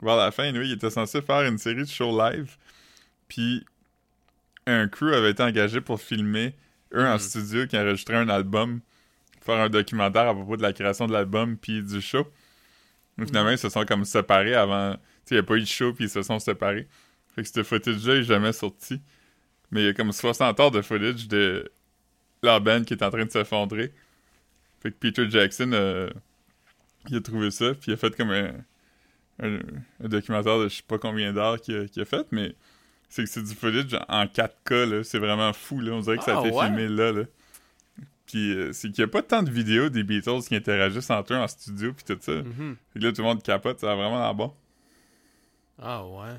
vers 0.00 0.16
la 0.16 0.30
fin, 0.30 0.50
lui, 0.52 0.68
il 0.68 0.72
était 0.74 0.90
censé 0.90 1.20
faire 1.20 1.42
une 1.42 1.58
série 1.58 1.82
de 1.82 1.88
shows 1.88 2.16
live. 2.16 2.56
Puis 3.28 3.64
un 4.66 4.88
crew 4.88 5.12
avait 5.14 5.30
été 5.30 5.42
engagé 5.42 5.80
pour 5.80 6.00
filmer, 6.00 6.54
eux 6.94 7.04
en 7.06 7.14
Mhm. 7.14 7.18
studio, 7.18 7.66
qui 7.66 7.76
enregistraient 7.76 8.16
un 8.16 8.28
album, 8.28 8.80
faire 9.40 9.58
un 9.58 9.68
documentaire 9.68 10.28
à 10.28 10.34
propos 10.34 10.56
de 10.56 10.62
la 10.62 10.72
création 10.72 11.06
de 11.06 11.12
l'album 11.12 11.56
puis 11.56 11.82
du 11.82 12.00
show. 12.00 12.26
Finalement, 13.26 13.50
ils 13.50 13.58
se 13.58 13.68
sont 13.68 13.84
comme 13.84 14.04
séparés 14.04 14.54
avant. 14.54 14.94
Tu 14.94 14.98
sais, 15.26 15.34
il 15.34 15.34
n'y 15.34 15.40
a 15.40 15.42
pas 15.42 15.56
eu 15.56 15.60
de 15.60 15.66
show 15.66 15.92
puis 15.92 16.04
ils 16.04 16.10
se 16.10 16.22
sont 16.22 16.38
séparés. 16.38 16.88
Fait 17.40 17.42
que 17.44 17.48
ce 17.48 17.62
footage-là 17.62 18.16
est 18.16 18.22
jamais 18.24 18.52
sorti. 18.52 19.00
Mais 19.70 19.82
il 19.82 19.86
y 19.86 19.88
a 19.88 19.94
comme 19.94 20.12
60 20.12 20.58
heures 20.60 20.70
de 20.70 20.82
footage 20.82 21.26
de 21.28 21.70
la 22.42 22.60
band 22.60 22.82
qui 22.84 22.94
est 22.94 23.02
en 23.02 23.10
train 23.10 23.24
de 23.24 23.30
s'effondrer. 23.30 23.92
Fait 24.82 24.90
que 24.90 24.96
Peter 24.96 25.28
Jackson, 25.30 25.70
euh, 25.72 26.10
il 27.08 27.16
a 27.16 27.20
trouvé 27.20 27.50
ça, 27.50 27.72
puis 27.74 27.90
il 27.90 27.94
a 27.94 27.96
fait 27.96 28.14
comme 28.16 28.30
un, 28.30 28.52
un, 29.42 29.58
un 30.04 30.08
documentaire 30.08 30.58
de 30.58 30.68
je 30.68 30.76
sais 30.76 30.82
pas 30.86 30.98
combien 30.98 31.32
d'heures 31.32 31.60
qu'il 31.60 31.88
a, 31.96 32.04
fait, 32.04 32.26
mais 32.32 32.54
c'est 33.08 33.24
que 33.24 33.28
c'est 33.30 33.42
du 33.42 33.54
footage 33.54 33.98
en 34.08 34.24
4K, 34.24 34.90
là. 34.90 35.04
C'est 35.04 35.18
vraiment 35.18 35.52
fou, 35.52 35.80
là. 35.80 35.92
On 35.92 36.00
dirait 36.00 36.18
que 36.18 36.24
ça 36.24 36.36
a 36.38 36.42
Ah, 36.42 36.46
été 36.46 36.56
ouais? 36.56 36.66
filmé 36.66 36.88
là, 36.88 37.12
là. 37.12 37.22
Puis 38.26 38.52
euh, 38.54 38.72
c'est 38.72 38.90
qu'il 38.90 39.00
y 39.00 39.04
a 39.04 39.08
pas 39.08 39.22
tant 39.22 39.42
de 39.42 39.50
vidéos 39.50 39.88
des 39.88 40.02
Beatles 40.02 40.40
qui 40.46 40.54
interagissent 40.56 41.10
entre 41.10 41.32
eux 41.34 41.36
en 41.36 41.48
studio, 41.48 41.92
puis 41.92 42.04
tout 42.04 42.18
ça. 42.20 42.32
Mhm. 42.42 42.76
Fait 42.92 42.98
que 43.00 43.04
là, 43.04 43.12
tout 43.12 43.22
le 43.22 43.28
monde 43.28 43.42
capote, 43.42 43.80
ça 43.80 43.92
a 43.92 43.94
vraiment 43.94 44.18
l'air 44.20 44.34
bon. 44.34 44.52
Ah 45.80 46.04
ouais. 46.06 46.36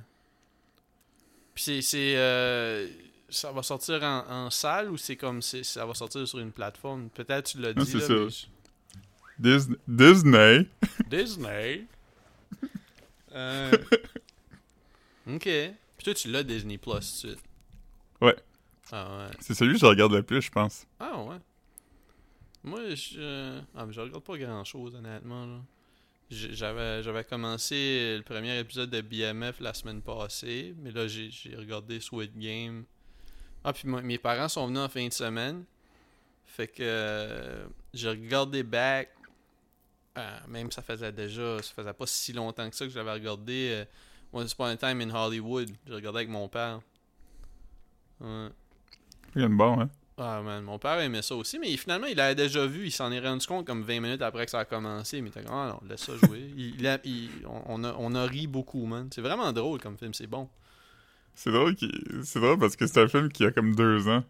Puis 1.64 1.82
c'est. 1.82 1.82
c'est, 1.82 2.14
euh, 2.18 2.88
ça 3.30 3.52
va 3.52 3.64
sortir 3.64 4.02
en, 4.04 4.26
en 4.30 4.50
salle 4.50 4.90
ou 4.92 4.98
c'est 4.98 5.16
comme. 5.16 5.42
ça 5.42 5.86
va 5.86 5.94
sortir 5.94 6.28
sur 6.28 6.40
une 6.40 6.52
plateforme? 6.52 7.10
Peut-être 7.10 7.52
tu 7.52 7.60
l'as 7.60 7.74
dit. 7.74 7.94
là, 7.94 8.00
ça. 8.08 8.14
mais 8.14 8.30
je- 8.30 8.46
Dis- 9.40 9.76
Disney. 9.88 10.68
Disney. 11.10 11.86
Euh, 13.34 13.72
ok. 15.26 15.44
Puis 15.44 16.04
toi, 16.04 16.14
tu 16.14 16.30
l'as 16.30 16.44
Disney 16.44 16.78
Plus 16.78 16.92
tout 16.92 16.98
de 17.00 17.02
suite. 17.34 17.40
Ouais. 18.20 18.36
Ah 18.92 19.18
ouais. 19.20 19.32
C'est 19.40 19.54
celui 19.54 19.74
que 19.76 19.80
je 19.80 19.86
regarde 19.86 20.12
le 20.12 20.22
plus, 20.22 20.42
je 20.42 20.52
pense. 20.52 20.86
Ah 21.00 21.18
ouais. 21.24 21.38
Moi, 22.64 22.94
je. 22.94 23.60
Ah, 23.74 23.86
mais 23.86 23.94
je 23.94 24.02
regarde 24.02 24.22
pas 24.24 24.38
grand 24.38 24.64
chose, 24.66 24.96
honnêtement. 24.96 25.46
là. 25.46 25.60
J'avais, 26.32 27.04
j'avais 27.04 27.26
commencé 27.26 28.16
le 28.16 28.24
premier 28.24 28.58
épisode 28.58 28.90
de 28.90 29.02
BMF 29.02 29.60
la 29.60 29.74
semaine 29.74 30.02
passée, 30.02 30.74
mais 30.78 30.92
là, 30.92 31.06
j'ai, 31.06 31.30
j'ai 31.30 31.54
regardé 31.58 32.00
Squid 32.00 32.32
Game. 32.38 32.86
Ah, 33.66 33.74
puis 33.74 33.86
mes 33.88 34.18
parents 34.18 34.48
sont 34.48 34.66
venus 34.68 34.80
en 34.80 34.88
fin 34.88 35.06
de 35.06 35.14
semaine. 35.14 35.66
Fait 36.46 36.68
que 36.68 36.82
euh, 36.82 37.66
j'ai 37.94 38.10
regardé 38.10 38.64
Back. 38.64 39.10
Ah, 40.16 40.40
même 40.48 40.72
ça 40.72 40.82
faisait 40.82 41.12
déjà. 41.12 41.62
Ça 41.62 41.74
faisait 41.74 41.94
pas 41.94 42.08
si 42.08 42.34
longtemps 42.34 42.70
que 42.70 42.76
ça 42.76 42.86
que 42.86 42.92
j'avais 42.92 43.12
regardé 43.12 43.70
euh, 43.72 43.86
Once 44.34 44.54
Upon 44.54 44.66
a 44.66 44.78
Time 44.78 45.02
in 45.02 45.14
Hollywood. 45.14 45.70
J'ai 45.86 45.94
regardé 45.94 46.20
avec 46.20 46.30
mon 46.30 46.48
père. 46.48 46.80
Ouais. 48.22 48.50
Il 49.36 49.44
une 49.44 49.58
bon, 49.58 49.82
hein? 49.82 49.90
Ah 50.24 50.42
man, 50.44 50.64
mon 50.64 50.78
père 50.78 51.00
aimait 51.00 51.24
ça 51.24 51.36
aussi, 51.36 51.58
mais 51.58 51.76
finalement 51.78 52.06
il 52.06 52.16
l'avait 52.16 52.36
déjà 52.36 52.66
vu, 52.68 52.86
il 52.86 52.92
s'en 52.92 53.12
est 53.12 53.20
rendu 53.20 53.48
compte 53.48 53.66
comme 53.66 53.82
20 53.82 54.02
minutes 54.02 54.22
après 54.22 54.46
que 54.46 54.52
ça 54.52 54.60
a 54.60 54.66
commencé, 54.66 55.20
mais 55.20 55.30
il 55.30 55.32
était 55.32 55.42
comme, 55.44 55.56
ah 55.58 55.70
non, 55.82 55.88
laisse 55.90 56.02
ça 56.02 56.14
jouer. 56.16 56.42
il, 56.58 56.76
il 56.80 56.86
a- 56.88 57.00
il- 57.04 57.30
on, 57.48 57.84
a, 57.84 57.96
on 57.98 58.14
a 58.14 58.26
ri 58.28 58.46
beaucoup, 58.46 58.86
man. 58.86 59.10
C'est 59.12 59.22
vraiment 59.22 59.52
drôle 59.52 59.80
comme 59.80 59.98
film, 59.98 60.14
c'est 60.14 60.28
bon. 60.28 60.48
C'est 61.34 61.52
drôle, 61.52 61.76
c'est 62.24 62.40
drôle 62.40 62.60
parce 62.60 62.76
que 62.76 62.86
c'est 62.86 63.00
un 63.02 63.08
film 63.08 63.32
qui 63.32 63.46
a 63.46 63.52
comme 63.52 63.74
deux 63.76 64.08
ans. 64.10 64.24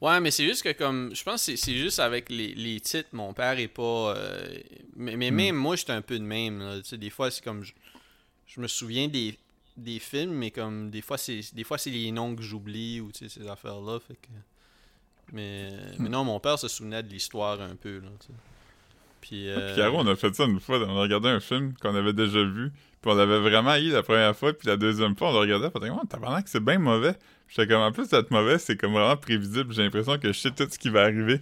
Ouais, 0.00 0.20
mais 0.20 0.30
c'est 0.30 0.44
juste 0.46 0.62
que 0.62 0.72
comme. 0.72 1.14
Je 1.14 1.22
pense 1.22 1.44
que 1.46 1.56
c'est- 1.56 1.74
juste 1.74 1.98
avec 1.98 2.30
les, 2.30 2.54
les 2.54 2.80
titres, 2.80 3.10
mon 3.12 3.32
père 3.34 3.58
est 3.58 3.68
pas. 3.68 4.14
euh, 4.16 4.58
mais, 4.96 5.16
mais 5.16 5.30
Hmm. 5.30 5.34
même 5.34 5.56
moi, 5.56 5.76
j'étais 5.76 5.92
un 5.92 6.02
peu 6.02 6.18
de 6.18 6.24
même. 6.24 6.60
là. 6.60 6.78
Tu 6.78 6.84
sais, 6.90 6.98
des 6.98 7.10
fois, 7.10 7.30
c'est 7.30 7.42
comme. 7.44 7.62
Je, 7.62 7.72
je 8.46 8.60
me 8.60 8.68
souviens 8.68 9.08
des, 9.08 9.38
des 9.76 9.98
films, 9.98 10.32
mais 10.32 10.50
comme 10.50 10.90
des 10.90 11.02
fois, 11.02 11.18
c'est 11.18 11.40
des 11.54 11.64
fois 11.64 11.78
c'est 11.78 11.90
les 11.90 12.10
noms 12.12 12.34
que 12.36 12.42
j'oublie 12.42 13.00
ou 13.00 13.12
tu 13.12 13.28
sais, 13.28 13.40
ces 13.40 13.48
affaires-là. 13.48 13.98
Fait 14.00 14.14
que. 14.14 14.28
Mais, 15.32 15.70
mais 15.98 16.08
non, 16.08 16.24
mon 16.24 16.38
père 16.40 16.58
se 16.58 16.68
souvenait 16.68 17.02
de 17.02 17.08
l'histoire 17.08 17.60
un 17.60 17.76
peu. 17.76 17.98
Là. 17.98 18.08
Puis. 19.20 19.48
euh, 19.48 19.74
Pierrot, 19.74 19.98
on 19.98 20.06
a 20.06 20.16
fait 20.16 20.34
ça 20.34 20.44
une 20.44 20.60
fois. 20.60 20.78
On 20.78 20.96
a 20.98 21.02
regardé 21.02 21.28
un 21.28 21.40
film 21.40 21.74
qu'on 21.80 21.94
avait 21.94 22.12
déjà 22.12 22.42
vu. 22.42 22.70
Puis 23.00 23.10
on 23.10 23.14
l'avait 23.14 23.40
vraiment 23.40 23.74
eu 23.76 23.90
la 23.90 24.02
première 24.02 24.36
fois. 24.36 24.52
Puis 24.52 24.68
la 24.68 24.76
deuxième 24.76 25.16
fois, 25.16 25.30
on 25.30 25.32
le 25.32 25.38
regardait. 25.38 25.70
Puis 25.70 25.90
on 25.90 26.02
était 26.02 26.16
oh, 26.20 26.42
que 26.42 26.50
c'est 26.50 26.60
bien 26.64 26.78
mauvais. 26.78 27.14
Puis 27.46 27.56
J'étais 27.56 27.72
comme, 27.72 27.82
en 27.82 27.92
plus 27.92 28.08
d'être 28.08 28.30
mauvais, 28.30 28.58
c'est 28.58 28.76
comme 28.76 28.92
vraiment 28.92 29.16
prévisible. 29.16 29.72
J'ai 29.74 29.82
l'impression 29.82 30.18
que 30.18 30.32
je 30.32 30.38
sais 30.38 30.50
tout 30.50 30.68
ce 30.70 30.78
qui 30.78 30.88
va 30.90 31.02
arriver. 31.02 31.40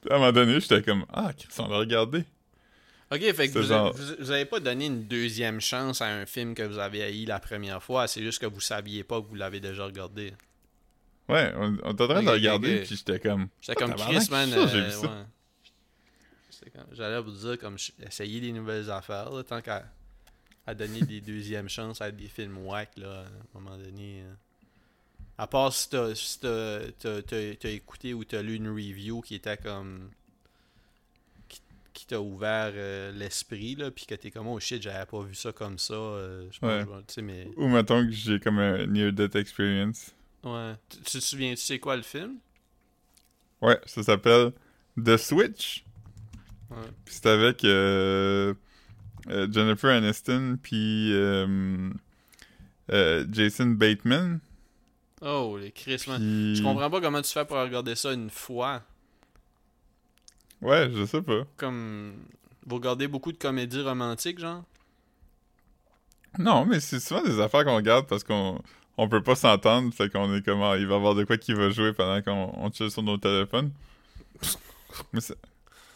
Puis 0.00 0.10
à 0.10 0.16
un 0.16 0.18
moment 0.18 0.32
donné, 0.32 0.60
j'étais 0.60 0.82
comme, 0.82 1.04
ah, 1.12 1.32
Chris, 1.36 1.48
on 1.58 1.68
l'a 1.68 1.78
regardé. 1.78 2.24
Ok, 3.12 3.20
fait 3.34 3.48
que 3.48 3.58
vous, 3.58 3.66
genre- 3.66 3.92
vous, 3.94 4.14
vous 4.20 4.30
avez 4.30 4.46
pas 4.46 4.58
donné 4.58 4.86
une 4.86 5.04
deuxième 5.04 5.60
chance 5.60 6.00
à 6.00 6.06
un 6.06 6.24
film 6.24 6.54
que 6.54 6.62
vous 6.62 6.78
avez 6.78 7.02
haï 7.02 7.26
la 7.26 7.38
première 7.38 7.82
fois, 7.82 8.06
c'est 8.06 8.22
juste 8.22 8.38
que 8.40 8.46
vous 8.46 8.60
saviez 8.60 9.04
pas 9.04 9.20
que 9.20 9.26
vous 9.26 9.34
l'avez 9.34 9.60
déjà 9.60 9.84
regardé. 9.84 10.32
Ouais, 11.28 11.52
on, 11.56 11.76
on 11.84 11.92
était 11.92 12.02
en 12.04 12.08
train 12.08 12.22
de 12.22 12.30
regarder. 12.30 12.80
Puis 12.80 12.96
j'étais 12.96 13.18
comme, 13.20 13.48
J'étais 13.60 13.72
Ah, 13.76 13.80
comme 13.80 13.90
tabarnak, 13.94 14.18
Chris, 14.22 14.30
man. 14.30 14.52
euh, 14.52 15.00
ouais. 15.00 15.08
J'allais 16.92 17.20
vous 17.20 17.32
dire, 17.32 17.58
comme, 17.58 17.76
essayer 18.06 18.40
des 18.40 18.52
nouvelles 18.52 18.90
affaires, 18.90 19.30
là, 19.30 19.42
tant 19.42 19.60
qu'à 19.60 19.84
à 20.66 20.74
donner 20.74 21.00
des 21.02 21.20
deuxièmes 21.32 21.68
chances 21.68 22.00
à 22.00 22.10
des 22.12 22.28
films 22.28 22.58
whack, 22.58 22.90
là, 22.96 23.20
à 23.22 23.58
un 23.58 23.60
moment 23.60 23.76
donné. 23.76 24.22
euh. 24.22 24.32
À 25.38 25.46
part 25.46 25.72
si 25.72 25.88
t'as 25.90 26.14
si 26.14 26.38
écouté 27.64 28.14
ou 28.14 28.22
t'as 28.24 28.42
lu 28.42 28.54
une 28.54 28.68
review 28.68 29.22
qui 29.22 29.34
était 29.36 29.56
comme. 29.56 30.10
qui, 31.48 31.60
qui 31.92 32.06
t'a 32.06 32.20
ouvert 32.20 32.72
euh, 32.74 33.10
l'esprit, 33.12 33.74
là, 33.74 33.90
puis 33.90 34.06
que 34.06 34.14
t'es 34.14 34.30
comme, 34.30 34.46
oh 34.46 34.60
shit, 34.60 34.80
j'avais 34.82 35.06
pas 35.06 35.22
vu 35.22 35.34
ça 35.34 35.50
comme 35.52 35.78
ça. 35.78 35.94
euh, 35.94 36.48
Ouais. 36.62 36.84
mais. 37.22 37.48
ou 37.56 37.66
mettons 37.68 38.04
que 38.04 38.12
j'ai 38.12 38.38
comme 38.38 38.58
un 38.58 38.86
near-death 38.86 39.34
experience. 39.36 40.12
Ouais. 40.44 40.74
Tu, 40.88 41.18
te 41.18 41.18
souviens, 41.18 41.50
tu 41.50 41.60
sais 41.60 41.78
quoi 41.78 41.96
le 41.96 42.02
film? 42.02 42.36
Ouais, 43.60 43.80
ça 43.86 44.02
s'appelle 44.02 44.52
The 45.02 45.16
Switch. 45.16 45.84
Ouais. 46.70 46.76
Puis 47.04 47.14
c'est 47.14 47.26
avec 47.26 47.64
euh, 47.64 48.54
euh, 49.28 49.46
Jennifer 49.50 49.90
Aniston 49.90 50.58
puis 50.60 51.12
euh, 51.12 51.92
Jason 53.30 53.66
Bateman. 53.66 54.40
Oh, 55.20 55.56
les 55.60 55.70
Chris. 55.70 56.02
Puis... 56.04 56.56
Je 56.56 56.62
comprends 56.62 56.90
pas 56.90 57.00
comment 57.00 57.22
tu 57.22 57.32
fais 57.32 57.44
pour 57.44 57.58
regarder 57.58 57.94
ça 57.94 58.12
une 58.12 58.30
fois. 58.30 58.82
Ouais, 60.60 60.90
je 60.92 61.04
sais 61.04 61.22
pas. 61.22 61.44
Comme. 61.56 62.14
Vous 62.66 62.76
regardez 62.76 63.08
beaucoup 63.08 63.32
de 63.32 63.38
comédies 63.38 63.82
romantiques, 63.82 64.38
genre? 64.38 64.62
Non, 66.38 66.64
mais 66.64 66.80
c'est 66.80 67.00
souvent 67.00 67.22
des 67.22 67.40
affaires 67.40 67.64
qu'on 67.64 67.76
regarde 67.76 68.06
parce 68.06 68.24
qu'on 68.24 68.62
on 68.96 69.08
peut 69.08 69.22
pas 69.22 69.34
s'entendre. 69.34 69.92
Fait 69.94 70.08
qu'on 70.10 70.34
est 70.34 70.42
comme, 70.44 70.62
ah, 70.62 70.76
il 70.76 70.86
va 70.86 70.94
y 70.94 70.96
avoir 70.96 71.14
de 71.14 71.24
quoi 71.24 71.36
qui 71.38 71.54
va 71.54 71.70
jouer 71.70 71.92
pendant 71.92 72.20
qu'on 72.22 72.52
on 72.56 72.70
chill 72.72 72.90
sur 72.90 73.02
nos 73.02 73.16
téléphones. 73.18 73.72
mais, 75.12 75.20
ça, 75.20 75.34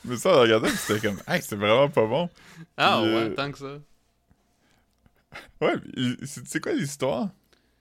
mais 0.04 0.16
ça, 0.16 0.36
on 0.36 0.40
regardait 0.40 0.68
puis 0.68 0.76
c'était 0.78 1.08
comme, 1.08 1.20
hey, 1.28 1.42
c'est 1.42 1.56
vraiment 1.56 1.88
pas 1.88 2.06
bon. 2.06 2.30
Ah 2.76 3.00
Puis, 3.02 3.10
ouais, 3.14 3.20
euh, 3.22 3.34
tant 3.34 3.52
que 3.52 3.58
ça. 3.58 3.78
Ouais, 5.60 5.74
c'est 6.24 6.60
quoi 6.60 6.72
l'histoire? 6.72 7.28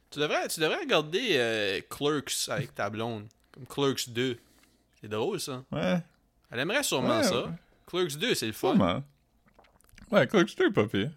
Tu 0.10 0.20
devrais, 0.20 0.48
tu 0.48 0.60
devrais 0.60 0.80
regarder 0.80 1.30
euh, 1.34 1.82
Clerks 1.90 2.50
avec 2.50 2.74
ta 2.74 2.90
blonde. 2.90 3.28
Comme 3.52 3.66
Clerks 3.66 4.10
2. 4.10 4.38
C'est 5.02 5.08
drôle, 5.08 5.40
ça. 5.40 5.64
Ouais, 5.72 6.00
Elle 6.52 6.60
aimerait 6.60 6.84
sûrement 6.84 7.18
Ouais, 7.18 7.24
ça. 7.24 7.44
ouais. 7.46 7.52
Clerks 7.86 8.18
2, 8.18 8.36
c'est 8.36 8.48
le 8.48 8.54
fun. 8.54 8.70
Sûrement. 8.76 9.04
Ouais, 10.12 10.28
que 10.28 10.46
je 10.46 10.70
pas 10.72 10.88
pire. 10.88 11.12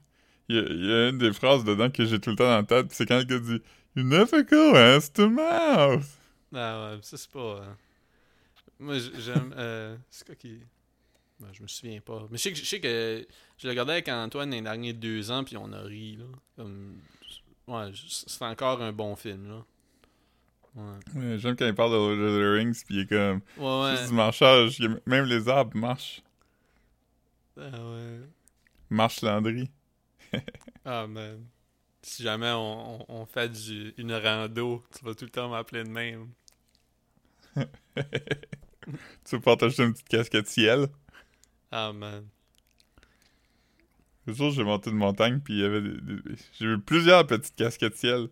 Il 0.48 0.56
y, 0.56 0.58
a, 0.58 0.62
il 0.62 0.84
y 0.86 0.92
a 0.92 1.08
une 1.10 1.18
des 1.18 1.32
phrases 1.32 1.62
dedans 1.64 1.90
que 1.90 2.04
j'ai 2.06 2.18
tout 2.18 2.30
le 2.30 2.36
temps 2.36 2.44
dans 2.48 2.56
la 2.56 2.62
tête, 2.62 2.88
pis 2.88 2.94
c'est 2.94 3.06
quand 3.06 3.18
le 3.18 3.24
gars 3.24 3.38
dit 3.38 3.60
Go 3.96 4.74
ass 4.76 5.12
to 5.12 5.28
mouth. 5.28 6.06
Ah 6.54 6.90
ouais, 6.92 6.98
ça 7.02 7.16
c'est 7.16 7.30
pas. 7.30 7.38
euh, 7.40 7.64
Moi 8.78 8.96
j'aime. 8.98 9.54
euh, 9.56 9.96
C'est 10.10 10.26
quoi 10.26 10.34
qui. 10.36 10.58
Ben, 11.40 11.48
je 11.52 11.62
me 11.62 11.68
souviens 11.68 12.00
pas. 12.00 12.26
Mais 12.30 12.38
je 12.38 12.42
sais 12.42 12.52
que, 12.52 12.58
je 12.58 12.64
sais 12.64 12.80
que 12.80 13.26
je 13.58 13.66
le 13.66 13.70
regardais 13.70 13.92
avec 13.92 14.08
Antoine 14.08 14.50
les 14.50 14.60
derniers 14.62 14.92
deux 14.92 15.30
ans, 15.30 15.44
puis 15.44 15.56
on 15.56 15.72
a 15.72 15.80
ri, 15.82 16.16
là. 16.16 16.24
Comme. 16.56 16.96
Ouais, 17.66 17.92
c'est 18.08 18.42
encore 18.44 18.80
un 18.82 18.92
bon 18.92 19.14
film, 19.14 19.48
là. 19.48 19.64
Ouais. 20.74 20.98
Ouais, 21.20 21.38
J'aime 21.38 21.54
quand 21.56 21.66
il 21.66 21.74
parle 21.74 21.90
de 21.92 21.96
Lord 21.96 22.12
of 22.12 22.38
the 22.40 22.58
Rings, 22.58 22.84
pis 22.86 22.94
il 22.94 23.00
est 23.00 23.06
comme 23.06 23.40
Ouais, 23.56 23.82
ouais. 23.96 24.06
du 24.06 24.12
marchage, 24.14 24.78
même 25.06 25.24
les 25.24 25.48
arbres 25.48 25.76
marchent. 25.76 26.22
Ah 27.56 27.62
ouais. 27.70 28.20
Marche 28.90 29.20
Landry. 29.22 29.68
Ah 30.84 31.06
man. 31.06 31.44
Si 32.02 32.22
jamais 32.24 32.50
on, 32.56 33.26
fait 33.26 33.48
du, 33.50 33.94
une 33.98 34.12
rando, 34.12 34.84
tu 34.96 35.04
vas 35.04 35.14
tout 35.14 35.24
le 35.24 35.30
temps 35.30 35.48
m'appeler 35.48 35.84
de 35.84 35.88
même. 35.90 36.32
Tu 39.24 39.36
pouvoir 39.36 39.56
t'acheter 39.58 39.84
une 39.84 39.92
petite 39.92 40.08
casquette 40.08 40.48
ciel? 40.48 40.88
Ah 41.70 41.92
man. 41.92 42.30
Le 44.26 44.32
jour, 44.32 44.50
j'ai 44.52 44.62
monté 44.62 44.90
une 44.90 44.96
montagne, 44.96 45.40
puis 45.40 45.54
il 45.54 45.60
y 45.60 45.64
avait 45.64 45.80
des, 45.80 46.00
des- 46.00 46.36
J'ai 46.58 46.66
eu 46.66 46.78
plusieurs 46.80 47.26
petites 47.26 47.56
casquettes 47.56 47.96
ciel. 47.96 48.28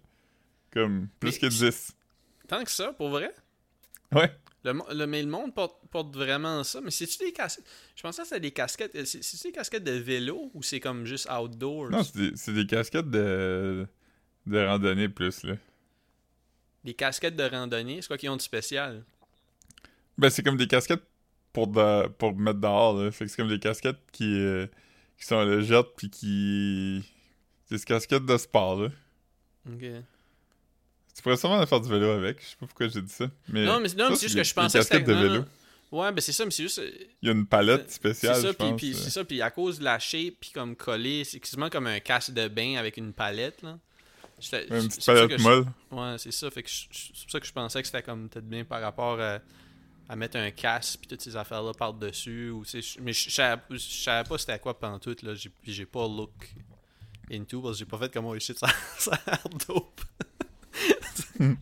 Comme 0.73 1.09
plus 1.21 1.39
Mais 1.39 1.41
que 1.41 1.51
je- 1.51 1.65
10. 1.71 1.97
Tant 2.49 2.65
que 2.65 2.71
ça, 2.71 2.93
pour 2.95 3.11
vrai? 3.11 3.35
Ouais. 4.13 4.31
Le, 4.67 4.95
le- 4.95 5.07
mais 5.07 5.23
le 5.23 5.29
monde 5.29 5.55
porte, 5.55 5.77
porte 5.91 6.15
vraiment 6.15 6.63
ça. 6.65 6.81
Mais 6.83 6.91
c'est-tu 6.91 7.19
des 7.19 7.33
casquettes? 7.33 7.65
Je 7.95 8.03
pensais 8.03 8.23
que 8.23 8.29
c'était 8.29 8.41
des 8.41 8.51
casquettes. 8.51 8.95
euh, 8.97 9.05
C'est- 9.05 9.23
C'est-tu 9.23 9.45
des 9.49 9.53
casquettes 9.53 9.85
de 9.85 9.93
vélo 9.93 10.51
ou 10.55 10.63
c'est 10.63 10.81
comme 10.81 11.05
juste 11.07 11.29
outdoors? 11.31 11.91
Non, 11.91 12.03
c'est 12.03 12.53
des, 12.53 12.65
des 12.65 12.67
casquettes 12.67 13.11
de. 13.11 13.87
de 14.47 14.67
randonnée 14.67 15.09
plus, 15.09 15.43
là. 15.45 15.55
Des 16.85 16.95
casquettes 16.95 17.37
de 17.37 17.43
randonnée, 17.45 18.01
c'est 18.03 18.09
quoi 18.09 18.19
qu'ils 18.19 18.31
ont 18.31 18.37
de 18.37 18.43
spécial? 18.43 19.03
Ben, 20.19 20.31
c'est 20.31 20.43
comme 20.43 20.57
des 20.57 20.69
casquettes 20.69 21.03
pour, 21.53 21.67
de- 21.69 22.07
pour 22.09 22.35
mettre 22.37 22.61
dehors, 22.61 22.97
là. 22.97 23.11
Fait 23.11 23.25
que 23.25 23.31
c'est 23.31 23.37
comme 23.37 23.49
des 23.49 23.59
casquettes 23.59 23.99
qui, 24.13 24.25
euh, 24.41 24.67
qui 25.19 25.25
sont 25.27 25.43
légères 25.45 25.93
puis 25.95 26.11
qui. 26.11 27.03
C'est 27.69 27.77
des 27.77 27.83
casquettes 27.85 28.25
de 28.27 28.37
sport, 28.37 28.81
là. 28.83 28.89
Ok. 29.69 29.83
Tu 31.17 31.23
pourrais 31.23 31.37
sûrement 31.39 31.65
faire 31.67 31.81
du 31.81 31.89
vélo 31.89 32.11
avec. 32.11 32.41
Je 32.43 32.47
sais 32.51 32.57
pas 32.61 32.67
pourquoi 32.67 32.89
j'ai 32.89 33.01
dit 33.03 33.13
ça. 33.13 33.31
Mais 33.49 33.65
Non, 33.65 33.81
mais, 33.81 33.89
non, 33.89 34.05
ça, 34.05 34.11
mais 34.11 34.17
c'est 34.17 34.27
juste 34.29 34.37
que 34.37 34.45
je 34.45 34.55
pensais 34.55 34.79
que 34.79 34.85
c'était. 34.85 35.01
de 35.01 35.15
vélo. 35.15 35.45
Ouais, 35.93 36.13
ben 36.13 36.21
c'est 36.21 36.33
ça, 36.33 36.45
mais 36.45 36.51
c'est 36.51 36.65
juste. 36.65 36.79
euh, 36.81 36.91
Il 37.23 37.27
y 37.27 37.31
a 37.31 37.33
une 37.33 37.47
palette 37.47 37.85
C'est 37.89 37.95
spéciale, 37.97 38.35
ça, 38.43 38.49
je 38.49 38.75
puis, 38.75 38.93
c'est 38.95 39.09
ça, 39.11 39.25
puis 39.25 39.41
à 39.41 39.51
cause 39.51 39.79
de 39.79 39.85
la 39.85 39.99
shape, 39.99 40.35
puis 40.41 40.51
comme 40.53 40.75
collé, 40.77 41.23
c'est 41.25 41.39
quasiment 41.41 41.71
comme 41.71 41.87
un 41.87 42.01
casque 42.01 42.33
de 42.33 42.49
bain 42.49 42.75
avec 42.77 42.97
une 42.97 43.13
palette, 43.13 43.63
là. 43.63 43.79
Ouais, 44.53 44.67
une 44.69 44.81
c'est 44.83 44.89
petite 44.89 45.03
ça 45.03 45.15
palette 45.15 45.39
je- 45.39 45.43
molle. 45.45 45.67
Ouais, 45.93 46.17
c'est 46.19 46.33
ça, 46.33 46.51
fait 46.51 46.63
que 46.65 46.69
je- 46.69 46.87
c'est 46.91 47.23
pour 47.23 47.31
ça 47.31 47.41
que 47.41 47.47
je 47.47 47.53
pensais 47.53 47.81
que 47.81 47.87
c'était 47.87 48.03
comme 48.03 48.29
peut-être 48.29 48.47
bien 48.49 48.65
par 48.65 48.83
rapport 48.83 49.19
à, 49.21 49.39
à 50.09 50.17
mettre 50.17 50.37
un 50.37 50.51
casque 50.51 50.99
puis 50.99 51.09
toutes 51.09 51.23
ces 51.23 51.37
affaires-là 51.37 51.73
par-dessus, 51.73 52.51
ou 52.51 52.63
c'est... 52.65 52.81
Mais 53.01 53.13
je 53.15 53.31
savais 53.31 53.63
je 53.71 53.79
savais 53.79 54.29
pas 54.29 54.37
c'était 54.37 54.59
quoi 54.59 54.79
pantoute, 54.79 55.23
là, 55.23 55.35
j'ai- 55.35 55.51
j'ai 55.65 55.87
pas 55.87 56.07
look 56.07 56.33
into, 57.33 57.63
parce 57.63 57.75
que 57.75 57.79
j'ai 57.79 57.85
pas 57.87 57.99
fait 57.99 58.13
comme, 58.13 58.27
oh 58.27 58.39
shit, 58.39 58.59
ça, 58.59 58.67
ça 58.99 59.13
a 59.27 59.31
l'air 59.31 59.49
dope. 59.69 60.01
Une 61.41 61.57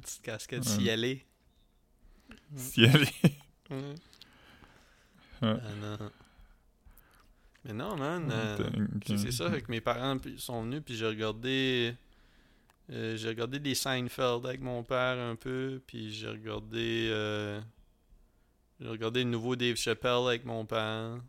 petite 0.00 0.22
casquette 0.22 0.64
cielée. 0.64 1.24
Ciel. 2.56 3.06
Ouais. 3.70 3.94
Ah 5.42 5.54
non. 5.80 6.10
Mais 7.64 7.72
non, 7.74 7.96
man. 7.96 8.28
euh, 8.32 8.56
c'est- 9.06 9.30
ça, 9.32 9.60
que 9.60 9.70
mes 9.70 9.80
parents 9.80 10.16
sont 10.36 10.62
venus, 10.62 10.82
puis 10.84 10.96
j'ai 10.96 11.06
regardé. 11.06 11.94
euh, 12.90 13.16
j'ai 13.16 13.28
regardé 13.28 13.58
des 13.58 13.74
Seinfeld 13.74 14.46
avec 14.46 14.60
mon 14.60 14.82
père 14.82 15.18
un 15.18 15.36
peu, 15.36 15.80
puis 15.86 16.12
j'ai 16.12 16.28
regardé. 16.28 17.08
euh, 17.12 17.60
j'ai 18.80 18.88
regardé 18.88 19.24
le 19.24 19.30
nouveau 19.30 19.56
Dave 19.56 19.76
Chappelle 19.76 20.26
avec 20.26 20.44
mon 20.44 20.64
père. 20.64 21.20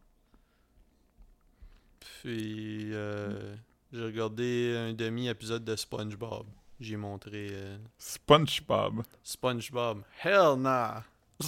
Puis. 2.00 2.94
euh, 2.94 3.56
j'ai 3.92 4.04
regardé 4.04 4.76
un 4.78 4.94
demi-épisode 4.94 5.64
de 5.64 5.76
SpongeBob. 5.76 6.46
J'ai 6.80 6.96
montré 6.96 7.48
euh, 7.52 7.78
SpongeBob. 7.98 9.04
SpongeBob. 9.24 10.02
Hell 10.24 10.56
nah! 10.60 11.04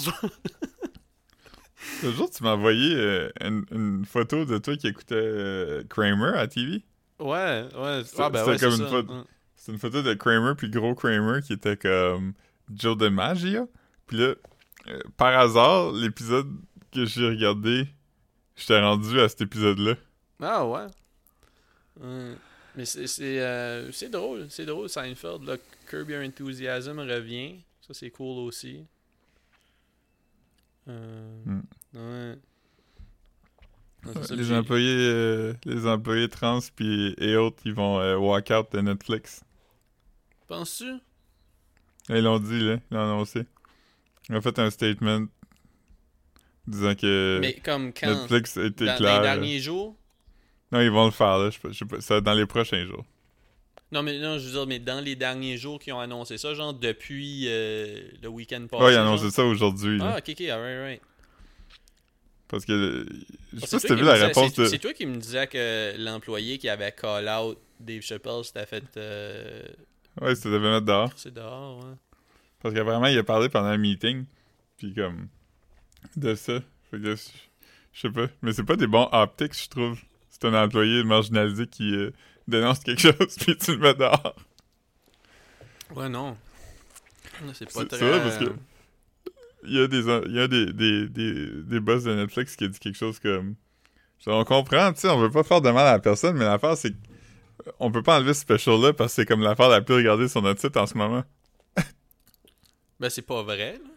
Le 2.03 2.11
jour, 2.11 2.29
tu 2.29 2.43
m'as 2.43 2.51
envoyé 2.53 2.95
euh, 2.95 3.29
une, 3.41 3.65
une 3.71 4.05
photo 4.05 4.45
de 4.45 4.57
toi 4.59 4.75
qui 4.77 4.87
écoutait 4.87 5.15
euh, 5.15 5.83
Kramer 5.89 6.37
à 6.37 6.47
TV. 6.47 6.83
Ouais, 7.19 7.67
ouais. 7.75 8.03
C'était- 8.05 8.21
Ah, 8.23 8.29
ben 8.29 8.45
ouais, 8.45 8.57
comme 8.57 8.71
c'est 8.71 8.77
une 8.83 8.89
ça. 8.89 8.89
photo- 8.89 9.25
une 9.67 9.77
photo 9.77 10.01
de 10.01 10.13
Kramer 10.15 10.53
puis 10.57 10.69
gros 10.69 10.95
Kramer 10.95 11.41
qui 11.41 11.53
était 11.53 11.77
comme 11.77 12.33
Joe 12.73 12.97
DiMaggio. 12.97 13.69
Puis 14.07 14.17
là, 14.17 14.33
euh, 14.87 14.99
par 15.17 15.37
hasard, 15.39 15.91
l'épisode 15.91 16.51
que 16.91 17.05
j'ai 17.05 17.27
regardé, 17.29 17.87
j'étais 18.55 18.79
rendu 18.79 19.19
à 19.19 19.29
cet 19.29 19.41
épisode-là. 19.41 19.95
Ah 20.41 20.65
ouais. 20.65 20.87
Ouais. 22.01 22.35
Mais 22.75 22.85
c'est 22.85 23.39
euh, 23.41 23.91
c'est 23.91 24.09
drôle, 24.09 24.47
c'est 24.49 24.65
drôle 24.65 24.87
Seinfeld 24.89 25.43
là, 25.43 25.57
Curb 25.87 26.09
Your 26.09 26.23
Enthusiasm 26.23 26.99
revient. 26.99 27.55
Ça 27.81 27.93
c'est 27.93 28.09
cool 28.11 28.39
aussi. 28.47 28.85
Euh, 30.87 31.43
Hmm. 31.45 31.61
Ouais. 31.93 32.35
Ouais, 34.03 34.35
les 34.35 34.51
employés 34.51 34.95
euh, 34.97 35.53
les 35.65 35.85
employés 35.85 36.27
trans 36.27 36.57
puis 36.75 37.13
et 37.19 37.35
autres 37.35 37.61
ils 37.65 37.73
vont 37.73 37.99
euh, 37.99 38.15
walk 38.17 38.49
out 38.49 38.71
de 38.71 38.81
Netflix. 38.81 39.43
Penses-tu? 40.47 40.93
Ils 42.09 42.23
l'ont 42.23 42.39
dit 42.39 42.59
là, 42.61 42.77
ils 42.89 42.95
l'ont 42.95 43.03
annoncé. 43.03 43.45
Ils 44.29 44.35
ont 44.37 44.41
fait 44.41 44.57
un 44.57 44.71
statement 44.71 45.27
disant 46.65 46.95
que 46.95 47.37
Mais 47.41 47.53
comme 47.55 47.93
quand? 47.93 48.07
Netflix 48.09 48.57
était 48.57 48.85
dans 48.87 48.95
clair. 48.97 49.21
les 49.21 49.27
là. 49.27 49.35
derniers 49.35 49.59
jours? 49.59 49.95
Non, 50.71 50.79
ils 50.81 50.89
vont 50.91 51.05
le 51.05 51.11
faire 51.11 51.37
là, 51.37 51.49
je 51.49 51.57
sais 51.57 51.85
pas, 51.85 51.97
je 51.97 52.01
ça 52.01 52.13
va 52.15 52.17
être 52.19 52.23
dans 52.23 52.33
les 52.33 52.45
prochains 52.45 52.85
jours. 52.85 53.05
Non, 53.91 54.03
mais 54.03 54.17
non, 54.19 54.37
je 54.37 54.45
veux 54.45 54.51
dire, 54.51 54.67
mais 54.67 54.79
dans 54.79 55.03
les 55.03 55.15
derniers 55.17 55.57
jours 55.57 55.77
qui 55.77 55.91
ont 55.91 55.99
annoncé 55.99 56.37
ça, 56.37 56.53
genre 56.53 56.73
depuis 56.73 57.43
euh, 57.47 58.01
le 58.21 58.29
week-end 58.29 58.65
passé. 58.69 58.83
Ouais, 58.83 58.93
ils 58.93 58.97
ont 58.97 59.03
genre? 59.03 59.07
annoncé 59.13 59.31
ça 59.31 59.43
aujourd'hui. 59.43 59.99
Ah, 60.01 60.17
ok, 60.17 60.29
ok, 60.29 60.41
alright, 60.41 60.79
right. 60.79 61.01
Parce 62.47 62.65
que 62.65 63.05
je 63.53 63.59
sais 63.59 63.67
pas 63.69 63.79
si 63.79 63.87
t'as 63.87 63.95
vu 63.95 64.03
la 64.03 64.13
réponse 64.13 64.53
de. 64.53 64.65
C'est 64.65 64.79
toi 64.79 64.93
qui 64.93 65.05
me 65.05 65.17
disais 65.17 65.47
que 65.47 65.93
l'employé 65.97 66.57
qui 66.57 66.69
avait 66.69 66.91
call 66.93 67.27
out 67.29 67.57
Dave 67.79 68.01
Chappelle 68.01 68.43
s'était 68.43 68.65
fait. 68.65 68.83
Euh, 68.97 69.63
Ouais, 70.19 70.35
c'était 70.35 70.49
devait 70.49 70.69
mettre 70.71 70.85
dehors. 70.85 71.09
c'est 71.15 71.33
dehors, 71.33 71.79
ouais. 71.79 71.93
Parce 72.61 72.75
qu'apparemment, 72.75 73.07
il 73.07 73.17
a 73.17 73.23
parlé 73.23 73.47
pendant 73.47 73.67
un 73.69 73.77
meeting. 73.77 74.25
Puis 74.77 74.93
comme. 74.93 75.27
De 76.17 76.35
ça. 76.35 76.59
Fait 76.89 76.99
que. 76.99 77.15
Je 77.15 77.21
je 77.93 77.99
sais 78.01 78.09
pas. 78.09 78.27
Mais 78.41 78.51
c'est 78.53 78.65
pas 78.65 78.75
des 78.75 78.87
bons 78.87 79.07
optics, 79.13 79.53
je 79.57 79.69
trouve. 79.69 79.99
C'est 80.41 80.47
un 80.47 80.63
employé 80.63 81.03
marginalisé 81.03 81.67
qui 81.67 81.93
euh, 81.95 82.11
dénonce 82.47 82.79
quelque 82.79 83.01
chose, 83.01 83.35
puis 83.39 83.55
tu 83.57 83.71
le 83.73 83.77
mets 83.77 83.93
dehors. 83.93 84.35
Ouais, 85.95 86.09
non. 86.09 86.35
C'est 87.53 87.71
pas 87.71 87.85
très. 87.85 87.97
c'est 87.97 88.09
vrai, 88.09 88.21
parce 88.21 88.37
que- 88.37 88.53
Il 89.63 89.73
y 89.73 89.79
a 89.81 89.87
des, 89.87 89.99
il 89.99 90.35
y 90.35 90.39
a 90.39 90.47
des, 90.47 90.73
des, 90.73 91.07
des, 91.09 91.49
des 91.63 91.79
boss 91.79 92.03
de 92.03 92.15
Netflix 92.15 92.55
qui 92.55 92.63
a 92.63 92.67
dit 92.67 92.79
quelque 92.79 92.97
chose 92.97 93.19
comme. 93.19 93.55
Genre, 94.25 94.39
On 94.39 94.43
comprend, 94.43 94.91
tu 94.93 95.01
sais, 95.01 95.09
on 95.09 95.19
veut 95.19 95.29
pas 95.31 95.43
faire 95.43 95.61
de 95.61 95.69
mal 95.69 95.85
à 95.87 95.91
la 95.93 95.99
personne, 95.99 96.35
mais 96.37 96.45
l'affaire, 96.45 96.75
c'est 96.77 96.93
on 97.79 97.91
peut 97.91 98.01
pas 98.01 98.17
enlever 98.17 98.33
ce 98.33 98.41
special-là 98.41 98.93
parce 98.93 99.11
que 99.13 99.21
c'est 99.21 99.25
comme 99.27 99.41
l'affaire 99.41 99.69
la 99.69 99.81
plus 99.81 99.93
regardée 99.95 100.27
sur 100.27 100.41
notre 100.41 100.59
site 100.61 100.77
en 100.77 100.87
ce 100.87 100.97
moment. 100.97 101.23
Ben, 102.99 103.09
c'est 103.09 103.21
pas 103.23 103.41
vrai, 103.41 103.73
là. 103.73 103.89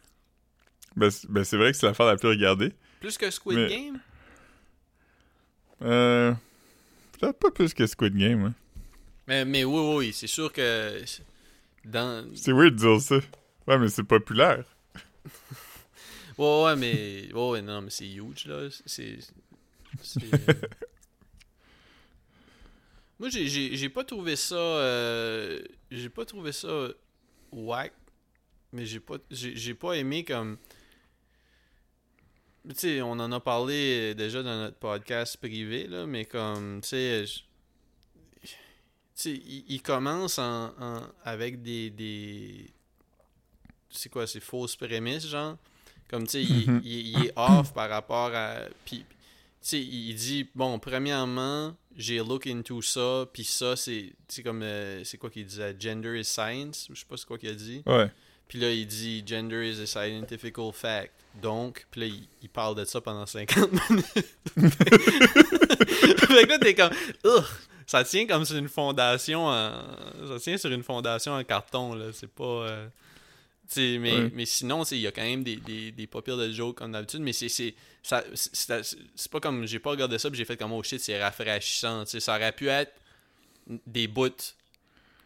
Ben, 0.97 1.11
c'est 1.11 1.30
ben, 1.30 1.45
c'est 1.45 1.57
vrai 1.59 1.72
que 1.72 1.76
c'est 1.78 1.86
l'affaire 1.86 2.07
la 2.07 2.16
plus 2.16 2.28
regardée. 2.28 2.72
Plus 3.01 3.18
que 3.18 3.30
Squid 3.30 3.59
Mais- 3.59 3.68
Game. 3.68 4.01
Euh. 5.83 6.33
Peut-être 7.18 7.39
pas 7.39 7.51
plus 7.51 7.72
que 7.75 7.87
Squid 7.87 8.16
Game, 8.16 8.45
hein. 8.47 8.55
Mais, 9.27 9.45
mais 9.45 9.64
oui, 9.64 9.97
oui, 9.97 10.12
c'est 10.12 10.27
sûr 10.27 10.53
que. 10.53 11.03
Dans. 11.85 12.27
C'est 12.35 12.53
weird 12.53 12.75
de 12.75 12.79
dire 12.79 13.01
ça. 13.01 13.16
Ouais, 13.66 13.79
mais 13.79 13.89
c'est 13.89 14.05
populaire. 14.05 14.64
Ouais, 16.37 16.64
ouais, 16.64 16.75
mais. 16.75 17.33
Ouais, 17.33 17.51
ouais, 17.51 17.62
non, 17.62 17.81
mais 17.83 17.91
c'est 17.91 18.09
huge, 18.12 18.47
là. 18.47 18.68
C'est. 18.87 19.18
euh, 20.20 20.53
Moi, 23.20 23.29
j'ai- 23.29 23.89
pas 23.89 24.03
trouvé 24.05 24.35
ça. 24.35 24.57
euh, 24.57 25.62
J'ai 25.93 26.09
pas 26.09 26.25
trouvé 26.25 26.51
ça 26.51 26.89
whack. 27.53 27.93
Mais 28.72 28.85
j'ai 28.85 28.99
pas, 28.99 29.14
j'ai 29.31 29.55
j'ai 29.55 29.75
pas 29.75 29.93
aimé 29.93 30.25
comme. 30.25 30.59
Tu 32.69 32.75
sais, 32.77 33.03
on 33.03 33.12
en 33.12 33.31
a 33.31 33.41
parlé 33.41 34.15
déjà 34.15 34.43
dans 34.43 34.57
notre 34.57 34.77
podcast 34.79 35.37
privé, 35.37 35.87
là, 35.87 36.07
mais 36.07 36.25
comme, 36.25 36.81
tu 36.81 36.89
sais. 36.89 37.25
il, 39.27 39.65
il 39.69 39.83
commence 39.83 40.39
en, 40.39 40.73
en- 40.81 41.03
avec 41.25 41.62
des. 41.62 41.91
des 41.91 42.71
c'est 43.91 44.09
quoi, 44.09 44.27
c'est 44.27 44.41
fausses 44.41 44.77
prémices, 44.77 45.27
genre. 45.29 45.57
Comme, 46.09 46.25
tu 46.27 46.31
sais, 46.33 46.43
il, 46.43 46.71
Mhm. 46.71 46.81
il- 46.85 47.09
il 47.19 47.27
est 47.27 47.33
off 47.37 47.73
par 47.75 47.89
rapport 47.91 48.31
à. 48.35 48.61
Puis, 48.85 48.99
tu 49.01 49.07
sais, 49.61 49.81
il 49.81 50.15
dit, 50.15 50.49
bon, 50.55 50.79
premièrement, 50.79 51.77
j'ai 51.97 52.19
look 52.19 52.47
into 52.47 52.83
ça, 52.83 53.27
puis 53.33 53.45
ça, 53.45 53.77
c'est 53.77 54.12
c'est 54.29 54.43
comme. 54.43 54.62
euh, 54.62 55.05
c'est 55.05 55.19
quoi 55.19 55.31
qu'il 55.31 55.45
disait 55.47 55.77
Gender 55.79 56.19
is 56.19 56.25
science, 56.25 56.89
je 56.91 56.99
sais 56.99 57.07
pas 57.07 57.17
c'est 57.17 57.27
quoi 57.27 57.39
qu'il 57.39 57.51
a 57.51 57.55
dit. 57.55 57.83
Ouais. 57.87 58.11
Puis 58.49 58.59
là, 58.59 58.70
il 58.70 58.86
dit 58.86 59.22
Gender 59.26 59.68
is 59.68 59.80
a 59.80 59.86
scientific 59.86 60.57
fact. 60.72 61.12
Donc, 61.42 61.86
puis 61.90 62.01
là, 62.03 62.07
il, 62.07 62.28
il 62.42 62.49
parle 62.49 62.76
de 62.76 62.84
ça 62.84 63.01
pendant 63.01 63.26
50 63.26 63.70
minutes. 63.90 64.07
fait 64.57 66.45
que 66.45 66.49
là, 66.49 66.59
t'es 66.59 66.74
comme. 66.74 66.92
Ugh! 67.24 67.45
Ça 67.86 68.03
tient 68.05 68.26
comme 68.26 68.45
sur 68.47 68.57
une 68.57 68.68
fondation 68.68 69.47
en... 69.47 69.72
Ça 70.28 70.38
tient 70.40 70.57
sur 70.57 70.70
une 70.72 70.82
fondation 70.82 71.32
en 71.34 71.45
carton, 71.45 71.95
là. 71.95 72.07
C'est 72.12 72.30
pas. 72.30 72.45
euh, 72.45 72.86
mais, 73.76 73.99
Ouais. 73.99 74.30
mais 74.32 74.47
sinon, 74.47 74.84
il 74.84 74.99
y 74.99 75.07
a 75.07 75.12
quand 75.12 75.22
même 75.22 75.42
des, 75.42 75.57
des, 75.57 75.90
des 75.90 76.07
pas 76.07 76.22
pires 76.22 76.36
de 76.36 76.51
jokes 76.53 76.76
comme 76.78 76.92
d'habitude, 76.92 77.20
mais 77.20 77.32
c'est. 77.32 77.49
C'est 77.49 77.74
pas 79.30 79.40
comme. 79.40 79.66
J'ai 79.66 79.78
pas 79.80 79.90
regardé 79.90 80.18
ça, 80.18 80.28
j'ai 80.32 80.45
fait 80.45 80.57
comme 80.57 80.72
oh 80.72 80.82
shit, 80.82 81.01
c'est 81.01 81.20
rafraîchissant. 81.20 82.05
Ça 82.07 82.36
aurait 82.36 82.53
pu 82.53 82.68
être 82.68 82.92
des 83.86 84.07
bouts 84.07 84.30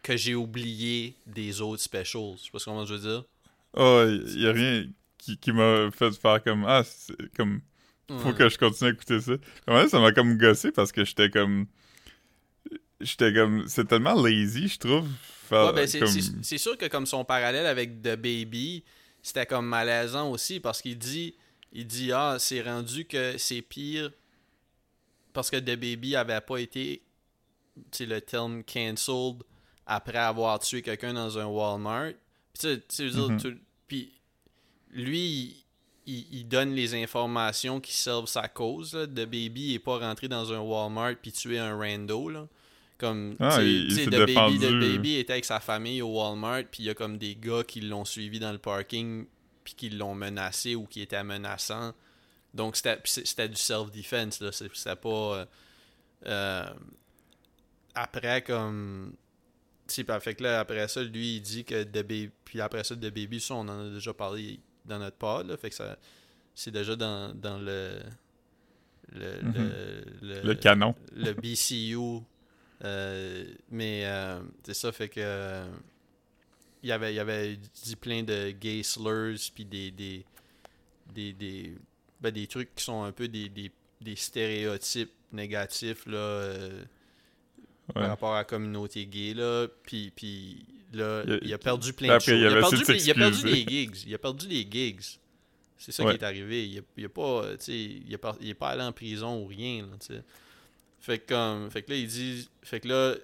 que 0.03 0.15
j'ai 0.17 0.35
oubliés 0.35 1.15
des 1.25 1.61
autres 1.61 1.81
specials. 1.83 2.35
Je 2.37 2.43
sais 2.45 2.51
pas 2.51 2.59
comment 2.63 2.85
je 2.85 2.93
veux 2.95 2.99
dire. 3.09 3.23
Oh, 3.73 4.03
il 4.07 4.41
y 4.41 4.47
a 4.47 4.51
rien 4.51 4.85
qui, 5.17 5.37
qui 5.37 5.51
m'a 5.51 5.89
fait 5.91 6.11
faire 6.11 6.43
comme. 6.43 6.65
Ah, 6.67 6.83
c'est 6.85 7.15
comme. 7.35 7.61
Faut 8.07 8.29
Ouais. 8.29 8.33
que 8.33 8.49
je 8.49 8.57
continue 8.57 8.89
à 8.89 8.93
écouter 8.93 9.19
ça. 9.21 9.33
Comment 9.67 9.87
ça 9.87 9.99
m'a 9.99 10.11
comme 10.11 10.35
gossé 10.37 10.71
parce 10.71 10.91
que 10.91 11.05
j'étais 11.05 11.29
comme. 11.29 11.67
J'étais 13.01 13.33
comme. 13.33 13.65
C'est 13.67 13.85
tellement 13.85 14.19
lazy, 14.21 14.67
je 14.67 14.77
trouve. 14.79 15.07
Ouais, 15.51 15.73
ben, 15.73 15.87
c'est, 15.87 15.99
comme- 15.99 16.07
c'est- 16.07 16.33
c'est 16.43 16.57
sûr 16.57 16.77
que 16.77 16.85
comme 16.87 17.05
son 17.05 17.23
parallèle 17.25 17.65
avec 17.65 18.01
The 18.01 18.15
Baby, 18.15 18.83
c'était 19.21 19.45
comme 19.45 19.65
malaisant 19.67 20.29
aussi 20.31 20.59
parce 20.59 20.81
qu'il 20.81 20.97
dit 20.97 21.33
il 21.73 21.85
dit 21.87 22.11
ah 22.11 22.37
c'est 22.39 22.61
rendu 22.61 23.05
que 23.05 23.35
c'est 23.37 23.61
pire 23.61 24.11
parce 25.33 25.49
que 25.49 25.57
The 25.57 25.75
Baby 25.75 26.15
avait 26.15 26.41
pas 26.41 26.57
été 26.57 27.01
tu 27.91 27.97
sais 27.97 28.05
le 28.05 28.21
terme 28.21 28.63
cancelled 28.63 29.43
après 29.91 30.17
avoir 30.19 30.59
tué 30.59 30.81
quelqu'un 30.81 31.13
dans 31.13 31.37
un 31.37 31.45
Walmart. 31.45 32.11
Puis 32.53 32.79
tu 32.79 32.81
sais, 32.89 33.03
Mhm. 33.17 33.59
puis 33.87 34.11
lui 34.91 35.65
il, 36.05 36.25
il 36.31 36.47
donne 36.47 36.73
les 36.73 36.95
informations 36.95 37.79
qui 37.79 37.93
servent 37.93 38.27
sa 38.27 38.47
cause. 38.47 38.93
Là. 38.93 39.05
The 39.05 39.25
Baby 39.25 39.73
est 39.75 39.79
pas 39.79 39.97
rentré 39.99 40.27
dans 40.27 40.51
un 40.53 40.59
Walmart 40.59 41.15
puis 41.21 41.31
tué 41.31 41.59
un 41.59 41.75
rando 41.77 42.29
là. 42.29 42.47
Comme 42.97 43.35
Ah, 43.39 43.57
tu 43.59 43.89
sais- 43.91 44.03
il- 44.03 44.09
The 44.09 44.25
Baby. 44.33 44.59
The 44.59 44.71
Baby 44.79 45.15
était 45.15 45.33
avec 45.33 45.45
sa 45.45 45.59
famille 45.59 46.01
au 46.01 46.09
Walmart, 46.19 46.63
puis 46.69 46.83
il 46.83 46.85
y 46.87 46.89
a 46.89 46.93
comme 46.93 47.17
des 47.17 47.35
gars 47.35 47.63
qui 47.63 47.79
l'ont 47.81 48.03
suivi 48.05 48.39
dans 48.39 48.51
le 48.51 48.57
parking, 48.57 49.25
puis 49.63 49.73
qui 49.75 49.89
l'ont 49.89 50.15
menacé 50.15 50.75
ou 50.75 50.85
qui 50.85 51.01
étaient 51.01 51.23
menaçants. 51.23 51.93
Donc 52.53 52.75
c'était 52.75 53.47
du 53.47 53.55
self-defense, 53.55 54.43
C'était 54.51 54.95
pas. 54.97 55.07
euh, 55.09 55.45
euh, 56.25 56.69
après, 57.95 58.41
comme. 58.41 59.13
Fait 59.91 60.35
que 60.35 60.43
là, 60.43 60.59
après 60.61 60.87
ça, 60.87 61.03
lui, 61.03 61.35
il 61.37 61.41
dit 61.41 61.63
que 61.65 61.83
The 61.83 61.91
Baby. 62.03 62.29
Puis 62.45 62.61
après 62.61 62.83
ça, 62.83 62.95
The 62.95 62.99
Baby, 63.13 63.39
ça, 63.39 63.55
on 63.55 63.67
en 63.67 63.87
a 63.87 63.89
déjà 63.89 64.13
parlé 64.13 64.59
dans 64.85 64.99
notre 64.99 65.17
pod, 65.17 65.47
là. 65.47 65.57
Fait 65.57 65.69
que 65.69 65.75
ça. 65.75 65.97
C'est 66.55 66.71
déjà 66.71 66.95
dans, 66.95 67.33
dans 67.33 67.57
le. 67.57 67.99
Le, 69.11 69.41
Mhm. 69.41 69.53
le, 69.55 70.03
le- 70.21 70.41
Le 70.43 70.55
canon. 70.55 70.93
le 71.15 71.33
BCU. 71.33 72.21
euh, 72.83 73.45
mais 73.71 74.03
euh, 74.05 74.39
c'est 74.63 74.73
ça, 74.75 74.91
fait 74.91 75.09
que. 75.09 75.19
euh, 75.19 75.67
il 76.83 76.91
avait, 76.91 77.13
il 77.13 77.19
avait 77.19 77.57
dit 77.83 77.95
plein 77.95 78.23
de 78.23 78.51
gay 78.51 78.83
slurs, 78.83 79.37
puis 79.53 79.65
des. 79.65 79.91
des, 79.91 80.25
des, 81.13 81.33
des, 81.33 81.73
ben, 82.21 82.31
des 82.31 82.45
trucs 82.47 82.73
qui 82.75 82.83
sont 82.83 83.03
un 83.03 83.11
peu 83.11 83.27
des, 83.27 83.49
des, 83.49 83.71
des 84.01 84.15
stéréotypes 84.15 85.11
négatifs, 85.31 86.05
là. 86.05 86.55
Ouais. 87.89 88.01
par 88.01 88.07
rapport 88.09 88.33
à 88.33 88.37
la 88.39 88.43
communauté 88.45 89.05
gay, 89.05 89.33
là. 89.33 89.67
Puis, 89.83 90.11
puis 90.15 90.65
là, 90.93 91.23
Il 91.25 91.33
a- 91.33 91.39
il 91.41 91.53
a 91.53 91.57
perdu 91.57 91.93
plein 91.93 92.15
de 92.15 92.19
choses. 92.21 92.33
Il 92.39 92.45
a, 92.47 92.51
perdu, 92.51 92.83
il 92.97 93.11
a 93.11 93.13
perdu 93.15 93.43
des 93.43 93.65
gigs. 93.67 93.95
Il 94.07 94.13
a 94.13 94.17
perdu 94.17 94.47
des 94.47 94.67
gigs. 94.69 95.01
C'est 95.77 95.91
ça 95.91 96.03
Ouais. 96.03 96.11
qui 96.17 96.23
est 96.23 96.25
arrivé. 96.25 96.67
Il 96.67 96.79
a, 96.79 96.81
il 96.97 97.05
a 97.05 97.09
pas, 97.09 97.43
euh, 97.45 97.57
il, 97.67 98.13
a 98.13 98.17
pas- 98.17 98.35
il 98.41 98.49
est 98.49 98.53
pas 98.53 98.69
allé 98.69 98.83
en 98.83 98.91
prison 98.91 99.41
ou 99.41 99.45
rien, 99.47 99.83
là. 99.87 100.17
Fait 100.99 101.19
que, 101.19 101.33
comme, 101.33 101.71
fait 101.71 101.81
que 101.83 101.91
là, 101.91 101.97
il 101.97 102.07
dit, 102.07 102.49
fait 102.61 102.81
que 102.81 102.87
là, 102.89 103.15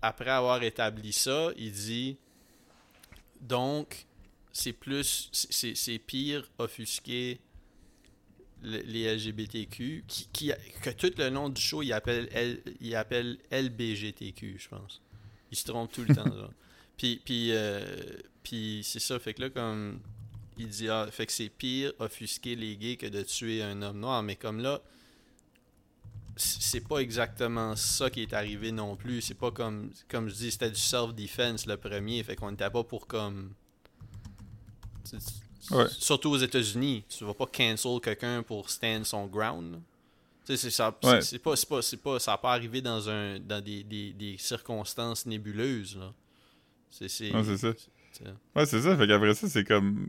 après 0.00 0.30
avoir 0.30 0.62
établi 0.62 1.12
ça, 1.12 1.50
il 1.56 1.72
dit, 1.72 2.16
donc, 3.40 4.06
c'est 4.52 4.72
plus, 4.72 5.28
c'est- 5.32 5.98
pire 5.98 6.48
offusquer 6.58 7.32
le- 7.32 7.38
les 8.64 9.14
LGBTQ, 9.16 10.04
qui, 10.08 10.28
qui, 10.32 10.52
que 10.82 10.90
tout 10.90 11.12
le 11.18 11.28
long 11.28 11.48
du 11.48 11.60
show, 11.60 11.82
il 11.82 11.92
appelle, 11.92 12.28
L, 12.32 12.60
il 12.80 12.94
appelle 12.96 13.38
LBGTQ, 13.50 14.56
je 14.58 14.68
pense. 14.68 15.00
Il 15.52 15.56
se 15.58 15.64
trompe 15.64 15.92
tout 15.92 16.02
le 16.02 16.14
temps, 16.14 16.24
genre. 16.36 16.52
Puis, 16.96 17.20
puis, 17.24 17.48
euh, 17.52 17.84
puis 18.42 18.80
c'est 18.84 19.00
ça, 19.00 19.18
fait 19.18 19.34
que 19.34 19.42
là, 19.42 19.50
comme, 19.50 20.00
il 20.58 20.68
dit, 20.68 20.88
ah, 20.88 21.06
fait 21.10 21.26
que 21.26 21.32
c'est 21.32 21.48
pire 21.48 21.92
offusquer 21.98 22.56
les 22.56 22.76
gays 22.76 22.96
que 22.96 23.06
de 23.06 23.22
tuer 23.22 23.62
un 23.62 23.82
homme 23.82 24.00
noir, 24.00 24.22
mais 24.22 24.36
comme 24.36 24.60
là, 24.60 24.80
c'est 26.36 26.80
pas 26.86 26.98
exactement 26.98 27.76
ça 27.76 28.10
qui 28.10 28.22
est 28.22 28.32
arrivé 28.32 28.72
non 28.72 28.96
plus. 28.96 29.20
C'est 29.20 29.34
pas 29.34 29.52
comme, 29.52 29.92
comme 30.08 30.28
je 30.28 30.34
dis, 30.34 30.50
c'était 30.50 30.70
du 30.70 30.80
self-defense 30.80 31.66
le 31.66 31.76
premier, 31.76 32.22
fait 32.24 32.34
qu'on 32.34 32.52
était 32.52 32.70
pas 32.70 32.82
pour 32.82 33.06
comme 33.06 33.54
Tu- 35.08 35.18
tu- 35.18 35.24
Ouais. 35.70 35.86
Surtout 35.98 36.30
aux 36.30 36.36
États-Unis, 36.38 37.04
tu 37.08 37.24
vas 37.24 37.34
pas 37.34 37.46
cancel 37.46 38.00
quelqu'un 38.02 38.42
pour 38.42 38.68
stand 38.70 39.04
son 39.04 39.26
ground. 39.26 39.80
c'est 40.44 40.56
ça, 40.58 40.94
Ouais. 41.02 41.20
c'est 41.22 41.38
pas, 41.38 42.18
ça 42.20 42.36
pas 42.36 42.52
arrivé 42.52 42.82
dans 42.82 43.08
un, 43.08 43.38
dans 43.40 43.62
des, 43.64 43.82
des, 43.82 44.12
des 44.12 44.36
circonstances 44.38 45.24
nébuleuses 45.26 45.96
là. 45.96 46.12
C'est, 46.90 47.08
c'est, 47.08 47.32
Ouais, 47.34 47.42
c'est 47.44 47.56
ça. 47.56 47.68
Ouais, 48.54 48.66
c'est 48.66 48.80
ça. 48.82 48.96
Fait 48.96 49.06
qu'après 49.08 49.34
ça, 49.34 49.48
c'est 49.48 49.64
comme. 49.64 50.08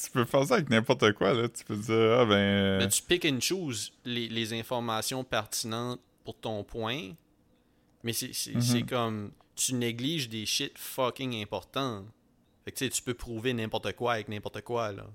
Tu 0.00 0.10
peux 0.12 0.24
faire 0.24 0.44
ça 0.46 0.54
avec 0.54 0.70
n'importe 0.70 1.12
quoi, 1.14 1.32
là. 1.34 1.48
Tu 1.48 1.64
peux 1.64 1.74
dire, 1.76 2.18
ah 2.20 2.24
ben. 2.24 2.34
euh, 2.34 2.78
Mais 2.78 2.88
tu 2.88 3.02
pick 3.02 3.24
and 3.24 3.40
choose 3.40 3.92
les, 4.04 4.28
les 4.28 4.52
informations 4.52 5.24
pertinentes 5.24 6.00
pour 6.24 6.36
ton 6.38 6.62
point. 6.62 7.10
Mais 8.04 8.12
c'est, 8.12 8.30
Mhm. 8.54 8.60
c'est 8.60 8.82
comme. 8.82 9.32
Tu 9.56 9.74
négliges 9.74 10.28
des 10.28 10.46
shit 10.46 10.72
fucking 10.78 11.42
importants. 11.42 12.04
Fait 12.64 12.72
que 12.72 12.76
tu 12.78 12.84
sais, 12.84 12.90
tu 12.90 13.02
peux 13.02 13.14
prouver 13.14 13.52
n'importe 13.54 13.92
quoi 13.94 14.14
avec 14.14 14.28
n'importe 14.28 14.62
quoi, 14.62 14.92
là. 14.92 15.06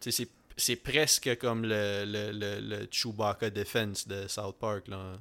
sais, 0.00 0.10
c'est, 0.10 0.28
c'est 0.56 0.76
presque 0.76 1.36
comme 1.38 1.62
le, 1.62 2.04
le, 2.06 2.32
le, 2.32 2.60
le 2.60 2.86
Chewbacca 2.90 3.50
Defense 3.50 4.06
de 4.06 4.26
South 4.28 4.56
Park, 4.58 4.88
là. 4.88 5.18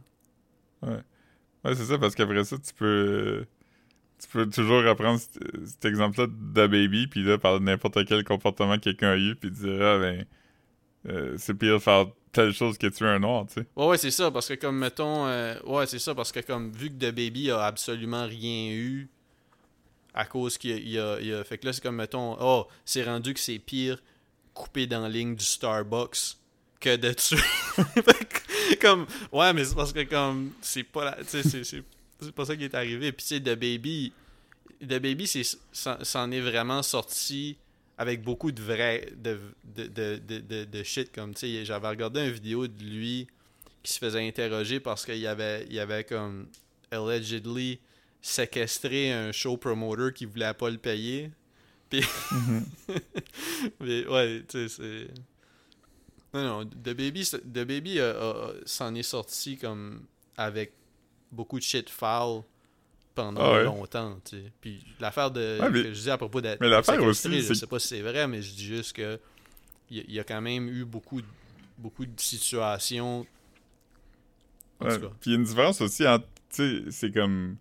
Ouais, 1.65 1.75
c'est 1.75 1.85
ça, 1.85 1.97
parce 1.97 2.13
qu'après 2.15 2.43
ça, 2.43 2.57
tu 2.57 2.73
peux. 2.73 3.45
Tu 4.17 4.29
peux 4.29 4.49
toujours 4.49 4.81
reprendre 4.83 5.19
cet, 5.19 5.83
exemple-là 5.83 6.27
de 6.27 6.67
Baby, 6.67 7.07
puis 7.07 7.23
là, 7.23 7.37
parler 7.37 7.59
de 7.59 7.65
n'importe 7.65 8.05
quel 8.05 8.23
comportement 8.23 8.75
que 8.77 8.83
quelqu'un 8.83 9.09
a 9.09 9.17
eu, 9.17 9.35
puis 9.35 9.51
dire, 9.51 9.81
ah 9.81 9.97
ben. 9.99 10.25
euh, 11.09 11.35
c'est 11.37 11.53
pire 11.53 11.73
de 11.73 11.79
faire 11.79 12.07
telle 12.31 12.53
chose 12.53 12.77
que 12.77 12.87
tuer 12.87 13.07
un 13.07 13.19
noir, 13.19 13.45
tu 13.47 13.55
sais. 13.55 13.67
Ouais, 13.75 13.87
ouais, 13.87 13.97
c'est 13.97 14.11
ça, 14.11 14.31
parce 14.31 14.47
que 14.47 14.53
comme, 14.53 14.77
mettons, 14.77 15.27
euh, 15.27 15.55
ouais, 15.65 15.85
c'est 15.85 15.99
ça, 15.99 16.15
parce 16.15 16.31
que 16.31 16.39
comme, 16.39 16.71
vu 16.71 16.89
que 16.89 16.93
The 16.95 17.13
Baby 17.13 17.51
a 17.51 17.65
absolument 17.65 18.25
rien 18.25 18.69
eu, 18.71 19.09
à 20.15 20.25
cause 20.25 20.57
qu'il 20.57 20.87
y 20.89 20.97
a, 20.97 21.43
fait 21.43 21.57
que 21.59 21.67
là, 21.67 21.73
c'est 21.73 21.83
comme, 21.83 21.97
mettons, 21.97 22.35
oh, 22.39 22.67
c'est 22.85 23.03
rendu 23.03 23.33
que 23.35 23.39
c'est 23.39 23.59
pire 23.59 24.01
couper 24.55 24.87
dans 24.87 25.01
la 25.01 25.09
ligne 25.09 25.35
du 25.35 25.43
Starbucks 25.45 26.37
que 26.79 26.95
de 26.95 27.11
tuer. 27.13 27.37
Comme, 28.81 29.05
ouais, 29.31 29.53
mais 29.53 29.63
c'est 29.65 29.75
parce 29.75 29.93
que, 29.93 30.03
comme, 30.03 30.51
c'est 30.61 30.83
pas 30.83 31.05
la, 31.05 31.17
c'est- 31.25 31.43
c'est 31.63 31.83
c'est 32.19 32.31
pas 32.31 32.45
ça 32.45 32.55
qui 32.55 32.63
est 32.63 32.73
arrivé. 32.75 33.11
Puis, 33.11 33.25
tu 33.25 33.35
sais, 33.35 33.39
The 33.41 33.55
Baby, 33.59 34.11
The 34.81 34.99
Baby, 34.99 35.27
c'est, 35.27 35.43
s'en 35.73 36.31
est 36.31 36.39
vraiment 36.41 36.81
sorti 36.81 37.57
avec 37.97 38.23
beaucoup 38.23 38.51
de 38.51 38.61
vrai 38.61 39.09
de, 39.17 39.39
de, 39.63 39.87
de, 39.87 40.17
de, 40.17 40.39
de, 40.39 40.63
de 40.65 40.83
shit 40.83 41.13
comme 41.13 41.33
tu 41.33 41.39
sais 41.47 41.63
j'avais 41.65 41.87
regardé 41.87 42.19
une 42.25 42.31
vidéo 42.31 42.67
de 42.67 42.83
lui 42.83 43.25
qui 43.83 43.93
se 43.93 43.99
faisait 43.99 44.27
interroger 44.27 44.81
parce 44.81 45.05
qu'il 45.05 45.17
y 45.19 45.27
avait 45.27 45.65
il 45.69 45.73
y 45.75 45.79
avait 45.79 46.03
comme 46.03 46.47
allegedly 46.91 47.79
séquestré 48.27 49.11
un 49.11 49.31
show 49.31 49.55
promoter 49.55 50.11
qui 50.13 50.25
voulait 50.25 50.53
pas 50.55 50.69
le 50.71 50.77
payer 50.79 51.29
puis 51.89 52.01
mais 53.79 54.05
ouais 54.07 54.43
tu 54.47 54.67
sais 54.67 54.69
c'est 54.69 55.07
non 56.33 56.43
non 56.43 56.65
The 56.65 56.93
Baby 56.95 57.23
The 57.23 57.63
Baby 57.63 57.99
s'en 58.65 58.95
est 58.95 59.03
sorti 59.03 59.57
comme 59.57 60.05
avec 60.37 60.73
beaucoup 61.31 61.59
de 61.59 61.63
shit 61.63 61.89
foul 61.89 62.41
pendant 63.13 63.39
Ah 63.41 63.51
ouais. 63.53 63.63
longtemps, 63.63 64.19
tu 64.25 64.37
sais. 64.37 64.51
Puis 64.59 64.83
l'affaire 64.99 65.31
de 65.31 65.57
Ouais, 65.61 65.69
mais- 65.69 65.83
que 65.83 65.93
je 65.93 66.01
dis 66.01 66.09
à 66.09 66.17
propos 66.17 66.41
d'être 66.41 66.59
mais 66.59 66.67
l'affaire 66.67 67.01
aussi, 67.03 67.41
je 67.41 67.53
sais 67.53 67.67
pas 67.67 67.79
si 67.79 67.87
c'est 67.87 68.01
vrai, 68.01 68.27
mais 68.27 68.41
je 68.41 68.53
dis 68.53 68.65
juste 68.65 68.91
que 68.93 69.17
il 69.89 69.97
y, 69.97 69.99
a- 70.01 70.03
il 70.09 70.13
y 70.15 70.19
a 70.19 70.23
quand 70.25 70.41
même 70.41 70.67
eu 70.67 70.83
beaucoup 70.83 71.21
de, 71.21 71.27
beaucoup 71.77 72.05
de 72.05 72.19
situations. 72.19 73.25
En 74.81 74.85
Ouais. 74.87 74.95
tout 74.99 75.07
cas. 75.07 75.13
Puis 75.21 75.29
il 75.29 75.33
y 75.33 75.35
a 75.35 75.39
une 75.39 75.45
différence 75.45 75.79
aussi 75.79 76.05
entre, 76.05 76.25
tu 76.49 76.83
sais, 76.83 76.91
c'est 76.91 77.11
comme. 77.13 77.55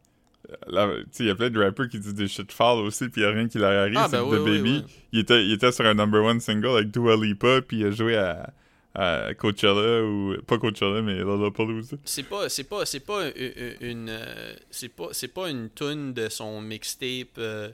Il 1.20 1.26
y 1.26 1.30
a 1.30 1.34
plein 1.34 1.50
de 1.50 1.62
rappers 1.62 1.88
qui 1.88 1.98
disent 1.98 2.14
des 2.14 2.28
shit 2.28 2.52
foul 2.52 2.84
aussi, 2.86 3.08
puis 3.08 3.22
il 3.22 3.24
y 3.24 3.26
a 3.26 3.30
rien 3.30 3.48
qui 3.48 3.58
leur 3.58 3.72
arrive. 3.72 3.96
Ah, 3.96 4.08
c'est 4.10 4.16
ben 4.16 4.24
que 4.24 4.28
oui, 4.30 4.36
The 4.36 4.42
oui, 4.42 4.58
Baby, 4.58 4.82
oui. 4.84 5.02
Il, 5.12 5.18
était, 5.20 5.44
il 5.44 5.52
était 5.52 5.72
sur 5.72 5.86
un 5.86 5.94
number 5.94 6.22
one 6.22 6.40
single 6.40 6.76
avec 6.76 6.90
Dua 6.90 7.16
Lipa, 7.16 7.62
puis 7.62 7.80
il 7.80 7.86
a 7.86 7.90
joué 7.90 8.16
à, 8.16 8.52
à 8.94 9.34
Coachella, 9.34 10.04
ou. 10.04 10.36
Pas 10.46 10.58
Coachella, 10.58 11.02
mais 11.02 11.18
Lollapalooza. 11.18 11.96
C'est 12.04 12.22
pas 12.22 12.48
c'est 12.48 12.64
pas 12.64 12.86
c'est 12.86 13.00
pas 13.00 13.26
une, 13.28 13.74
une, 13.80 14.08
euh, 14.08 14.54
c'est 14.70 14.88
pas 14.88 15.08
c'est 15.12 15.28
pas 15.28 15.50
une 15.50 15.70
tune 15.70 16.12
de 16.12 16.28
son 16.28 16.60
mixtape 16.60 17.38
euh, 17.38 17.70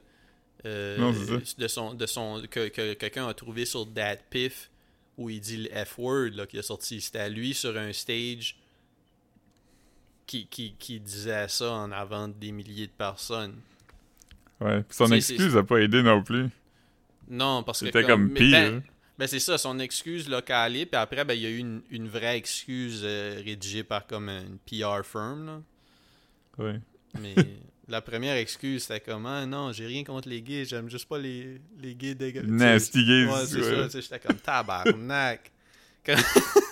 euh, 0.64 0.98
Non, 0.98 1.12
de 1.58 1.68
son 1.68 1.94
de 1.94 2.06
son 2.06 2.42
que, 2.50 2.68
que 2.68 2.94
quelqu'un 2.94 3.26
a 3.28 3.34
trouvé 3.34 3.64
sur 3.64 3.86
Dat 3.86 4.16
Piff 4.30 4.70
où 5.18 5.28
il 5.28 5.40
dit 5.40 5.68
le 5.68 5.84
F 5.84 5.98
word 5.98 6.30
là 6.34 6.46
qui 6.46 6.58
a 6.58 6.62
sorti 6.62 7.00
c'était 7.00 7.18
à 7.18 7.28
lui 7.28 7.52
sur 7.54 7.76
un 7.76 7.92
stage 7.92 8.56
qui, 10.30 10.46
qui, 10.46 10.74
qui 10.78 11.00
disait 11.00 11.48
ça 11.48 11.72
en 11.72 11.90
avant 11.90 12.28
des 12.28 12.52
milliers 12.52 12.86
de 12.86 12.92
personnes. 12.92 13.54
Ouais. 14.60 14.84
Son 14.90 15.10
excuse 15.10 15.56
a 15.56 15.64
pas 15.64 15.78
aidé 15.78 16.02
non 16.04 16.22
plus. 16.22 16.48
Non, 17.28 17.64
parce 17.64 17.80
que 17.80 17.86
C'était 17.86 18.04
comme 18.04 18.30
pire. 18.32 18.50
ben- 18.52 18.82
Ben 19.18 19.26
c'est 19.26 19.40
ça, 19.40 19.58
son 19.58 19.78
excuse 19.80 20.28
locale, 20.28 20.72
puis 20.72 20.88
après 20.92 21.24
ben 21.24 21.34
il 21.34 21.40
y 21.42 21.46
a 21.46 21.50
eu 21.50 21.58
une, 21.58 21.82
une 21.90 22.08
vraie 22.08 22.36
excuse 22.38 23.00
euh, 23.04 23.42
rédigée 23.44 23.82
par 23.82 24.06
comme 24.06 24.28
une 24.28 24.58
PR 24.66 25.04
firm 25.04 25.46
là. 25.46 25.60
Ouais. 26.58 26.80
Mais 27.20 27.34
la 27.88 28.00
première 28.00 28.36
excuse 28.36 28.84
c'était 28.84 29.00
comme 29.00 29.26
ah, 29.26 29.44
non, 29.46 29.72
j'ai 29.72 29.86
rien 29.86 30.04
contre 30.04 30.28
les 30.28 30.42
gays, 30.42 30.64
j'aime 30.64 30.88
juste 30.88 31.06
pas 31.08 31.18
les, 31.18 31.60
les 31.80 31.94
gays 31.96 32.14
dégueulasses. 32.14 32.50
Nasty 32.50 33.04
gays, 33.04 33.26
Ouais, 33.26 33.46
c'est 33.46 33.60
ouais. 33.60 33.88
ça, 33.90 34.00
j'étais 34.00 34.20
comme 34.20 34.36
tabarnak. 34.38 35.50
Comme- 36.06 36.16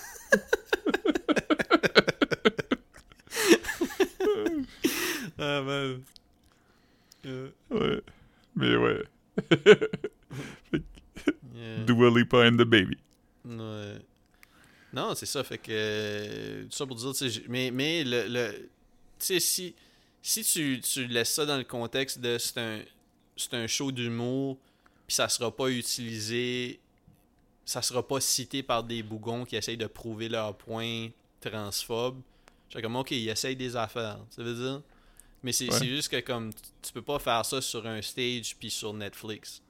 ah 5.39 5.61
man. 5.61 6.01
Euh, 7.25 7.49
Ouais. 7.69 8.01
Mais 8.55 8.75
ouais. 8.75 9.03
yeah. 11.53 11.83
Dua 11.85 12.09
Lipa 12.09 12.37
and 12.47 12.57
the 12.57 12.65
Baby. 12.65 12.97
Ouais. 13.45 13.99
Non, 14.93 15.13
c'est 15.15 15.25
ça. 15.25 15.43
Fait 15.43 15.57
que. 15.57 16.63
tout 16.63 16.75
ça 16.75 16.85
pour 16.85 16.95
dire, 16.95 17.13
mais, 17.47 17.71
mais 17.71 18.03
le. 18.03 18.27
le 18.27 18.69
tu 19.19 19.25
sais, 19.25 19.39
si, 19.39 19.75
si 20.21 20.43
tu, 20.43 20.79
tu 20.81 21.05
laisses 21.07 21.33
ça 21.33 21.45
dans 21.45 21.57
le 21.57 21.63
contexte 21.65 22.19
de 22.19 22.37
c'est 22.37 22.57
un, 22.57 22.81
c'est 23.35 23.53
un 23.53 23.67
show 23.67 23.91
d'humour, 23.91 24.57
puis 25.05 25.15
ça 25.15 25.27
sera 25.27 25.53
pas 25.53 25.67
utilisé, 25.69 26.79
ça 27.65 27.81
sera 27.81 28.07
pas 28.07 28.21
cité 28.21 28.63
par 28.63 28.83
des 28.83 29.03
bougons 29.03 29.43
qui 29.43 29.57
essayent 29.57 29.77
de 29.77 29.87
prouver 29.87 30.29
leur 30.29 30.55
point 30.55 31.09
transphobe. 31.41 32.21
J'ai 32.69 32.81
comme, 32.81 32.95
ok, 32.95 33.11
ils 33.11 33.29
essayent 33.29 33.55
des 33.57 33.75
affaires. 33.75 34.19
Ça 34.29 34.41
veut 34.41 34.55
dire? 34.55 34.81
Mais 35.43 35.51
c'est 35.53 35.71
Ouais. 35.71 35.85
juste 35.87 36.09
que, 36.09 36.19
comme, 36.19 36.51
tu- 36.81 36.91
peux 36.93 37.01
pas 37.01 37.19
faire 37.19 37.45
ça 37.45 37.61
sur 37.61 37.85
un 37.87 38.01
stage 38.01 38.55
puis 38.59 38.69
sur 38.69 38.93
Netflix. 38.93 39.61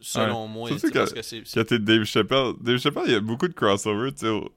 Selon 0.00 0.48
moi. 0.48 0.68
Surtout 0.70 0.90
parce 0.92 1.10
que- 1.12 1.16
que 1.16 1.22
c'est. 1.22 1.42
Quand 1.54 1.64
t'es 1.64 1.78
Dave 1.78 2.04
Chappelle, 2.04 2.52
Dave 2.60 2.78
Chappelle, 2.78 3.04
il 3.06 3.12
y 3.12 3.16
a 3.16 3.20
beaucoup 3.20 3.46
de 3.46 3.52
crossover, 3.52 4.12
tu 4.12 4.20
sais. 4.20 4.28
au- 4.28 4.50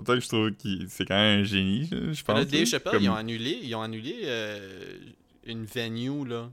Autant 0.00 0.14
que 0.14 0.20
je 0.20 0.28
trouve 0.28 0.52
qu'il 0.52 0.86
c'est 0.88 1.04
quand 1.04 1.16
même 1.16 1.40
un 1.40 1.44
génie, 1.44 1.88
je 1.90 2.22
pense. 2.22 2.36
Là, 2.38 2.44
Dave 2.44 2.64
Chappelle, 2.66 2.92
comme- 2.92 3.02
ils 3.02 3.08
ont 3.08 3.16
annulé, 3.16 3.58
ils 3.64 3.74
ont 3.74 3.82
annulé 3.82 4.14
euh, 4.22 4.96
une 5.44 5.64
venue 5.64 6.24
là. 6.24 6.48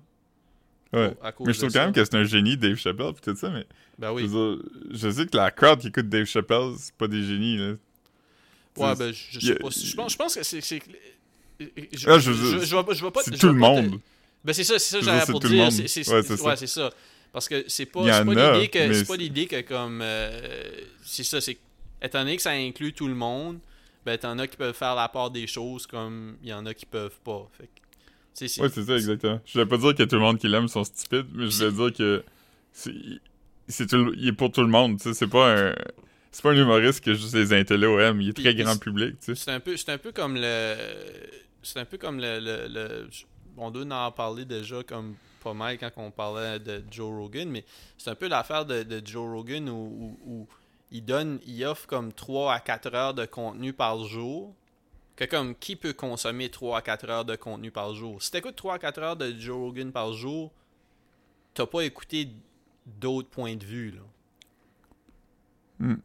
Ouais. 0.92 1.16
à 1.22 1.32
cause 1.32 1.46
Mais 1.46 1.54
je 1.54 1.60
trouve 1.60 1.72
quand 1.74 1.84
même 1.86 1.94
que 1.94 2.04
c'est 2.04 2.16
un 2.16 2.24
génie, 2.24 2.58
Dave 2.58 2.78
Chappelle, 2.78 3.14
pis 3.14 3.22
tout 3.22 3.36
ça, 3.36 3.52
mais 3.52 3.68
Ben 4.00 4.12
oui. 4.12 4.24
je, 4.24 4.28
veux 4.30 4.56
dire, 4.56 4.66
je 4.92 5.10
sais 5.12 5.26
que 5.28 5.38
la 5.38 5.52
crowd 5.52 5.80
qui 5.80 5.88
écoute 5.88 6.10
Dave 6.10 6.26
Chappelle, 6.26 6.72
c'est 6.80 6.96
pas 6.96 7.08
des 7.08 7.22
génies, 7.22 7.58
là. 7.58 7.74
Ouais, 8.78 8.96
ben 8.96 9.14
je, 9.14 9.40
sais 9.40 9.56
pas. 9.56 9.70
Je 9.70 9.96
pense, 9.96 10.12
je 10.12 10.18
pense 10.18 10.34
que 10.36 10.42
c'est. 10.44 10.82
Je, 11.60 12.10
Ah, 12.10 12.20
je 12.20 12.32
je, 12.34 12.60
je, 12.66 12.72
vois 12.76 12.86
pas- 12.86 12.94
je 12.94 13.02
vois 13.02 13.12
pas. 13.14 13.22
C'est 13.24 13.38
tout 13.38 13.48
le 13.48 13.54
monde. 13.54 14.00
Ben 14.44 14.54
c'est 14.54 14.64
ça, 14.64 14.78
c'est 14.78 15.00
ça 15.00 15.02
j'avais 15.02 15.32
pour 15.32 15.40
dire. 15.40 15.72
C'est, 15.72 15.88
c'est, 15.88 16.08
Ouais, 16.12 16.22
c'est- 16.22 16.32
ouais, 16.34 16.38
ça. 16.38 16.56
c'est 16.56 16.68
ça. 16.68 16.92
Parce 17.32 17.48
que 17.50 17.66
c'est 17.68 17.86
pas, 17.86 18.02
c'est 18.12 18.26
pas 18.26 18.52
l'idée 18.54 18.68
que 18.70 18.94
c'est 18.94 19.06
pas 19.08 19.16
l'idée 19.18 19.46
que 19.48 19.62
comme 19.62 20.00
euh, 20.02 20.42
c'est 21.04 21.24
ça, 21.24 21.42
c'est 21.42 21.58
étant 22.02 22.20
donné 22.20 22.36
que 22.38 22.42
ça 22.42 22.52
inclut 22.52 22.94
tout 22.94 23.08
le 23.08 23.16
monde, 23.16 23.60
ben 24.06 24.18
t'en 24.18 24.38
as 24.40 24.48
qui 24.48 24.56
peuvent 24.58 24.76
faire 24.76 24.96
la 24.96 25.10
part 25.10 25.32
des 25.32 25.48
choses 25.48 25.86
comme 25.88 26.38
il 26.44 26.50
y 26.50 26.54
en 26.54 26.66
a 26.66 26.74
qui 26.74 26.86
peuvent 26.86 27.18
pas. 27.24 27.50
Fait 27.58 27.66
que, 27.66 27.70
c'est- 28.34 28.62
Ouais, 28.62 28.70
c'est 28.70 28.86
ça, 28.86 28.96
exactement. 28.96 29.42
Je 29.46 29.54
voulais 29.54 29.66
pas 29.66 29.78
dire 29.78 29.96
que 29.96 30.04
tout 30.04 30.16
le 30.16 30.22
monde 30.22 30.38
qui 30.38 30.48
l'aime 30.48 30.68
sont 30.68 30.84
stupides, 30.84 31.26
mais 31.34 31.50
je 31.50 31.66
voulais 31.66 31.90
dire 31.90 31.98
que 31.98 32.24
c'est, 32.72 32.94
c'est 33.68 33.88
tout 33.88 34.14
il 34.16 34.28
est 34.28 34.34
pour 34.34 34.52
tout 34.52 34.62
le 34.62 34.68
monde. 34.68 35.00
C'est 35.02 35.28
pas 35.28 35.56
un, 35.70 35.76
c'est 36.36 36.42
pas 36.42 36.52
un 36.52 36.56
humoriste 36.58 37.02
que 37.04 37.14
juste 37.14 37.34
les 37.34 37.54
intellos 37.54 37.98
aiment. 38.00 38.20
Il 38.22 38.30
est 38.30 38.34
Puis- 38.34 38.44
très 38.44 38.56
grand 38.56 38.78
public, 38.78 39.18
tu 39.20 39.28
sais. 39.28 39.36
C'est 39.36 39.52
un 39.52 39.60
peu, 39.62 39.78
c'est 39.78 39.90
un 39.90 39.98
peu 39.98 40.12
comme 40.12 40.36
le, 40.36 40.76
c'est 41.64 41.80
un 41.80 41.86
peu 41.86 41.98
comme 41.98 42.20
le, 42.20 42.40
le, 42.40 42.68
le- 42.68 43.10
on 43.58 43.72
doit 43.72 43.86
en 43.86 44.12
parlé 44.12 44.44
déjà 44.44 44.84
comme 44.84 45.16
pas 45.42 45.54
mal 45.54 45.78
quand 45.78 45.92
on 45.96 46.12
parlait 46.12 46.60
de 46.60 46.84
Joe 46.92 47.08
Rogan, 47.10 47.50
mais 47.50 47.64
c'est 47.98 48.10
un 48.10 48.16
peu 48.16 48.28
l'affaire 48.28 48.66
de, 48.66 48.84
de 48.84 49.02
Joe 49.06 49.30
Rogan 49.32 49.70
où, 49.70 49.74
où- 49.74 50.20
où 50.26 50.48
il 50.92 51.06
donne, 51.06 51.40
il 51.48 51.64
offre 51.66 51.88
comme 51.88 52.12
3 52.12 52.54
à 52.54 52.60
4 52.60 52.94
heures 52.94 53.14
de 53.14 53.26
contenu 53.26 53.72
par 53.72 54.04
jour. 54.06 54.54
Que 55.16 55.24
comme 55.24 55.56
qui 55.56 55.78
peut 55.78 55.94
consommer 55.94 56.50
3 56.50 56.80
à 56.80 56.82
4 56.82 57.10
heures 57.10 57.24
de 57.26 57.38
contenu 57.38 57.72
par 57.72 57.96
jour? 57.96 58.22
Si 58.22 58.30
t'écoutes 58.32 58.58
3 58.58 58.74
à 58.76 58.80
4 58.80 59.00
heures 59.00 59.16
de 59.16 59.34
Joe 59.40 59.56
Rogan 59.56 59.94
par 59.94 60.12
jour, 60.12 60.52
t'as 61.54 61.66
pas 61.66 61.82
écouté 61.84 62.28
d'autres 62.86 63.30
points 63.30 63.56
de 63.56 63.64
vue 63.64 63.92
là. 63.92 64.02
Hmm. 65.80 65.96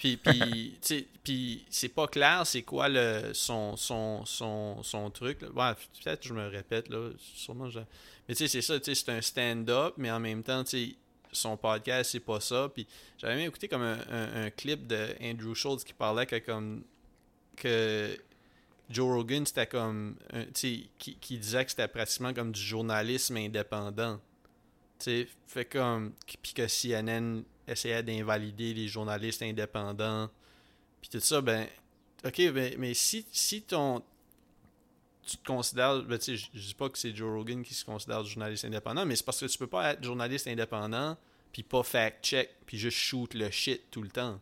Puis, 0.00 0.16
puis, 0.16 0.78
puis 1.22 1.66
c'est 1.68 1.90
pas 1.90 2.08
clair 2.08 2.46
c'est 2.46 2.62
quoi 2.62 2.88
le, 2.88 3.34
son, 3.34 3.76
son, 3.76 4.24
son, 4.24 4.82
son 4.82 5.10
truc. 5.10 5.42
Ouais, 5.42 5.72
peut-être 6.02 6.22
que 6.22 6.28
je 6.28 6.32
me 6.32 6.48
répète, 6.48 6.88
là. 6.88 7.10
Sûrement, 7.18 7.68
je... 7.68 7.80
Mais 8.26 8.34
tu 8.34 8.48
c'est 8.48 8.62
ça, 8.62 8.78
c'est 8.82 9.08
un 9.10 9.20
stand-up, 9.20 9.94
mais 9.98 10.10
en 10.10 10.18
même 10.18 10.42
temps, 10.42 10.64
tu 10.64 10.96
son 11.32 11.58
podcast, 11.58 12.12
c'est 12.12 12.20
pas 12.20 12.40
ça. 12.40 12.70
Puis 12.74 12.86
j'avais 13.18 13.36
même 13.36 13.48
écouté 13.48 13.68
comme 13.68 13.82
un, 13.82 14.50
clip 14.50 14.86
de 14.86 15.08
Andrew 15.22 15.54
Schultz 15.54 15.84
qui 15.84 15.92
parlait 15.92 16.26
que 16.26 16.36
comme 16.36 16.82
que 17.56 18.18
Joe 18.88 19.14
Rogan 19.14 19.44
c'était 19.44 19.66
comme 19.66 20.16
qui, 20.54 20.90
qui 20.98 21.38
disait 21.38 21.64
que 21.64 21.70
c'était 21.70 21.88
pratiquement 21.88 22.32
comme 22.32 22.52
du 22.52 22.60
journalisme 22.60 23.36
indépendant. 23.36 24.18
Tu 24.98 25.28
fait 25.46 25.66
comme 25.66 26.14
puis 26.42 26.54
que 26.54 26.66
CNN 26.66 27.44
essayait 27.70 28.02
d'invalider 28.02 28.74
les 28.74 28.88
journalistes 28.88 29.42
indépendants. 29.42 30.28
Puis 31.00 31.10
tout 31.10 31.20
ça 31.20 31.40
ben 31.40 31.66
OK, 32.24 32.38
mais, 32.52 32.74
mais 32.78 32.94
si 32.94 33.24
si 33.32 33.62
ton 33.62 34.02
tu 35.26 35.36
te 35.36 35.46
considères, 35.46 36.02
ben, 36.02 36.18
tu 36.18 36.36
sais, 36.36 36.48
je 36.54 36.60
dis 36.60 36.74
pas 36.74 36.88
que 36.88 36.98
c'est 36.98 37.14
Joe 37.14 37.30
Rogan 37.32 37.62
qui 37.62 37.74
se 37.74 37.84
considère 37.84 38.24
journaliste 38.24 38.64
indépendant, 38.64 39.06
mais 39.06 39.14
c'est 39.16 39.24
parce 39.24 39.38
que 39.38 39.46
tu 39.46 39.58
peux 39.58 39.66
pas 39.66 39.92
être 39.92 40.02
journaliste 40.02 40.48
indépendant 40.48 41.16
puis 41.52 41.62
pas 41.62 41.82
fact-check 41.82 42.50
puis 42.66 42.78
juste 42.78 42.96
shoot 42.96 43.32
le 43.34 43.50
shit 43.50 43.82
tout 43.90 44.02
le 44.02 44.08
temps. 44.08 44.40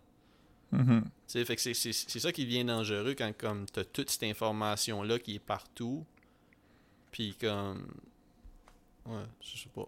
Tu 0.70 0.78
sais, 1.26 1.44
fait 1.44 1.56
que 1.56 1.62
c'est- 1.62 1.92
ça 2.20 2.32
qui 2.32 2.44
devient 2.44 2.64
dangereux 2.64 3.14
quand 3.16 3.32
comme 3.36 3.66
t'as 3.66 3.84
toute 3.84 4.10
cette 4.10 4.22
information-là 4.24 5.18
qui 5.18 5.36
est 5.36 5.38
partout. 5.40 6.04
Puis 7.10 7.34
comme. 7.40 7.86
Ouais, 9.06 9.24
je 9.40 9.58
sais 9.58 9.68
pas. 9.74 9.86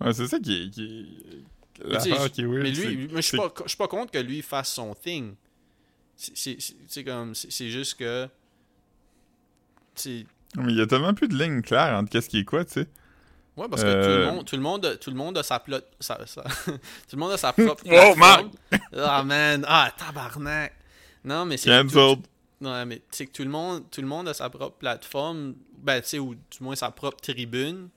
Ouais, 0.00 0.12
c'est 0.14 0.28
ça 0.28 0.38
qui 0.38 0.52
est. 0.54 0.70
Qui 0.70 0.84
est... 0.84 1.44
Weird. 1.84 2.62
Mais 2.62 2.74
c'est- 2.74 2.86
lui, 2.86 3.08
je 3.16 3.20
suis 3.20 3.36
pas, 3.36 3.52
je 3.64 3.68
suis 3.68 3.76
pas 3.78 3.88
contre 3.88 4.12
que 4.12 4.18
lui 4.18 4.42
fasse 4.42 4.72
son 4.72 4.94
thing. 4.94 5.34
C'est- 6.16 7.04
comme. 7.04 7.34
C'est 7.34 7.70
juste 7.70 7.94
que. 7.98 8.28
Mais 10.06 10.72
il 10.72 10.76
y 10.76 10.80
a 10.80 10.86
tellement 10.86 11.14
plus 11.14 11.28
de 11.28 11.36
lignes 11.36 11.62
claires 11.62 11.96
entre 11.96 12.10
qu'est-ce 12.10 12.28
qui 12.28 12.38
est 12.38 12.44
quoi, 12.44 12.64
tu 12.64 12.72
sais. 12.72 12.86
Ouais, 13.56 13.68
parce 13.68 13.82
que 13.82 13.88
tout, 13.92 14.08
le 14.08 14.14
Euh, 14.26 14.30
monde, 14.32 14.44
tout, 14.46 14.56
le 14.56 14.62
monde, 14.62 14.98
tout 15.00 15.10
le 15.10 15.16
monde 15.16 15.36
a 15.38 15.42
sa 15.42 15.58
plot, 15.60 15.78
sa- 15.98 16.24
sa- 16.26 16.42
tout 16.64 16.78
le 17.12 17.18
monde 17.18 17.32
a 17.32 17.36
sa 17.36 17.52
propre 17.52 17.82
Oh, 17.86 18.14
plateforme. 18.14 18.50
Ah 18.96 19.22
man, 19.22 19.64
ah 19.68 19.92
tabarnak. 19.96 20.72
Non, 21.24 21.44
mais 21.44 21.56
c'est 21.58 21.68
Cancelled. 21.70 22.20
non, 22.60 22.86
mais 22.86 23.02
c'est 23.10 23.26
que 23.26 23.32
tout 23.32 23.42
le 23.42 23.50
monde, 23.50 23.84
tout 23.90 24.00
le 24.00 24.06
monde 24.06 24.28
a 24.28 24.34
sa 24.34 24.48
propre 24.48 24.76
plateforme, 24.78 25.54
ben 25.78 26.00
tu 26.00 26.08
sais 26.08 26.18
ou 26.18 26.34
du 26.34 26.40
moins 26.62 26.74
sa 26.76 26.90
propre 26.90 27.18
tribune 27.20 27.88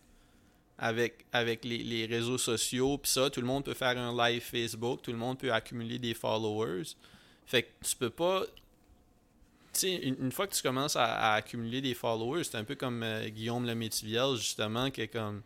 avec 0.83 1.25
avec 1.31 1.63
les, 1.63 1.77
les 1.77 2.05
réseaux 2.05 2.37
sociaux 2.37 2.97
puis 2.97 3.09
ça, 3.09 3.29
tout 3.29 3.39
le 3.39 3.47
monde 3.47 3.63
peut 3.63 3.73
faire 3.73 3.97
un 3.97 4.15
live 4.15 4.41
Facebook, 4.41 5.01
tout 5.01 5.11
le 5.11 5.17
monde 5.17 5.37
peut 5.37 5.51
accumuler 5.51 5.97
des 5.97 6.13
followers. 6.13 6.83
Fait 7.45 7.63
que 7.63 7.69
tu 7.85 7.95
peux 7.95 8.09
pas 8.09 8.43
tu 9.73 9.79
sais, 9.79 9.95
une, 9.95 10.15
une 10.19 10.31
fois 10.31 10.45
que 10.45 10.53
tu 10.53 10.61
commences 10.61 10.95
à, 10.95 11.05
à 11.05 11.33
accumuler 11.35 11.81
des 11.81 11.95
followers, 11.95 12.43
c'est 12.43 12.57
un 12.57 12.63
peu 12.63 12.75
comme 12.75 13.01
euh, 13.01 13.27
Guillaume 13.29 13.65
le 13.65 13.73
justement, 14.35 14.91
qui 14.91 15.01
est 15.01 15.07
comme. 15.07 15.41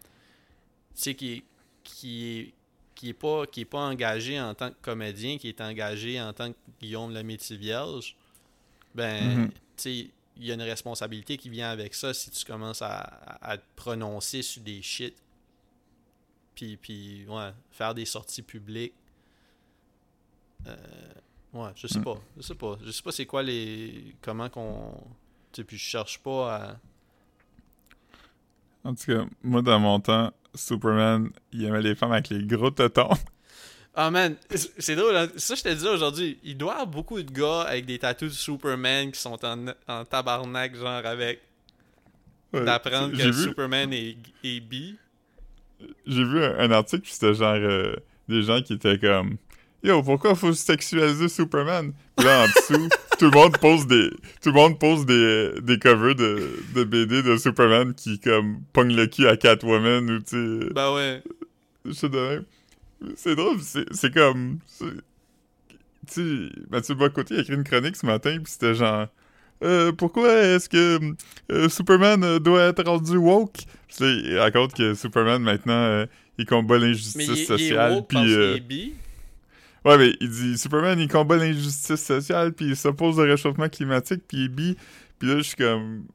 Tu 0.96 1.02
sais, 1.02 1.16
qui, 1.16 1.44
qui, 1.84 2.54
qui, 2.94 3.10
est 3.10 3.14
pas, 3.14 3.46
qui 3.46 3.62
est 3.62 3.66
pas 3.66 3.80
engagé 3.80 4.40
en 4.42 4.54
tant 4.54 4.70
que 4.70 4.76
comédien, 4.82 5.38
qui 5.38 5.48
est 5.48 5.62
engagé 5.62 6.20
en 6.20 6.34
tant 6.34 6.52
que 6.52 6.58
Guillaume 6.82 7.14
le. 7.14 7.24
Ben, 8.96 9.50
tu 9.50 9.62
sais, 9.78 10.08
il 10.36 10.46
y 10.46 10.52
a 10.52 10.56
une 10.56 10.62
responsabilité 10.62 11.38
qui 11.38 11.50
vient 11.50 11.70
avec 11.70 11.94
ça 11.94 12.14
si 12.14 12.30
tu 12.30 12.44
commences 12.44 12.82
à, 12.82 12.98
à, 12.98 13.52
à 13.52 13.58
te 13.58 13.64
prononcer 13.76 14.42
sur 14.42 14.62
des 14.62 14.82
shit. 14.82 15.16
Puis, 16.58 16.76
puis, 16.76 17.24
ouais, 17.30 17.52
faire 17.70 17.94
des 17.94 18.06
sorties 18.06 18.42
publiques. 18.42 18.94
Euh, 20.68 20.76
Ouais, 21.54 21.70
je 21.76 21.88
sais 21.88 22.00
Mm. 22.00 22.04
pas. 22.04 22.18
Je 22.36 22.42
sais 22.42 22.56
pas. 22.56 22.78
Je 22.84 22.92
sais 22.92 23.02
pas 23.02 23.12
c'est 23.12 23.26
quoi 23.26 23.42
les. 23.42 24.14
Comment 24.22 24.50
qu'on. 24.50 24.92
Tu 25.54 25.62
sais, 25.62 25.64
puis 25.64 25.78
je 25.78 25.84
cherche 25.84 26.20
pas 26.20 26.56
à. 26.56 26.78
En 28.84 28.94
tout 28.94 29.06
cas, 29.06 29.26
moi, 29.44 29.62
dans 29.62 29.80
mon 29.80 30.00
temps, 30.00 30.32
Superman, 30.54 31.30
il 31.54 31.64
aimait 31.66 31.82
les 31.82 31.96
femmes 31.96 32.12
avec 32.12 32.30
les 32.30 32.44
gros 32.46 32.70
tétons. 32.72 33.10
Ah 33.96 34.12
man, 34.12 34.36
c'est 34.78 34.96
drôle. 34.96 35.16
hein. 35.16 35.28
Ça, 35.38 35.56
je 35.56 35.64
te 35.64 35.70
disais 35.70 35.88
aujourd'hui. 35.90 36.38
Il 36.44 36.58
doit 36.58 36.70
y 36.72 36.74
avoir 36.74 36.88
beaucoup 36.88 37.22
de 37.22 37.32
gars 37.32 37.62
avec 37.62 37.86
des 37.86 37.98
tattoos 37.98 38.28
de 38.28 38.32
Superman 38.34 39.12
qui 39.12 39.20
sont 39.20 39.44
en, 39.44 39.68
en 39.88 40.06
tabarnak, 40.06 40.76
genre 40.76 41.06
avec. 41.06 41.42
Ouais. 42.54 42.64
D'apprendre 42.66 43.12
que 43.18 43.24
vu, 43.32 43.34
Superman 43.44 43.92
est, 43.94 44.18
est 44.44 44.60
bi. 44.60 44.98
J'ai 46.06 46.24
vu 46.24 46.44
un, 46.44 46.58
un 46.60 46.72
article, 46.72 47.04
puis 47.04 47.12
c'était 47.12 47.34
genre 47.34 47.56
euh, 47.56 47.96
des 48.28 48.42
gens 48.44 48.62
qui 48.62 48.74
étaient 48.74 48.98
comme 48.98 49.38
Yo, 49.84 50.02
pourquoi 50.02 50.36
faut 50.36 50.54
sexualiser 50.54 51.30
Superman? 51.30 51.94
Puis 52.16 52.26
là, 52.26 52.44
en 52.44 52.46
dessous, 52.48 52.90
tout 53.20 53.26
le 53.26 53.32
monde 53.32 53.58
pose 53.58 53.86
des. 53.86 54.10
Tout 54.42 54.50
le 54.50 54.54
monde 54.54 54.80
pose 54.80 55.06
des, 55.06 55.62
des 55.62 55.78
covers 55.78 56.16
de, 56.16 56.60
de 56.74 56.84
BD 56.84 57.22
de 57.22 57.38
Superman 57.38 57.94
qui 57.94 58.20
comme 58.20 58.62
pogne 58.74 58.96
le 58.96 59.06
cul 59.06 59.28
à 59.28 59.38
Catwoman 59.38 60.10
ou 60.10 60.20
tu 60.20 60.62
sais. 60.62 60.74
Ben 60.74 60.94
ouais. 60.94 61.24
Je 61.86 61.92
sais 61.92 62.10
de 62.10 62.18
même. 62.18 62.44
C'est 63.16 63.36
drôle, 63.36 63.62
c'est 63.62 63.86
c'est 63.92 64.14
comme. 64.14 64.60
Tu 64.80 64.96
sais, 66.08 66.50
Mathieu 66.72 66.96
Bocoté 66.96 67.38
a 67.38 67.42
écrit 67.42 67.54
une 67.54 67.64
chronique 67.64 67.96
ce 67.96 68.06
matin, 68.06 68.38
puis 68.44 68.52
c'était 68.52 68.74
genre. 68.74 69.08
Euh, 69.64 69.92
pourquoi 69.92 70.32
est-ce 70.34 70.70
que 70.70 71.00
euh, 71.52 71.70
Superman 71.70 72.24
euh, 72.24 72.40
doit 72.40 72.64
être 72.64 72.84
rendu 72.84 73.18
woke? 73.18 73.58
Il 74.00 74.38
raconte 74.38 74.74
que 74.74 74.94
Superman 74.94 75.42
maintenant 75.42 75.74
euh, 75.74 76.06
il 76.38 76.46
combat 76.46 76.78
l'injustice 76.78 77.48
sociale. 77.48 78.04
puis 78.08 78.94
ouais, 79.86 79.98
mais 79.98 80.14
il 80.20 80.30
dit 80.30 80.58
Superman 80.58 81.00
il 81.00 81.08
combat 81.08 81.38
l'injustice 81.38 82.04
sociale, 82.04 82.54
puis 82.54 82.68
il 82.68 82.76
s'oppose 82.76 83.20
au 83.20 83.24
réchauffement 83.24 83.70
climatique, 83.70 84.24
puis 84.28 84.38
il 84.38 84.46
est 84.46 84.50
bi. 84.50 84.78
Puis 85.20 85.28
là, 85.30 85.38
je 85.38 85.44
suis 85.44 85.56
comme. 85.56 86.06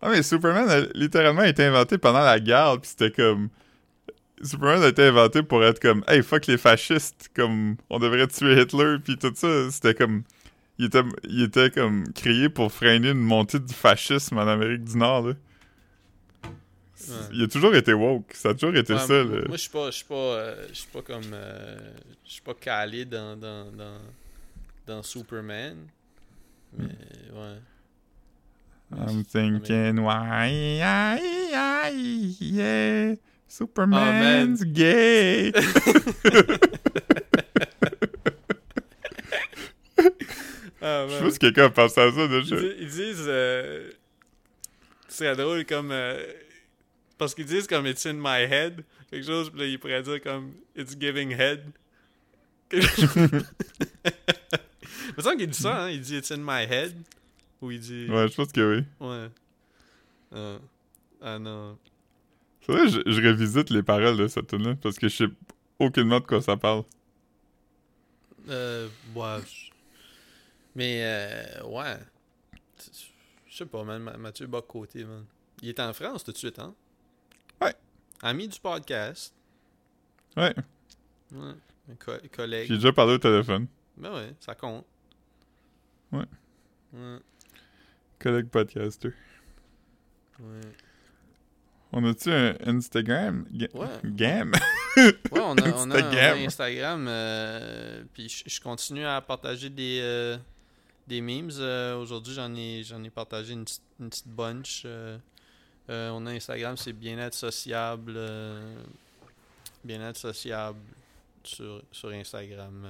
Ah, 0.00 0.10
mais 0.10 0.22
Superman 0.22 0.68
a 0.68 0.80
littéralement 0.94 1.42
été 1.42 1.64
inventé 1.64 1.98
pendant 1.98 2.20
la 2.20 2.38
guerre, 2.38 2.78
puis 2.80 2.90
c'était 2.90 3.10
comme. 3.10 3.48
Superman 4.42 4.82
a 4.82 4.88
été 4.88 5.04
inventé 5.04 5.42
pour 5.42 5.64
être 5.64 5.80
comme 5.80 6.04
Hey, 6.06 6.22
fuck 6.22 6.46
les 6.46 6.58
fascistes, 6.58 7.30
comme 7.34 7.76
on 7.88 7.98
devrait 7.98 8.26
tuer 8.28 8.60
Hitler, 8.60 8.96
puis 9.02 9.16
tout 9.16 9.32
ça. 9.34 9.70
C'était 9.70 9.94
comme. 9.94 10.22
Il 10.78 10.86
était, 10.86 11.02
il 11.24 11.42
était 11.42 11.70
comme 11.70 12.12
créé 12.12 12.48
pour 12.48 12.72
freiner 12.72 13.10
une 13.10 13.20
montée 13.20 13.60
du 13.60 13.72
fascisme 13.72 14.38
en 14.38 14.46
Amérique 14.48 14.84
du 14.84 14.96
Nord, 14.96 15.28
là. 15.28 15.34
Ouais. 17.08 17.14
Il 17.32 17.42
a 17.42 17.48
toujours 17.48 17.74
été 17.74 17.92
woke, 17.92 18.32
ça 18.32 18.50
a 18.50 18.54
toujours 18.54 18.74
été 18.76 18.94
Ouais, 18.94 18.98
ça, 18.98 19.24
moi, 19.24 19.36
là. 19.36 19.42
moi, 19.46 19.56
je 19.56 19.62
suis 19.62 19.70
pas, 19.70 19.90
je 19.90 19.96
suis 19.96 20.04
pas, 20.06 20.14
euh, 20.14 20.66
je 20.70 20.74
suis 20.74 20.88
pas 20.88 21.02
comme, 21.02 21.32
euh, 21.32 21.76
je 22.24 22.32
suis 22.32 22.42
pas 22.42 22.54
calé 22.54 23.04
dans, 23.04 23.36
dans, 23.36 23.70
dans, 23.72 23.98
dans 24.86 25.02
Superman. 25.02 25.76
Mais 26.78 26.86
ouais. 26.86 27.58
I'm 28.96 29.24
thinking, 29.24 29.98
why, 29.98 30.80
I, 30.80 31.20
I, 31.52 32.36
yeah, 32.40 33.16
Superman's 33.48 34.64
gay. 34.64 35.52
Ah, 40.86 41.06
Je 41.08 41.24
pas 41.24 41.30
si 41.30 41.38
quelqu'un 41.38 41.64
a 41.64 41.70
pensé 41.70 41.98
à 42.00 42.12
ça 42.12 42.24
Ils, 42.24 42.28
déjà. 42.28 42.56
di- 42.56 42.72
ils 42.80 42.88
disent. 42.88 43.24
euh, 43.26 43.90
c'est 45.08 45.34
drôle 45.36 45.64
comme. 45.64 45.90
euh, 45.92 46.22
parce 47.16 47.34
qu'ils 47.34 47.46
disent 47.46 47.66
comme 47.66 47.86
It's 47.86 48.04
in 48.06 48.14
my 48.14 48.42
head. 48.42 48.84
Quelque 49.10 49.24
chose, 49.26 49.48
puis 49.50 49.60
là, 49.60 49.66
ils 49.66 49.78
pourraient 49.78 50.02
dire 50.02 50.20
comme 50.20 50.52
It's 50.76 50.94
giving 50.98 51.30
head. 51.32 51.62
Quelque 52.68 52.86
chose. 52.86 53.44
Semble 55.18 55.36
qu'il 55.38 55.46
dit 55.50 55.58
ça, 55.58 55.84
hein. 55.84 55.90
Il 55.90 56.00
dit 56.00 56.16
It's 56.16 56.30
in 56.32 56.38
my 56.38 56.64
head. 56.68 56.94
Ou 57.62 57.70
il 57.70 57.80
dit. 57.80 58.06
Ouais, 58.10 58.28
je 58.28 58.34
pense 58.34 58.52
que 58.52 58.76
oui. 58.78 58.84
Ouais. 59.00 59.28
Ah, 60.34 60.58
ah 61.22 61.38
non. 61.38 61.78
Faudrait 62.60 62.86
que 62.86 62.88
je, 62.92 63.00
je 63.06 63.26
revisite 63.28 63.70
les 63.70 63.82
paroles 63.82 64.16
de 64.16 64.26
cette 64.26 64.48
tune 64.48 64.66
là 64.66 64.74
parce 64.82 64.98
que 64.98 65.08
je 65.08 65.16
sais 65.16 65.24
aucunement 65.78 66.18
de 66.20 66.26
quoi 66.26 66.42
ça 66.42 66.56
parle. 66.56 66.82
Euh, 68.48 68.88
ouais. 69.14 69.38
Mais, 70.74 71.00
euh, 71.02 71.62
ouais. 71.66 71.96
Je 73.46 73.56
sais 73.56 73.66
pas, 73.66 73.84
man. 73.84 74.02
Ma- 74.02 74.16
Mathieu 74.16 74.46
Bock-Côté, 74.46 75.04
man. 75.04 75.24
Il 75.62 75.68
est 75.68 75.80
en 75.80 75.92
France 75.92 76.24
tout 76.24 76.32
de 76.32 76.36
suite, 76.36 76.58
hein? 76.58 76.74
Ouais. 77.62 77.74
Ami 78.22 78.48
du 78.48 78.58
podcast. 78.58 79.34
Ouais, 80.36 80.54
Ouais. 81.32 81.52
Un 81.90 81.94
co- 81.96 82.12
collègue. 82.32 82.66
j'ai 82.68 82.74
déjà 82.76 82.92
parlé 82.92 83.14
au 83.14 83.18
téléphone. 83.18 83.66
Ben 83.96 84.12
ouais, 84.14 84.34
ça 84.40 84.54
compte. 84.54 84.84
Ouais. 86.12 86.24
Ouais. 86.92 87.18
Collègue 88.18 88.48
podcaster. 88.48 89.12
Ouais. 90.40 90.60
On 91.92 92.04
a-tu 92.04 92.30
un 92.32 92.56
Instagram? 92.66 93.46
Ga- 93.52 93.68
Ouais. 93.74 93.86
Gam? 94.04 94.52
Ouais, 94.96 95.12
on 95.32 95.38
a, 95.38 95.42
on 95.52 95.56
a- 95.56 95.56
on 95.56 95.90
a 95.90 95.96
Instagram. 95.96 96.38
Instagram. 96.38 97.06
euh, 97.08 98.04
puis 98.12 98.28
je, 98.28 98.44
je 98.46 98.60
continue 98.60 99.04
à 99.04 99.20
partager 99.20 99.70
des, 99.70 100.00
euh, 100.02 100.36
des 101.06 101.20
memes. 101.20 101.50
euh, 101.58 101.96
Aujourd'hui, 101.96 102.34
j'en 102.34 102.54
ai, 102.54 102.80
ai 102.80 103.10
partagé 103.10 103.52
une, 103.52 103.64
petite- 103.64 103.82
une 104.00 104.08
petite 104.10 104.28
bunch. 104.28 104.82
euh, 104.84 105.18
euh, 105.90 106.10
on 106.10 106.24
a 106.26 106.30
Instagram, 106.32 106.76
c'est 106.76 106.92
bien-être 106.92 107.34
sociable. 107.34 108.18
bien-être 109.84 110.16
sociable 110.16 110.78
sur, 111.42 111.82
sur 111.92 112.08
Instagram. 112.10 112.86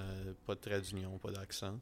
pas 0.47 0.55
de 0.55 0.61
trait 0.61 0.81
d'union, 0.81 1.19
pas 1.19 1.31
d'accent. 1.33 1.79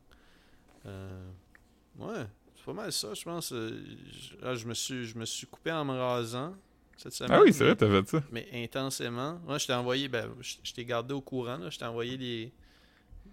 Ouais, 1.98 2.26
c'est 2.56 2.64
pas 2.64 2.72
mal 2.72 2.92
ça, 2.92 3.12
je 3.14 3.22
pense. 3.24 3.50
je, 3.50 4.34
ah, 4.42 4.54
je 4.54 4.66
me 4.66 4.74
suis, 4.74 5.04
je 5.06 5.16
me 5.18 5.24
suis 5.26 5.46
coupé 5.46 5.70
en 5.72 5.84
me 5.84 5.92
rasant. 5.98 6.54
cette 6.96 7.12
semaine. 7.12 7.32
Ah 7.34 7.42
oui, 7.42 7.52
c'est 7.52 7.64
vrai, 7.64 7.76
t'as 7.76 7.88
fait 7.88 8.08
ça. 8.08 8.22
mais 8.30 8.48
intensément. 8.54 9.38
Moi, 9.44 9.58
je 9.58 9.66
t'ai 9.66 9.74
envoyé, 9.74 10.08
ben, 10.08 10.30
je 10.40 10.54
je 10.62 10.72
t'ai 10.72 10.84
gardé 10.84 11.12
au 11.12 11.20
courant, 11.20 11.58
là. 11.58 11.68
Je 11.68 11.78
t'ai 11.78 11.84
envoyé 11.84 12.16
des, 12.16 12.50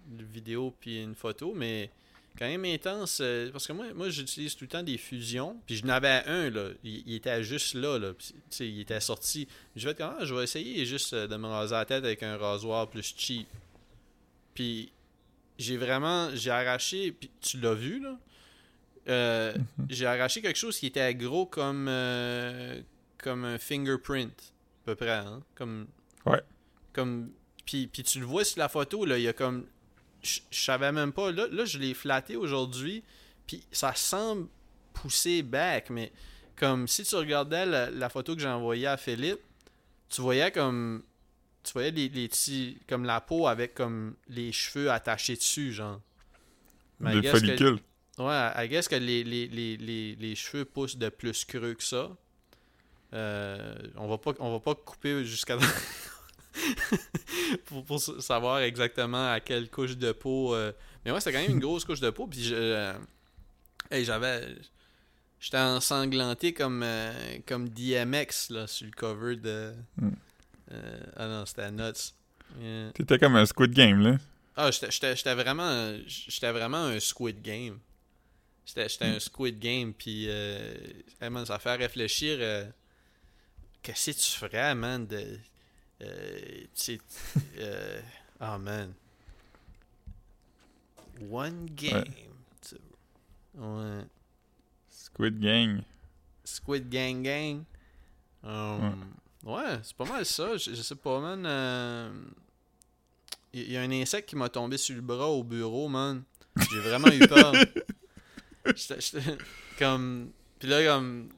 des 0.06 0.24
vidéos 0.24 0.74
puis 0.78 1.02
une 1.02 1.14
photo, 1.14 1.54
mais 1.54 1.90
quand 2.38 2.46
même 2.46 2.64
intense. 2.64 3.18
euh, 3.20 3.50
parce 3.50 3.66
que 3.66 3.72
moi, 3.72 3.86
moi 3.94 4.08
j'utilise 4.10 4.56
tout 4.56 4.64
le 4.64 4.68
temps 4.68 4.82
des 4.82 4.98
fusions. 4.98 5.56
Puis 5.66 5.76
je 5.76 5.86
n'avais 5.86 6.22
un, 6.26 6.50
là. 6.50 6.68
Il, 6.84 7.02
il 7.06 7.14
était 7.14 7.42
juste 7.42 7.74
là, 7.74 7.98
là. 7.98 8.12
Puis, 8.14 8.28
tu 8.28 8.34
sais, 8.50 8.68
il 8.68 8.80
était 8.80 9.00
sorti. 9.00 9.46
Je 9.76 9.84
vais 9.84 9.92
être 9.92 9.98
comme, 9.98 10.14
ah, 10.18 10.24
je 10.24 10.34
vais 10.34 10.44
essayer 10.44 10.84
juste 10.86 11.12
euh, 11.12 11.26
de 11.26 11.36
me 11.36 11.46
raser 11.46 11.74
la 11.74 11.84
tête 11.84 12.04
avec 12.04 12.22
un 12.22 12.36
rasoir 12.36 12.88
plus 12.88 13.14
cheap. 13.16 13.46
Puis 14.54 14.90
j'ai 15.58 15.76
vraiment, 15.76 16.30
j'ai 16.34 16.50
arraché, 16.50 17.12
puis 17.12 17.30
tu 17.40 17.58
l'as 17.60 17.74
vu, 17.74 18.00
là. 18.00 18.18
Euh, 19.08 19.54
J'ai 19.88 20.06
arraché 20.06 20.42
quelque 20.42 20.58
chose 20.58 20.78
qui 20.78 20.86
était 20.86 21.14
gros 21.14 21.46
comme, 21.46 21.86
euh, 21.88 22.80
comme 23.18 23.44
un 23.44 23.58
fingerprint, 23.58 24.30
à 24.82 24.86
peu 24.86 24.94
près, 24.94 25.10
hein? 25.10 25.42
Comme. 25.54 25.86
Ouais. 26.26 26.40
Comme. 26.92 27.30
Puis, 27.64 27.86
puis 27.86 28.02
tu 28.02 28.20
le 28.20 28.26
vois 28.26 28.44
sur 28.44 28.58
la 28.58 28.68
photo, 28.68 29.04
là, 29.06 29.18
il 29.18 29.24
y 29.24 29.28
a 29.28 29.32
comme. 29.32 29.66
Je 30.22 30.40
je 30.50 30.60
savais 30.60 30.92
même 30.92 31.12
pas. 31.12 31.30
Là, 31.32 31.46
là 31.50 31.64
je 31.64 31.78
l'ai 31.78 31.94
flatté 31.94 32.36
aujourd'hui, 32.36 33.02
puis 33.46 33.62
ça 33.72 33.94
semble 33.94 34.48
pousser 34.92 35.42
back, 35.42 35.90
mais 35.90 36.12
comme 36.56 36.86
si 36.86 37.04
tu 37.04 37.14
regardais 37.16 37.64
la, 37.66 37.90
la 37.90 38.08
photo 38.08 38.34
que 38.34 38.40
j'ai 38.42 38.48
envoyée 38.48 38.86
à 38.86 38.96
Philippe, 38.96 39.40
tu 40.08 40.20
voyais 40.20 40.50
comme. 40.50 41.02
Tu 41.62 41.72
voyais 41.74 41.90
les, 41.90 42.08
les 42.08 42.28
petits. 42.28 42.78
Comme 42.88 43.04
la 43.04 43.20
peau 43.20 43.46
avec 43.46 43.74
comme 43.74 44.14
les 44.28 44.50
cheveux 44.52 44.90
attachés 44.90 45.36
dessus, 45.36 45.72
genre. 45.72 46.00
Mais 47.00 47.14
Des 47.14 47.22
que- 47.22 47.28
follicules. 47.38 47.78
Ouais, 48.18 48.50
I 48.56 48.68
guess 48.68 48.88
que 48.88 48.96
les, 48.96 49.24
les, 49.24 49.46
les, 49.48 49.76
les, 49.78 50.14
les 50.16 50.34
cheveux 50.34 50.66
poussent 50.66 50.96
de 50.98 51.08
plus 51.08 51.44
creux 51.46 51.72
que 51.74 51.82
ça. 51.82 52.10
Euh, 53.12 53.74
on 53.96 54.06
va 54.08 54.18
pas 54.18 54.32
on 54.38 54.52
va 54.52 54.60
pas 54.60 54.74
couper 54.74 55.24
jusqu'à 55.24 55.56
pour, 57.86 58.00
savoir 58.00 58.60
exactement 58.60 59.30
à 59.32 59.40
quelle 59.40 59.68
couche 59.70 59.96
de 59.96 60.12
peau. 60.12 60.54
euh, 60.54 60.72
Mais 61.04 61.10
ouais, 61.10 61.20
c'était 61.20 61.32
quand 61.32 61.42
même 61.42 61.52
une 61.52 61.60
grosse 61.60 61.84
couche 61.84 62.00
de 62.00 62.10
peau. 62.10 62.26
Puis 62.26 62.44
je, 62.44 62.54
euh, 62.54 62.92
hey, 63.90 64.04
j'avais 64.04 64.56
j'étais 65.38 65.58
ensanglanté 65.58 66.52
comme 66.52 66.82
euh, 66.82 67.12
comme 67.46 67.68
DMX 67.68 68.50
là 68.50 68.66
sur 68.66 68.86
le 68.86 68.92
cover 68.92 69.36
de. 69.36 69.72
Hmm. 69.96 70.10
Euh, 70.72 71.00
ah 71.16 71.26
non, 71.26 71.46
c'était 71.46 71.70
nuts. 71.70 72.14
Yeah. 72.60 72.92
T'étais 72.92 73.18
comme 73.18 73.36
un 73.36 73.46
Squid 73.46 73.72
Game, 73.72 74.00
là. 74.00 74.18
Ah, 74.56 74.70
j'étais- 74.70 75.34
vraiment, 75.34 75.96
j'étais 76.06 76.50
vraiment 76.50 76.84
un 76.84 77.00
Squid 77.00 77.40
Game. 77.40 77.78
J'étais 78.66 79.04
un 79.04 79.18
Squid 79.18 79.58
Game, 79.58 79.94
puis 79.94 80.26
hey, 80.26 81.30
man, 81.30 81.46
ça 81.46 81.58
fait 81.58 81.76
réfléchir. 81.76 82.38
Qu'est-ce 83.82 84.10
que 84.10 84.16
tu 84.16 84.30
ferais, 84.38 84.74
man, 84.74 85.06
de. 85.06 85.38
Euh, 86.02 86.64
sais, 86.74 86.98
euh, 87.58 88.00
oh, 88.40 88.58
man. 88.58 88.92
One 91.30 91.66
game. 91.74 92.04
tu- 92.62 92.76
Ouais. 93.58 94.04
Squid 94.88 95.38
Gang. 95.40 95.82
Squid 96.44 96.88
Gang 96.88 97.22
Gang. 97.22 97.64
Um, 98.42 99.12
ouais, 99.44 99.78
c'est 99.82 99.96
pas 99.96 100.04
mal 100.06 100.24
ça. 100.24 100.56
Je, 100.56 100.74
je 100.74 100.80
sais 100.82 100.94
pas, 100.94 101.20
man. 101.20 101.44
euh, 101.44 102.10
Il 103.52 103.70
y, 103.70 103.76
a 103.76 103.82
un 103.82 103.90
insecte 103.90 104.28
qui 104.30 104.36
m'a 104.36 104.48
tombé 104.48 104.78
sur 104.78 104.94
le 104.94 105.02
bras 105.02 105.26
au 105.28 105.42
bureau, 105.44 105.88
man. 105.88 106.22
J'ai 106.70 106.78
vraiment 106.80 107.08
eu 107.08 107.18
peur. 107.28 107.52
J'étais 108.74 109.36
comme. 109.78 110.30
Puis 110.58 110.68
là, 110.68 110.82
comme. 110.84 111.28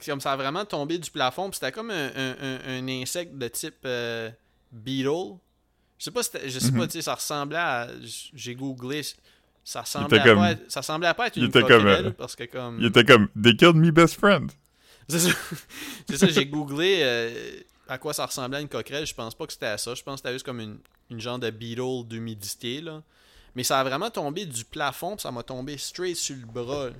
C'est 0.00 0.10
Comme 0.10 0.20
ça 0.20 0.32
a 0.32 0.36
vraiment 0.36 0.64
tombé 0.64 0.98
du 0.98 1.10
plafond. 1.10 1.50
Puis 1.50 1.58
c'était 1.60 1.72
comme 1.72 1.90
un, 1.90 2.08
un- 2.14 2.36
un- 2.40 2.60
un 2.78 2.88
insecte 2.88 3.36
de 3.36 3.48
type 3.48 3.76
euh, 3.84 4.30
beetle. 4.72 5.36
Je 5.98 6.04
sais 6.04 6.10
pas, 6.10 6.20
je 6.46 6.58
sais 6.58 6.70
pas, 6.72 6.78
Mhm. 6.78 6.86
tu 6.86 6.92
sais, 6.92 7.02
ça 7.02 7.14
ressemblait 7.14 7.58
à. 7.58 7.88
J'ai 8.34 8.54
googlé. 8.54 9.02
Ça 9.64 9.82
ressemblait, 9.82 10.18
à 10.20 10.24
comme- 10.24 10.38
pas 10.38 10.52
être, 10.52 10.70
ça 10.70 10.80
semblait 10.82 11.08
à 11.08 11.14
pas 11.14 11.26
être 11.26 11.36
une 11.36 11.44
était 11.44 11.60
comme, 11.60 11.68
coquerelle, 11.82 12.06
euh, 12.06 12.10
parce 12.12 12.34
que 12.36 12.44
comme. 12.44 12.78
Il 12.80 12.86
était 12.86 13.04
comme 13.04 13.28
They 13.42 13.56
killed 13.56 13.74
me 13.76 13.90
best 13.90 14.14
friend. 14.14 14.50
C'est 15.08 15.18
ça, 15.18 15.28
C'est 16.08 16.16
ça, 16.18 16.26
j'ai 16.28 16.46
googlé 16.46 17.00
euh, 17.02 17.60
à 17.88 17.98
quoi 17.98 18.12
ça 18.14 18.24
ressemblait 18.26 18.58
à 18.58 18.60
une 18.60 18.68
coquerelle. 18.68 19.06
Je 19.06 19.14
pense 19.14 19.34
pas 19.34 19.46
que 19.46 19.52
c'était 19.52 19.66
à 19.66 19.76
ça. 19.78 19.94
Je 19.94 20.02
pense 20.02 20.20
que 20.20 20.26
c'était 20.28 20.32
juste 20.34 20.46
comme 20.46 20.60
une, 20.60 20.78
une 21.10 21.20
genre 21.20 21.38
de 21.38 21.50
beetle 21.50 22.06
d'humidité. 22.06 22.80
là. 22.80 23.02
Mais 23.54 23.64
ça 23.64 23.80
a 23.80 23.84
vraiment 23.84 24.10
tombé 24.10 24.46
du 24.46 24.64
plafond, 24.64 25.16
puis 25.16 25.22
ça 25.22 25.32
m'a 25.32 25.42
tombé 25.42 25.76
straight 25.78 26.16
sur 26.16 26.36
le 26.36 26.46
bras. 26.46 26.90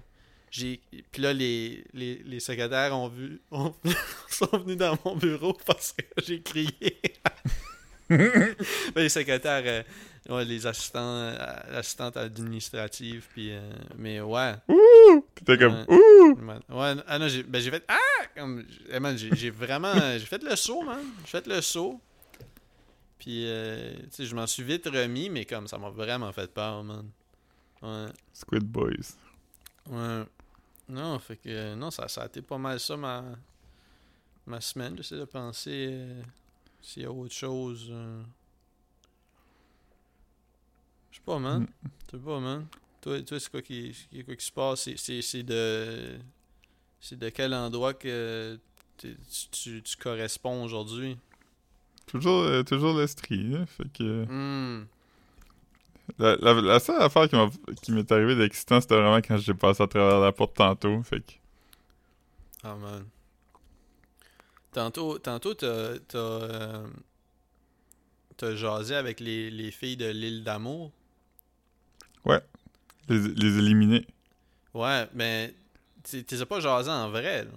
J'ai... 0.50 0.80
Puis 1.12 1.22
là, 1.22 1.32
les, 1.32 1.84
les, 1.92 2.22
les 2.24 2.40
secrétaires 2.40 2.96
ont 2.96 3.08
vu, 3.08 3.40
ont- 3.50 3.74
sont 4.28 4.48
venus 4.58 4.76
dans 4.76 4.98
mon 5.04 5.16
bureau 5.16 5.52
parce 5.66 5.92
que 5.92 6.04
j'ai 6.24 6.40
crié. 6.42 6.72
Les 8.96 9.08
secrétaires, 9.10 9.62
euh, 9.66 10.34
ouais, 10.34 10.44
les 10.46 10.66
assistants, 10.66 10.98
euh, 11.02 11.36
assistantes 11.78 12.16
administratives, 12.16 13.26
puis... 13.34 13.52
euh, 13.52 13.60
mais 13.98 14.20
ouais. 14.22 14.54
Ouh! 14.68 15.26
T'étais 15.34 15.58
comme. 15.58 15.84
Ouh! 15.88 16.38
Ouais, 16.70 16.94
ah 17.06 17.18
non, 17.18 17.28
j'ai 17.28 17.42
ben, 17.42 17.60
j'ai 17.60 17.70
fait 17.70 17.84
Ah! 17.86 17.98
Comme, 18.34 18.64
man, 18.98 19.18
j'ai 19.18 19.28
j'ai 19.36 19.50
vraiment. 19.50 19.92
j'ai 20.12 20.24
fait 20.24 20.42
le 20.42 20.56
saut, 20.56 20.82
man. 20.82 21.00
J'ai 21.24 21.30
fait 21.32 21.46
le 21.46 21.60
saut. 21.60 22.00
Puis, 23.18 23.44
euh, 23.46 23.92
tu 23.94 24.06
sais, 24.12 24.24
je 24.24 24.34
m'en 24.34 24.46
suis 24.46 24.62
vite 24.62 24.86
remis, 24.86 25.28
mais 25.28 25.44
comme 25.44 25.66
ça 25.66 25.76
m'a 25.76 25.90
vraiment 25.90 26.32
fait 26.32 26.50
peur, 26.50 26.82
man. 26.84 27.10
Ouais. 27.82 28.06
Squid 28.32 28.62
Boys. 28.64 29.16
Ouais. 29.90 30.22
Non, 30.88 31.18
fait 31.18 31.36
que. 31.36 31.48
euh, 31.48 31.74
non, 31.76 31.90
ça, 31.90 32.08
ça 32.08 32.22
a 32.22 32.26
été 32.26 32.40
pas 32.42 32.58
mal 32.58 32.80
ça, 32.80 32.96
ma. 32.96 33.24
Ma 34.46 34.60
semaine. 34.60 34.96
J'essaie 34.96 35.18
de 35.18 35.24
penser 35.26 35.88
euh, 35.90 36.22
s'il 36.80 37.02
y 37.02 37.06
a 37.06 37.12
autre 37.12 37.34
chose. 37.34 37.88
euh. 37.90 38.22
Je 41.10 41.16
sais 41.16 41.22
pas, 41.24 41.38
man. 41.38 41.62
Mm. 41.62 41.66
Je 42.06 42.16
sais 42.16 42.22
pas, 42.22 42.40
man. 42.40 42.66
Toi, 43.00 43.22
toi 43.22 43.38
c'est 43.40 43.50
quoi 43.50 43.62
qui, 43.62 43.94
qui- 44.10 44.24
quoi 44.24 44.36
qui 44.36 44.44
se 44.46 44.52
passe? 44.52 44.88
C'est- 44.96 45.42
de. 45.42 46.18
C'est 47.00 47.18
de 47.18 47.28
quel 47.28 47.54
endroit 47.54 47.94
que 47.94 48.58
tu, 48.96 49.16
tu, 49.52 49.82
tu 49.82 49.96
corresponds 49.98 50.64
aujourd'hui? 50.64 51.16
Toujours, 52.06 52.42
euh, 52.42 52.62
toujours 52.64 52.98
l'estrie, 52.98 53.44
là. 53.50 53.66
Fait 53.66 53.88
que. 53.92 54.24
Hmm. 54.24 54.86
La, 56.18 56.36
la, 56.36 56.54
la 56.54 56.80
seule 56.80 57.02
affaire 57.02 57.28
qui 57.28 57.36
m'a- 57.36 57.50
qui 57.82 57.92
m'est 57.92 58.10
arrivée 58.12 58.36
d'excitant, 58.36 58.80
c'était 58.80 58.96
vraiment 58.96 59.18
quand 59.18 59.36
j'ai 59.38 59.54
passé 59.54 59.82
à 59.82 59.86
travers 59.88 60.20
la 60.20 60.32
porte 60.32 60.54
tantôt. 60.56 61.02
Fait 61.02 61.20
que. 61.20 61.32
Ah, 62.62 62.76
man. 62.76 63.10
Tantôt, 64.72 65.18
tantôt 65.18 65.54
t'as, 65.54 65.98
t'as, 66.08 66.18
euh, 66.18 66.86
t'as 68.36 68.54
jasé 68.54 68.94
avec 68.94 69.20
les, 69.20 69.50
les 69.50 69.70
filles 69.70 69.96
de 69.96 70.06
l'île 70.08 70.42
d'amour? 70.44 70.92
Les, 73.08 73.18
les 73.18 73.58
éliminer. 73.58 74.06
Ouais, 74.74 75.08
mais 75.14 75.54
tu 76.04 76.24
t'es 76.24 76.44
pas 76.44 76.60
jasé 76.60 76.90
en 76.90 77.10
vrai, 77.10 77.44
là. 77.44 77.50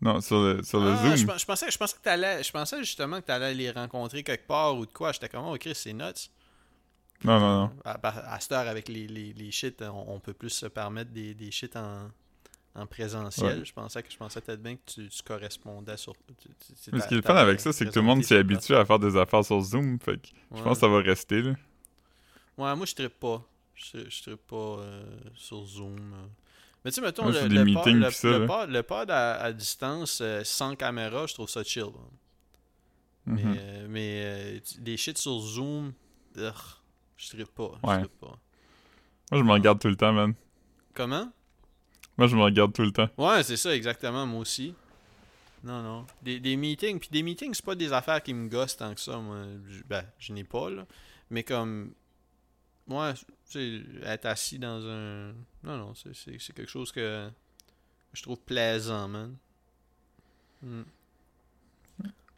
Non, 0.00 0.20
sur 0.20 0.40
le, 0.40 0.62
sur 0.62 0.80
le 0.80 0.90
Ah, 0.90 1.14
je, 1.16 1.24
Zoom. 1.24 1.38
je 1.38 1.44
pensais, 1.44 1.70
je 1.70 1.78
pensais 1.78 1.96
que 1.96 2.02
t'allais, 2.02 2.42
je 2.42 2.50
pensais 2.50 2.78
justement 2.78 3.20
que 3.20 3.26
t'allais 3.26 3.54
les 3.54 3.70
rencontrer 3.70 4.22
quelque 4.24 4.46
part 4.46 4.76
ou 4.76 4.86
de 4.86 4.92
quoi. 4.92 5.12
J'étais 5.12 5.28
comme, 5.28 5.44
oh, 5.46 5.56
Chris, 5.58 5.74
c'est 5.74 5.92
nuts. 5.92 6.30
Non, 7.24 7.38
non, 7.40 7.60
non. 7.64 7.70
À, 7.84 8.38
cette 8.40 8.52
heure, 8.52 8.68
avec 8.68 8.88
les, 8.88 9.06
les, 9.06 9.32
les 9.32 9.50
shit, 9.50 9.82
on, 9.82 10.14
on 10.14 10.20
peut 10.20 10.32
plus 10.32 10.50
se 10.50 10.66
permettre 10.66 11.10
des, 11.10 11.34
des 11.34 11.50
shit 11.50 11.76
en, 11.76 12.10
en 12.74 12.86
présentiel. 12.86 13.58
Ouais. 13.60 13.64
Je 13.64 13.72
pensais 13.72 14.02
que 14.02 14.10
je 14.10 14.16
pensais 14.16 14.40
peut-être 14.40 14.62
bien 14.62 14.76
que 14.76 14.80
tu, 14.86 15.08
tu 15.08 15.22
correspondais 15.22 15.96
sur. 15.96 16.14
tu- 16.14 16.48
tu- 16.48 16.72
tu- 16.82 16.90
Mais 16.92 17.00
ce 17.00 17.08
qui 17.08 17.14
est 17.14 17.18
le 17.18 17.22
fun 17.22 17.36
avec 17.36 17.60
ça, 17.60 17.72
c'est 17.72 17.84
que 17.86 17.90
tout 17.90 18.00
le 18.00 18.06
monde 18.06 18.24
s'est 18.24 18.38
habitué 18.38 18.74
à 18.76 18.84
faire 18.84 18.98
des 18.98 19.16
affaires 19.16 19.44
sur 19.44 19.60
Zoom. 19.60 19.98
Fait 20.00 20.16
que 20.20 20.28
je 20.50 20.56
Ouais. 20.56 20.62
pense 20.62 20.78
que 20.78 20.80
ça 20.80 20.88
va 20.88 20.98
rester, 21.00 21.42
là. 21.42 21.50
Ouais, 22.58 22.76
moi 22.76 22.84
je 22.86 22.94
trippe 22.94 23.18
pas. 23.18 23.42
Je, 23.74 24.08
je 24.08 24.22
trippe 24.22 24.46
pas 24.46 24.56
euh, 24.56 25.04
sur 25.34 25.64
Zoom. 25.64 26.14
Mais 26.84 26.90
tu 26.90 26.96
sais, 26.96 27.00
mettons, 27.00 27.28
le, 27.28 27.46
le, 27.46 27.72
pod, 27.74 27.86
le, 27.86 28.10
ça, 28.10 28.40
pod- 28.46 28.68
le 28.70 28.82
pod 28.82 29.10
à, 29.10 29.34
à 29.40 29.52
distance 29.52 30.18
euh, 30.20 30.42
sans 30.44 30.74
caméra, 30.74 31.26
je 31.28 31.34
trouve 31.34 31.48
ça 31.48 31.62
chill. 31.62 31.84
Mais, 33.26 33.42
Mhm. 33.44 33.56
euh, 33.58 33.86
mais 33.88 34.22
euh, 34.24 34.58
tu- 34.64 34.80
des 34.80 34.96
shit 34.96 35.16
sur 35.16 35.38
Zoom, 35.38 35.92
je 37.22 37.28
trippe 37.30 37.54
pas. 37.54 37.70
je 37.82 37.88
Ouais. 37.88 37.98
trippe 38.00 38.18
pas. 38.20 38.38
Moi, 39.30 39.40
je 39.40 39.42
me 39.44 39.52
regarde 39.52 39.78
tout 39.80 39.88
le 39.88 39.96
temps, 39.96 40.12
man. 40.12 40.34
Comment? 40.94 41.32
Moi, 42.18 42.26
je 42.26 42.36
me 42.36 42.42
regarde 42.42 42.72
tout 42.72 42.82
le 42.82 42.92
temps. 42.92 43.08
Ouais, 43.16 43.42
c'est 43.42 43.56
ça, 43.56 43.74
exactement, 43.74 44.26
moi 44.26 44.40
aussi. 44.40 44.74
Non, 45.64 45.80
non. 45.82 46.06
Des, 46.22 46.40
des 46.40 46.56
meetings, 46.56 46.98
puis 46.98 47.08
des 47.10 47.22
meetings, 47.22 47.54
c'est 47.54 47.64
pas 47.64 47.74
des 47.76 47.92
affaires 47.92 48.22
qui 48.22 48.34
me 48.34 48.48
gossent 48.48 48.76
tant 48.76 48.92
que 48.94 49.00
ça, 49.00 49.16
moi. 49.18 49.44
Je- 49.68 49.82
Ben, 49.84 50.04
je 50.18 50.32
n'ai 50.32 50.44
pas, 50.44 50.68
là. 50.70 50.86
Mais 51.30 51.44
comme. 51.44 51.94
Moi, 52.88 53.14
tu 53.14 53.24
sais, 53.44 53.82
être 54.02 54.26
assis 54.26 54.58
dans 54.58 54.84
un. 54.86 55.28
Non, 55.62 55.78
non, 55.78 55.94
c'est- 55.94 56.14
c'est 56.14 56.36
c'est 56.40 56.52
quelque 56.52 56.68
chose 56.70 56.90
que 56.90 57.30
je 58.12 58.22
trouve 58.22 58.40
plaisant, 58.40 59.06
man. 59.08 59.36
Hmm. 60.62 60.82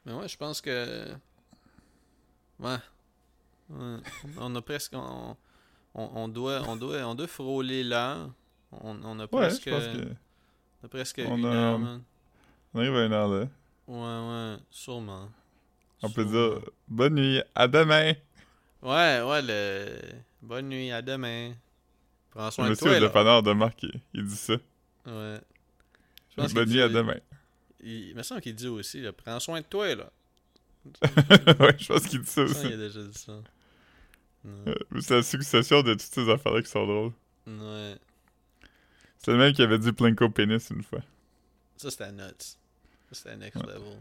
Mais 0.05 0.13
ouais, 0.13 0.29
je 0.29 0.37
pense 0.37 0.61
que. 0.61 1.15
Ouais. 2.61 2.77
On 3.71 4.55
a 4.57 4.63
presque. 4.63 4.93
On, 4.95 5.37
on, 5.95 6.11
on 6.15 6.29
doit, 6.29 6.63
on, 6.69 6.77
doit, 6.77 6.99
on 7.07 7.15
doit 7.15 7.27
frôler 7.27 7.83
l'heure. 7.85 8.31
On, 8.73 8.97
on 9.05 9.19
a 9.21 9.27
presque. 9.27 9.65
que. 9.65 9.71
on 10.83 10.87
a 10.87 10.89
presque 10.89 11.23
on 11.27 11.37
une 11.39 11.47
a- 11.47 11.49
heure, 11.53 11.79
man. 11.79 12.03
On 12.75 12.81
arrive 12.81 12.97
à 12.97 13.05
une 13.07 13.13
heure 13.13 13.29
là. 13.29 13.49
Ouais, 13.87 13.97
ouais, 14.57 14.57
sûrement. 14.71 15.29
On 16.03 16.11
peut 16.11 16.25
dire 16.25 16.61
bonne 16.89 17.15
nuit, 17.15 17.41
à 17.55 17.69
demain. 17.69 18.13
Ouais, 18.83 19.23
ouais, 19.23 19.41
le. 19.43 19.87
Bonne 20.43 20.69
nuit, 20.69 20.91
à 20.91 21.01
demain. 21.01 21.53
Prends 22.31 22.51
soin 22.51 22.65
Le 22.65 22.71
de 22.71 22.73
monsieur 22.73 22.87
toi, 22.91 22.97
au 22.99 23.01
là. 23.01 23.07
dépanneur 23.07 23.43
de 23.43 23.53
Marc, 23.53 23.83
il, 23.85 24.01
il 24.13 24.25
dit 24.27 24.37
ça. 24.37 24.55
Ouais. 25.07 25.39
Je 26.31 26.37
pense 26.37 26.53
Bonne 26.53 26.69
nuit, 26.69 26.83
à 26.83 26.89
demain. 26.89 27.17
Il, 27.81 28.09
il 28.09 28.15
me 28.17 28.23
semble 28.23 28.41
qu'il 28.41 28.55
dit 28.55 28.67
aussi, 28.69 29.01
là, 29.01 29.13
prends 29.13 29.39
soin 29.41 29.61
de 29.61 29.67
toi, 29.67 29.95
là. 29.95 30.11
ouais, 31.61 31.77
je 31.79 31.87
pense 31.87 32.07
qu'il 32.07 32.21
dit 32.21 32.27
ça 32.31 32.43
Il 32.43 32.51
aussi. 32.51 32.61
qu'il 32.63 32.73
a 32.73 32.77
déjà 32.77 33.03
dit 33.03 33.19
ça. 33.19 33.33
Ouais. 34.45 34.75
Euh, 34.95 35.01
C'est 35.01 35.15
la 35.15 35.23
succession 35.23 35.83
de 35.83 35.93
toutes 35.93 36.03
ces 36.03 36.29
affaires-là 36.29 36.63
qui 36.63 36.71
sont 36.71 36.87
drôles. 36.87 37.13
Ouais. 37.47 37.97
C'est 39.19 39.31
le 39.33 39.39
même 39.39 39.53
qui 39.53 39.63
avait 39.63 39.79
dit 39.79 39.93
Plinko 39.93 40.29
Pénis 40.31 40.69
une 40.71 40.83
fois. 40.83 41.01
Ça, 41.77 41.91
c'était 41.91 42.13
nuts. 42.13 42.21
Ça, 42.39 42.57
c'était 43.13 43.37
next 43.37 43.57
Ouais. 43.57 43.67
level. 43.73 43.99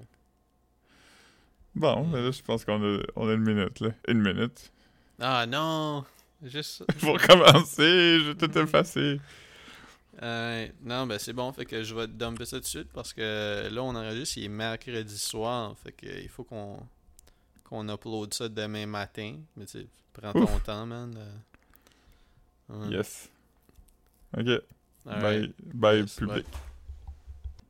Bon, 1.75 2.05
mais 2.07 2.21
là, 2.21 2.31
je 2.31 2.41
pense 2.41 2.63
qu'on 2.65 2.81
a, 2.83 2.99
on 3.15 3.27
a 3.29 3.33
une 3.33 3.41
minute, 3.43 3.79
là. 3.79 3.89
Une 4.07 4.21
minute. 4.21 4.71
Ah 5.19 5.45
non! 5.47 6.05
Juste 6.43 6.79
ça. 6.79 6.85
Pour 6.99 7.19
commencer, 7.19 8.19
je 8.19 8.31
vais 8.31 8.47
tout 8.47 8.57
effacer. 8.59 9.19
Euh, 10.21 10.67
non, 10.83 11.07
ben 11.07 11.17
c'est 11.17 11.33
bon, 11.33 11.51
fait 11.53 11.65
que 11.65 11.81
je 11.83 11.95
vais 11.95 12.05
te 12.05 12.11
dumper 12.11 12.45
ça 12.45 12.57
tout 12.57 12.61
de 12.63 12.67
suite 12.67 12.89
parce 12.93 13.13
que 13.13 13.67
là, 13.71 13.81
on 13.81 13.95
enregistre, 13.95 14.37
il 14.37 14.43
est 14.45 14.49
mercredi 14.49 15.17
soir, 15.17 15.75
fait 15.83 15.91
que 15.91 16.05
il 16.05 16.29
faut 16.29 16.43
qu'on 16.43 16.79
qu'on 17.63 17.87
upload 17.89 18.33
ça 18.33 18.49
demain 18.49 18.85
matin. 18.85 19.37
Mais 19.55 19.65
tu 19.65 19.87
prends 20.13 20.33
ton 20.33 20.59
temps, 20.59 20.85
man. 20.85 21.17
Ouais. 22.69 22.89
Yes. 22.89 23.29
Ok. 24.37 24.45
Bye. 25.05 25.53
Bye, 25.73 25.99
Yes, 25.99 26.15
public. 26.15 26.45